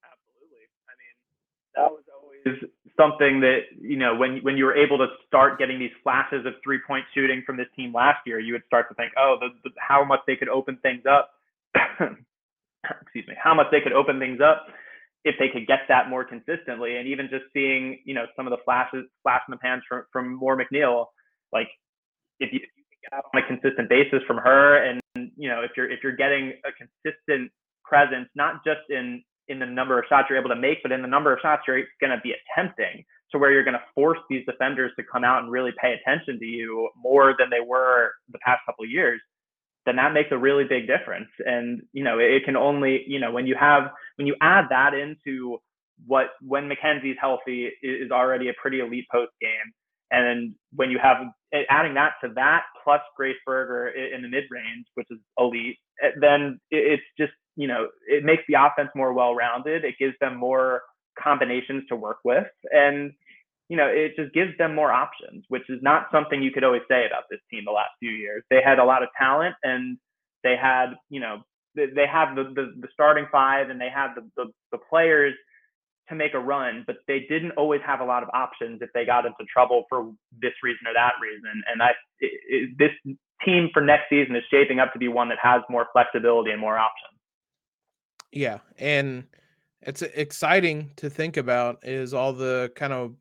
Absolutely. 0.04 0.68
I 0.86 0.94
mean, 1.00 1.16
that 1.74 1.90
was 1.90 2.04
always 2.14 2.70
something 2.98 3.40
that 3.40 3.60
you 3.80 3.96
know 3.96 4.14
when 4.14 4.38
when 4.38 4.56
you 4.56 4.64
were 4.64 4.76
able 4.76 4.98
to 4.98 5.06
start 5.26 5.58
getting 5.58 5.78
these 5.78 5.92
flashes 6.02 6.44
of 6.46 6.54
three 6.62 6.78
point 6.86 7.04
shooting 7.14 7.42
from 7.46 7.56
this 7.56 7.68
team 7.74 7.92
last 7.92 8.18
year, 8.26 8.38
you 8.38 8.52
would 8.52 8.64
start 8.66 8.88
to 8.88 8.94
think, 8.94 9.12
oh, 9.18 9.36
the, 9.40 9.48
the, 9.64 9.70
how 9.78 10.04
much 10.04 10.20
they 10.26 10.36
could 10.36 10.48
open 10.48 10.76
things 10.82 11.04
up. 11.10 11.30
Excuse 13.02 13.26
me, 13.26 13.34
how 13.42 13.54
much 13.54 13.66
they 13.70 13.80
could 13.80 13.92
open 13.92 14.18
things 14.18 14.40
up 14.40 14.66
if 15.24 15.34
they 15.38 15.48
could 15.48 15.66
get 15.66 15.80
that 15.88 16.08
more 16.08 16.24
consistently, 16.24 16.96
and 16.96 17.08
even 17.08 17.28
just 17.30 17.44
seeing 17.52 17.98
you 18.04 18.14
know 18.14 18.24
some 18.36 18.46
of 18.46 18.50
the 18.50 18.62
flashes, 18.64 19.04
flash 19.22 19.42
in 19.48 19.52
the 19.52 19.58
pans 19.58 19.82
from 19.88 20.04
from 20.12 20.34
Moore 20.34 20.56
McNeil, 20.56 21.06
like 21.52 21.68
if 22.40 22.52
you, 22.52 22.60
if 22.60 22.86
you 22.90 22.96
get 23.02 23.12
on 23.12 23.42
a 23.42 23.46
consistent 23.46 23.88
basis 23.88 24.20
from 24.26 24.38
her, 24.38 24.82
and 24.84 25.00
you 25.36 25.48
know 25.48 25.62
if 25.62 25.72
you're 25.76 25.90
if 25.90 26.00
you're 26.02 26.16
getting 26.16 26.52
a 26.64 26.70
consistent 26.72 27.50
presence, 27.84 28.28
not 28.34 28.64
just 28.64 28.88
in 28.90 29.22
in 29.48 29.58
the 29.58 29.66
number 29.66 29.98
of 29.98 30.04
shots 30.08 30.28
you're 30.28 30.38
able 30.38 30.50
to 30.50 30.60
make, 30.60 30.78
but 30.82 30.92
in 30.92 31.02
the 31.02 31.08
number 31.08 31.32
of 31.32 31.38
shots 31.40 31.62
you're 31.66 31.82
going 32.00 32.10
to 32.10 32.20
be 32.22 32.34
attempting 32.36 33.04
to 33.32 33.38
where 33.38 33.50
you're 33.50 33.64
going 33.64 33.74
to 33.74 33.84
force 33.94 34.18
these 34.30 34.44
defenders 34.46 34.92
to 34.98 35.04
come 35.10 35.24
out 35.24 35.42
and 35.42 35.50
really 35.50 35.72
pay 35.80 35.94
attention 35.94 36.38
to 36.38 36.44
you 36.44 36.88
more 36.96 37.34
than 37.38 37.48
they 37.50 37.64
were 37.66 38.12
the 38.30 38.38
past 38.44 38.60
couple 38.66 38.84
of 38.84 38.90
years 38.90 39.20
then 39.88 39.96
that 39.96 40.12
makes 40.12 40.28
a 40.30 40.38
really 40.38 40.64
big 40.64 40.86
difference. 40.86 41.28
And 41.44 41.82
you 41.92 42.04
know 42.04 42.18
it 42.18 42.44
can 42.44 42.56
only 42.56 43.04
you 43.06 43.18
know 43.18 43.32
when 43.32 43.46
you 43.46 43.56
have 43.58 43.90
when 44.16 44.26
you 44.26 44.36
add 44.40 44.66
that 44.70 44.94
into 44.94 45.58
what 46.06 46.26
when 46.40 46.68
Mackenzie's 46.68 47.16
healthy 47.20 47.70
is 47.82 48.10
already 48.10 48.48
a 48.48 48.52
pretty 48.60 48.80
elite 48.80 49.06
post 49.10 49.32
game. 49.40 49.72
And 50.10 50.54
when 50.74 50.90
you 50.90 50.98
have 51.02 51.18
adding 51.70 51.94
that 51.94 52.12
to 52.22 52.32
that 52.34 52.62
plus 52.84 53.00
Grace 53.16 53.36
Berger 53.44 53.88
in 53.88 54.22
the 54.22 54.28
mid 54.28 54.44
range, 54.50 54.86
which 54.94 55.06
is 55.10 55.18
elite, 55.38 55.76
eh, 56.02 56.10
then 56.20 56.60
it's 56.70 57.02
just 57.18 57.32
you 57.56 57.66
know, 57.66 57.88
it 58.06 58.24
makes 58.24 58.44
the 58.48 58.54
offense 58.54 58.90
more 58.94 59.12
well-rounded. 59.12 59.84
It 59.84 59.96
gives 59.98 60.14
them 60.20 60.36
more 60.36 60.82
combinations 61.20 61.82
to 61.88 61.96
work 61.96 62.18
with, 62.24 62.46
and 62.70 63.12
you 63.68 63.76
know, 63.76 63.86
it 63.86 64.16
just 64.16 64.32
gives 64.32 64.56
them 64.58 64.74
more 64.74 64.90
options, 64.90 65.44
which 65.48 65.68
is 65.68 65.78
not 65.82 66.06
something 66.10 66.42
you 66.42 66.50
could 66.50 66.64
always 66.64 66.82
say 66.88 67.06
about 67.06 67.24
this 67.30 67.40
team 67.50 67.64
the 67.66 67.72
last 67.72 67.90
few 67.98 68.10
years. 68.10 68.42
They 68.50 68.62
had 68.64 68.78
a 68.78 68.84
lot 68.84 69.02
of 69.02 69.10
talent, 69.18 69.54
and 69.62 69.98
they 70.42 70.56
had, 70.56 70.94
you 71.10 71.20
know, 71.20 71.42
they 71.74 72.06
have 72.10 72.34
the 72.34 72.44
the, 72.44 72.72
the 72.80 72.88
starting 72.92 73.26
five, 73.30 73.70
and 73.70 73.80
they 73.80 73.90
have 73.94 74.14
the, 74.14 74.28
the 74.36 74.50
the 74.72 74.78
players 74.88 75.34
to 76.08 76.14
make 76.14 76.34
a 76.34 76.38
run, 76.38 76.84
but 76.86 76.96
they 77.06 77.26
didn't 77.28 77.52
always 77.52 77.80
have 77.86 78.00
a 78.00 78.04
lot 78.04 78.22
of 78.22 78.30
options 78.32 78.80
if 78.80 78.88
they 78.94 79.04
got 79.04 79.26
into 79.26 79.44
trouble 79.52 79.84
for 79.88 80.10
this 80.40 80.52
reason 80.62 80.86
or 80.86 80.94
that 80.94 81.12
reason. 81.20 81.62
And 81.70 81.82
I, 81.82 81.90
it, 82.20 82.40
it, 82.48 82.78
this 82.78 83.14
team 83.44 83.68
for 83.74 83.82
next 83.82 84.04
season 84.08 84.34
is 84.34 84.42
shaping 84.50 84.80
up 84.80 84.92
to 84.94 84.98
be 84.98 85.08
one 85.08 85.28
that 85.28 85.38
has 85.42 85.60
more 85.68 85.86
flexibility 85.92 86.50
and 86.50 86.60
more 86.60 86.78
options. 86.78 87.20
Yeah, 88.32 88.58
and 88.78 89.24
it's 89.82 90.02
exciting 90.02 90.90
to 90.96 91.10
think 91.10 91.36
about 91.36 91.78
is 91.82 92.14
all 92.14 92.32
the 92.32 92.72
kind 92.74 92.92
of 92.92 93.14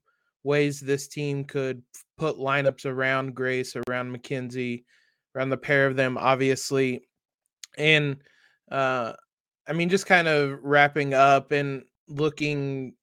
ways 0.47 0.79
this 0.79 1.07
team 1.07 1.43
could 1.43 1.83
put 2.17 2.38
lineups 2.38 2.86
around 2.86 3.36
Grace, 3.36 3.75
around 3.88 4.12
Mackenzie, 4.12 4.86
around 5.36 5.49
the 5.49 5.57
pair 5.57 5.86
of 5.86 5.95
them, 5.95 6.17
obviously. 6.17 7.07
And 7.77 8.17
uh 8.71 9.13
I 9.67 9.73
mean, 9.73 9.89
just 9.89 10.05
kind 10.05 10.27
of 10.27 10.60
wrapping 10.63 11.13
up 11.13 11.51
and 11.51 11.83
looking 12.07 12.93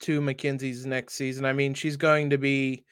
to 0.00 0.20
Mackenzie's 0.20 0.86
next 0.86 1.14
season. 1.14 1.44
I 1.44 1.52
mean, 1.52 1.74
she's 1.74 1.96
going 1.96 2.30
to 2.30 2.38
be 2.38 2.84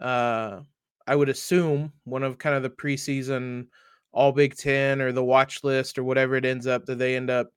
uh 0.00 0.60
I 1.06 1.14
would 1.14 1.28
assume 1.28 1.92
one 2.04 2.22
of 2.22 2.38
kind 2.38 2.56
of 2.56 2.62
the 2.62 2.70
preseason 2.70 3.66
all 4.12 4.32
Big 4.32 4.56
Ten 4.56 5.02
or 5.02 5.12
the 5.12 5.24
watch 5.24 5.62
list 5.62 5.98
or 5.98 6.04
whatever 6.04 6.36
it 6.36 6.46
ends 6.46 6.66
up 6.66 6.86
that 6.86 6.98
they 6.98 7.16
end 7.16 7.30
up 7.30 7.50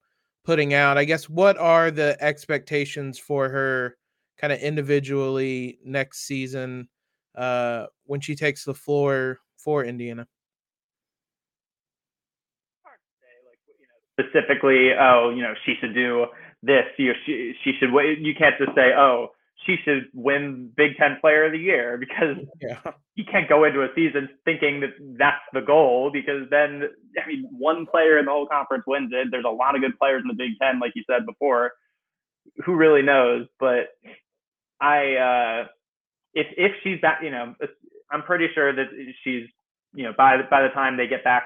putting 0.44 0.74
out. 0.74 0.98
I 0.98 1.04
guess 1.04 1.28
what 1.28 1.56
are 1.58 1.90
the 1.90 2.16
expectations 2.20 3.18
for 3.18 3.48
her 3.48 3.96
kind 4.40 4.52
of 4.52 4.60
individually 4.60 5.78
next 5.84 6.26
season 6.26 6.88
uh, 7.36 7.86
when 8.04 8.20
she 8.20 8.34
takes 8.34 8.64
the 8.64 8.74
floor 8.74 9.38
for 9.58 9.84
Indiana? 9.84 10.26
Specifically, 14.18 14.90
oh, 14.98 15.32
you 15.34 15.42
know, 15.42 15.54
she 15.64 15.74
should 15.80 15.94
do 15.94 16.26
this. 16.62 16.84
You 16.98 17.12
she 17.24 17.54
she 17.64 17.72
should. 17.78 17.90
You 18.18 18.34
can't 18.38 18.54
just 18.58 18.74
say, 18.74 18.92
oh, 18.96 19.28
she 19.66 19.76
should 19.84 20.08
win 20.14 20.70
Big 20.76 20.96
Ten 20.98 21.16
Player 21.20 21.46
of 21.46 21.52
the 21.52 21.58
Year 21.58 21.96
because 21.98 22.36
yeah. 22.60 22.78
you 23.14 23.24
can't 23.30 23.48
go 23.48 23.64
into 23.64 23.82
a 23.82 23.88
season 23.94 24.28
thinking 24.44 24.80
that 24.80 24.90
that's 25.18 25.44
the 25.52 25.60
goal 25.60 26.10
because 26.12 26.48
then 26.50 26.82
I 27.22 27.28
mean 27.28 27.48
one 27.50 27.86
player 27.86 28.18
in 28.18 28.26
the 28.26 28.30
whole 28.30 28.46
conference 28.46 28.84
wins 28.86 29.10
it. 29.12 29.28
There's 29.30 29.44
a 29.46 29.50
lot 29.50 29.74
of 29.74 29.80
good 29.80 29.98
players 29.98 30.22
in 30.22 30.28
the 30.28 30.34
Big 30.34 30.58
Ten, 30.60 30.80
like 30.80 30.92
you 30.94 31.04
said 31.08 31.24
before. 31.26 31.72
Who 32.64 32.74
really 32.74 33.02
knows? 33.02 33.46
But 33.58 33.88
I, 34.80 35.14
uh, 35.16 35.66
if 36.34 36.46
if 36.56 36.72
she's 36.82 37.00
back, 37.00 37.20
you 37.22 37.30
know, 37.30 37.54
I'm 38.10 38.22
pretty 38.22 38.48
sure 38.54 38.74
that 38.74 38.86
she's, 39.24 39.46
you 39.94 40.04
know, 40.04 40.12
by 40.16 40.36
by 40.50 40.62
the 40.62 40.68
time 40.68 40.96
they 40.96 41.06
get 41.06 41.24
back 41.24 41.44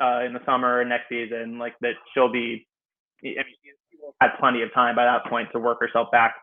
uh, 0.00 0.24
in 0.24 0.32
the 0.32 0.44
summer 0.44 0.84
next 0.84 1.08
season, 1.08 1.58
like 1.58 1.74
that 1.80 1.94
she'll 2.14 2.32
be. 2.32 2.66
I 3.24 3.28
mean, 3.28 3.44
she 3.90 3.96
will 4.00 4.14
have 4.20 4.32
plenty 4.38 4.62
of 4.62 4.72
time 4.74 4.94
by 4.94 5.04
that 5.04 5.28
point 5.30 5.48
to 5.52 5.58
work 5.58 5.78
herself 5.80 6.08
back 6.12 6.34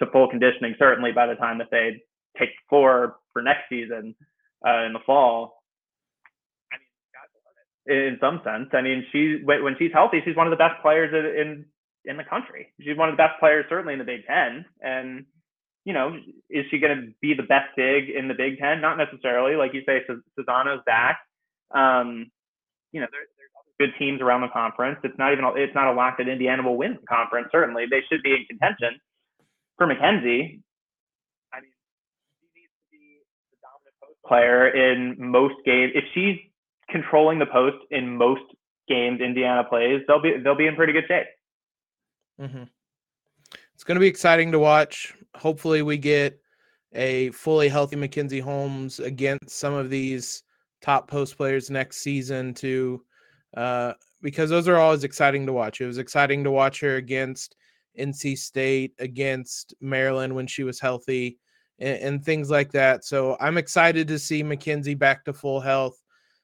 to 0.00 0.06
full 0.06 0.28
conditioning. 0.28 0.74
Certainly 0.78 1.12
by 1.12 1.26
the 1.26 1.34
time 1.34 1.58
that 1.58 1.68
they 1.70 2.00
take 2.38 2.50
the 2.50 2.68
floor 2.68 3.16
for 3.32 3.42
next 3.42 3.68
season 3.68 4.14
uh, 4.66 4.84
in 4.84 4.92
the 4.92 5.00
fall. 5.04 5.54
In 7.86 8.18
some 8.20 8.42
sense, 8.44 8.68
I 8.74 8.82
mean, 8.82 9.06
she 9.12 9.40
when 9.44 9.74
she's 9.78 9.92
healthy, 9.94 10.20
she's 10.22 10.36
one 10.36 10.46
of 10.46 10.50
the 10.50 10.56
best 10.56 10.82
players 10.82 11.10
in 11.14 11.64
in 12.04 12.16
the 12.18 12.24
country. 12.24 12.68
She's 12.80 12.98
one 12.98 13.08
of 13.08 13.14
the 13.14 13.22
best 13.22 13.40
players, 13.40 13.64
certainly 13.68 13.94
in 13.94 13.98
the 13.98 14.04
Big 14.04 14.26
Ten. 14.26 14.64
And 14.82 15.24
you 15.88 15.94
know, 15.94 16.12
is 16.50 16.66
she 16.70 16.78
going 16.78 16.94
to 16.94 17.08
be 17.22 17.32
the 17.32 17.48
best 17.48 17.72
big 17.74 18.10
in 18.10 18.28
the 18.28 18.34
Big 18.34 18.58
Ten? 18.58 18.82
Not 18.82 18.98
necessarily. 18.98 19.56
Like 19.56 19.72
you 19.72 19.82
say, 19.86 20.02
Czinano's 20.38 20.82
back. 20.84 21.16
Um, 21.70 22.30
you 22.92 23.00
know, 23.00 23.06
there, 23.10 23.24
there's 23.38 23.56
good 23.80 23.98
teams 23.98 24.20
around 24.20 24.42
the 24.42 24.52
conference. 24.52 24.98
It's 25.02 25.16
not 25.16 25.32
even 25.32 25.46
it's 25.56 25.74
not 25.74 25.88
a 25.88 25.92
lock 25.92 26.18
that 26.18 26.28
Indiana 26.28 26.62
will 26.62 26.76
win 26.76 26.98
the 27.00 27.06
conference. 27.06 27.48
Certainly, 27.50 27.86
they 27.90 28.02
should 28.10 28.22
be 28.22 28.32
in 28.32 28.44
contention 28.44 29.00
for 29.78 29.86
Mackenzie, 29.86 30.60
I 31.54 31.60
mean, 31.60 31.72
she 32.40 32.60
needs 32.60 32.72
to 32.74 32.90
be 32.90 33.22
the 33.50 33.56
dominant 33.62 33.96
post 34.02 34.18
player 34.26 34.68
in 34.68 35.16
most 35.18 35.54
games. 35.64 35.92
If 35.94 36.04
she's 36.12 36.36
controlling 36.90 37.38
the 37.38 37.46
post 37.46 37.78
in 37.90 38.16
most 38.18 38.42
games 38.88 39.20
Indiana 39.22 39.64
plays, 39.64 40.02
they'll 40.06 40.20
be 40.20 40.34
they'll 40.42 40.56
be 40.56 40.66
in 40.66 40.76
pretty 40.76 40.92
good 40.92 41.04
shape. 41.08 41.26
Mm-hmm. 42.40 42.64
It's 43.74 43.84
going 43.84 43.94
to 43.94 44.00
be 44.00 44.08
exciting 44.08 44.52
to 44.52 44.58
watch. 44.58 45.14
Hopefully, 45.36 45.82
we 45.82 45.98
get 45.98 46.40
a 46.94 47.30
fully 47.30 47.68
healthy 47.68 47.96
Mackenzie 47.96 48.40
Holmes 48.40 48.98
against 48.98 49.50
some 49.50 49.74
of 49.74 49.90
these 49.90 50.42
top 50.80 51.08
post 51.08 51.36
players 51.36 51.70
next 51.70 51.98
season 51.98 52.54
to 52.54 53.02
uh, 53.56 53.92
because 54.22 54.50
those 54.50 54.68
are 54.68 54.76
always 54.76 55.04
exciting 55.04 55.46
to 55.46 55.52
watch. 55.52 55.80
It 55.80 55.86
was 55.86 55.98
exciting 55.98 56.44
to 56.44 56.50
watch 56.50 56.80
her 56.80 56.96
against 56.96 57.56
NC 57.98 58.38
State, 58.38 58.94
against 58.98 59.74
Maryland 59.80 60.34
when 60.34 60.46
she 60.46 60.64
was 60.64 60.80
healthy, 60.80 61.38
and, 61.78 61.98
and 61.98 62.24
things 62.24 62.50
like 62.50 62.72
that. 62.72 63.04
So 63.04 63.36
I'm 63.40 63.58
excited 63.58 64.08
to 64.08 64.18
see 64.18 64.42
Mackenzie 64.42 64.94
back 64.94 65.24
to 65.24 65.32
full 65.32 65.60
health. 65.60 66.00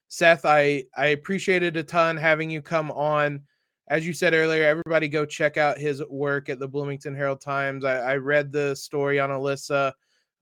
Seth, 0.09 0.45
I 0.45 0.85
I 0.97 1.07
appreciated 1.07 1.77
a 1.77 1.83
ton 1.83 2.17
having 2.17 2.51
you 2.51 2.63
come 2.63 2.91
on. 2.93 3.43
As 3.89 4.07
you 4.07 4.15
said 4.15 4.33
earlier, 4.33 4.65
everybody 4.65 5.09
go 5.09 5.27
check 5.27 5.57
out 5.57 5.79
his 5.79 6.03
work 6.09 6.49
at 6.49 6.59
the 6.59 6.69
Bloomington 6.69 7.15
Herald 7.15 7.41
Times. 7.41 7.85
I, 7.85 7.99
I 7.99 8.17
read 8.17 8.51
the 8.51 8.75
story 8.75 9.21
on 9.21 9.31
Alyssa. 9.31 9.93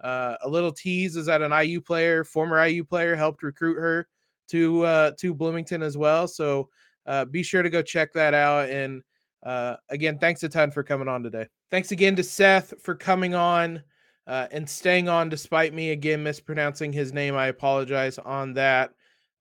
Uh, 0.00 0.36
a 0.42 0.48
little 0.48 0.72
tease 0.72 1.16
is 1.16 1.26
that 1.26 1.42
an 1.42 1.52
IU 1.52 1.80
player, 1.80 2.24
former 2.24 2.64
IU 2.64 2.84
player, 2.84 3.16
helped 3.16 3.42
recruit 3.42 3.76
her 3.76 4.06
to 4.48 4.84
uh, 4.84 5.12
to 5.18 5.34
Bloomington 5.34 5.82
as 5.82 5.96
well. 5.96 6.28
So 6.28 6.68
uh, 7.06 7.24
be 7.24 7.42
sure 7.42 7.62
to 7.62 7.70
go 7.70 7.82
check 7.82 8.12
that 8.12 8.34
out. 8.34 8.68
And 8.70 9.02
uh, 9.42 9.76
again, 9.88 10.18
thanks 10.18 10.42
a 10.42 10.48
ton 10.48 10.70
for 10.70 10.82
coming 10.82 11.08
on 11.08 11.22
today. 11.22 11.46
Thanks 11.70 11.90
again 11.90 12.14
to 12.16 12.22
Seth 12.22 12.74
for 12.80 12.94
coming 12.94 13.34
on 13.34 13.82
uh, 14.26 14.46
and 14.50 14.68
staying 14.68 15.08
on 15.08 15.28
despite 15.28 15.74
me 15.74 15.90
again 15.90 16.22
mispronouncing 16.22 16.92
his 16.92 17.12
name. 17.12 17.34
I 17.34 17.46
apologize 17.48 18.18
on 18.18 18.54
that. 18.54 18.92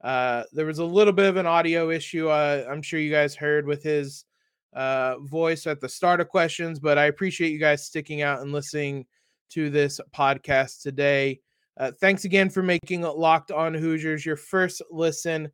Uh, 0.04 0.44
there 0.52 0.66
was 0.66 0.80
a 0.80 0.86
little 0.86 1.14
bit 1.14 1.28
of 1.28 1.38
an 1.38 1.46
audio 1.46 1.90
issue. 1.90 2.30
Uh, 2.30 2.66
I'm 2.70 2.82
sure 2.82 3.00
you 3.00 3.12
guys 3.12 3.36
heard 3.36 3.66
with 3.66 3.84
his 3.84 4.26
uh, 4.74 5.20
voice 5.20 5.68
at 5.68 5.80
the 5.80 5.90
start 5.90 6.22
of 6.22 6.30
questions, 6.30 6.80
but 6.80 6.98
I 6.98 7.06
appreciate 7.06 7.52
you 7.52 7.60
guys 7.60 7.86
sticking 7.86 8.22
out 8.22 8.42
and 8.42 8.52
listening 8.52 9.06
to 9.52 9.70
this 9.70 10.00
podcast 10.16 10.82
today. 10.82 11.40
Uh, 11.78 11.92
thanks 12.00 12.26
again 12.26 12.50
for 12.50 12.64
making 12.64 13.02
Locked 13.02 13.52
On 13.52 13.74
Hoosiers 13.74 14.26
your 14.26 14.36
first 14.36 14.82
listen 14.92 15.52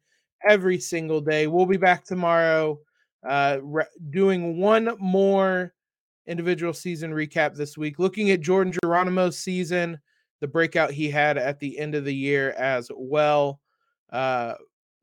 every 0.47 0.79
single 0.79 1.21
day. 1.21 1.47
We'll 1.47 1.65
be 1.65 1.77
back 1.77 2.05
tomorrow 2.05 2.79
uh, 3.27 3.59
re- 3.61 3.85
doing 4.09 4.57
one 4.57 4.95
more 4.99 5.73
individual 6.27 6.73
season 6.73 7.11
recap 7.11 7.55
this 7.55 7.77
week, 7.77 7.99
looking 7.99 8.31
at 8.31 8.41
Jordan 8.41 8.73
Geronimo's 8.83 9.37
season, 9.37 9.97
the 10.41 10.47
breakout 10.47 10.91
he 10.91 11.09
had 11.09 11.37
at 11.37 11.59
the 11.59 11.77
end 11.79 11.95
of 11.95 12.05
the 12.05 12.13
year 12.13 12.51
as 12.51 12.91
well. 12.95 13.59
Uh, 14.11 14.53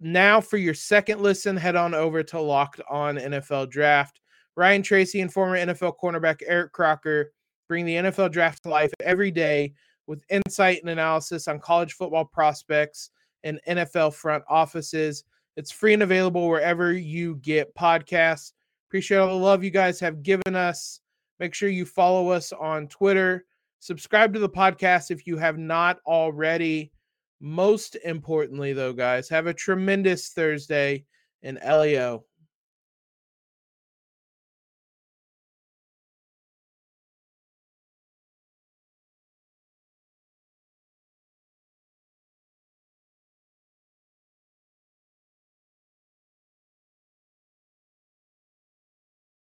now, 0.01 0.41
for 0.41 0.57
your 0.57 0.75
second 0.75 1.21
listen, 1.21 1.57
head 1.57 1.77
on 1.77 1.95
over 1.95 2.23
to 2.23 2.41
Locked 2.41 2.81
On 2.91 3.17
NFL 3.17 3.71
Draft. 3.71 4.21
Ryan 4.57 4.83
Tracy 4.83 5.21
and 5.21 5.33
former 5.33 5.57
NFL 5.57 5.95
cornerback 6.03 6.43
Eric 6.47 6.73
Crocker 6.73 7.33
bring 7.69 7.85
the 7.85 7.95
NFL 7.95 8.31
draft 8.31 8.63
to 8.63 8.69
life 8.69 8.93
every 9.01 9.31
day 9.31 9.73
with 10.07 10.25
insight 10.29 10.81
and 10.81 10.91
analysis 10.91 11.49
on 11.49 11.59
college 11.59 11.95
football 11.95 12.25
prospects 12.25 13.11
and 13.43 13.61
NFL 13.69 14.15
front 14.15 14.45
offices. 14.49 15.25
It's 15.57 15.71
free 15.71 15.95
and 15.95 16.03
available 16.03 16.49
wherever 16.49 16.93
you 16.93 17.37
get 17.37 17.75
podcasts. 17.75 18.53
Appreciate 18.89 19.19
all 19.19 19.29
the 19.39 19.45
love 19.45 19.65
you 19.65 19.71
guys 19.71 19.99
have 20.01 20.23
given 20.23 20.55
us. 20.55 21.01
Make 21.41 21.55
sure 21.55 21.69
you 21.69 21.85
follow 21.85 22.29
us 22.31 22.53
on 22.53 22.89
Twitter. 22.89 23.45
Subscribe 23.81 24.33
to 24.35 24.39
the 24.39 24.49
podcast 24.49 25.11
if 25.11 25.27
you 25.27 25.37
have 25.37 25.59
not 25.59 25.99
already. 26.07 26.93
Most 27.41 27.97
importantly, 28.05 28.73
though, 28.73 28.93
guys, 28.93 29.29
have 29.29 29.47
a 29.47 29.55
tremendous 29.55 30.31
Thursday 30.31 31.05
and 31.43 31.59
LEO. 31.65 32.25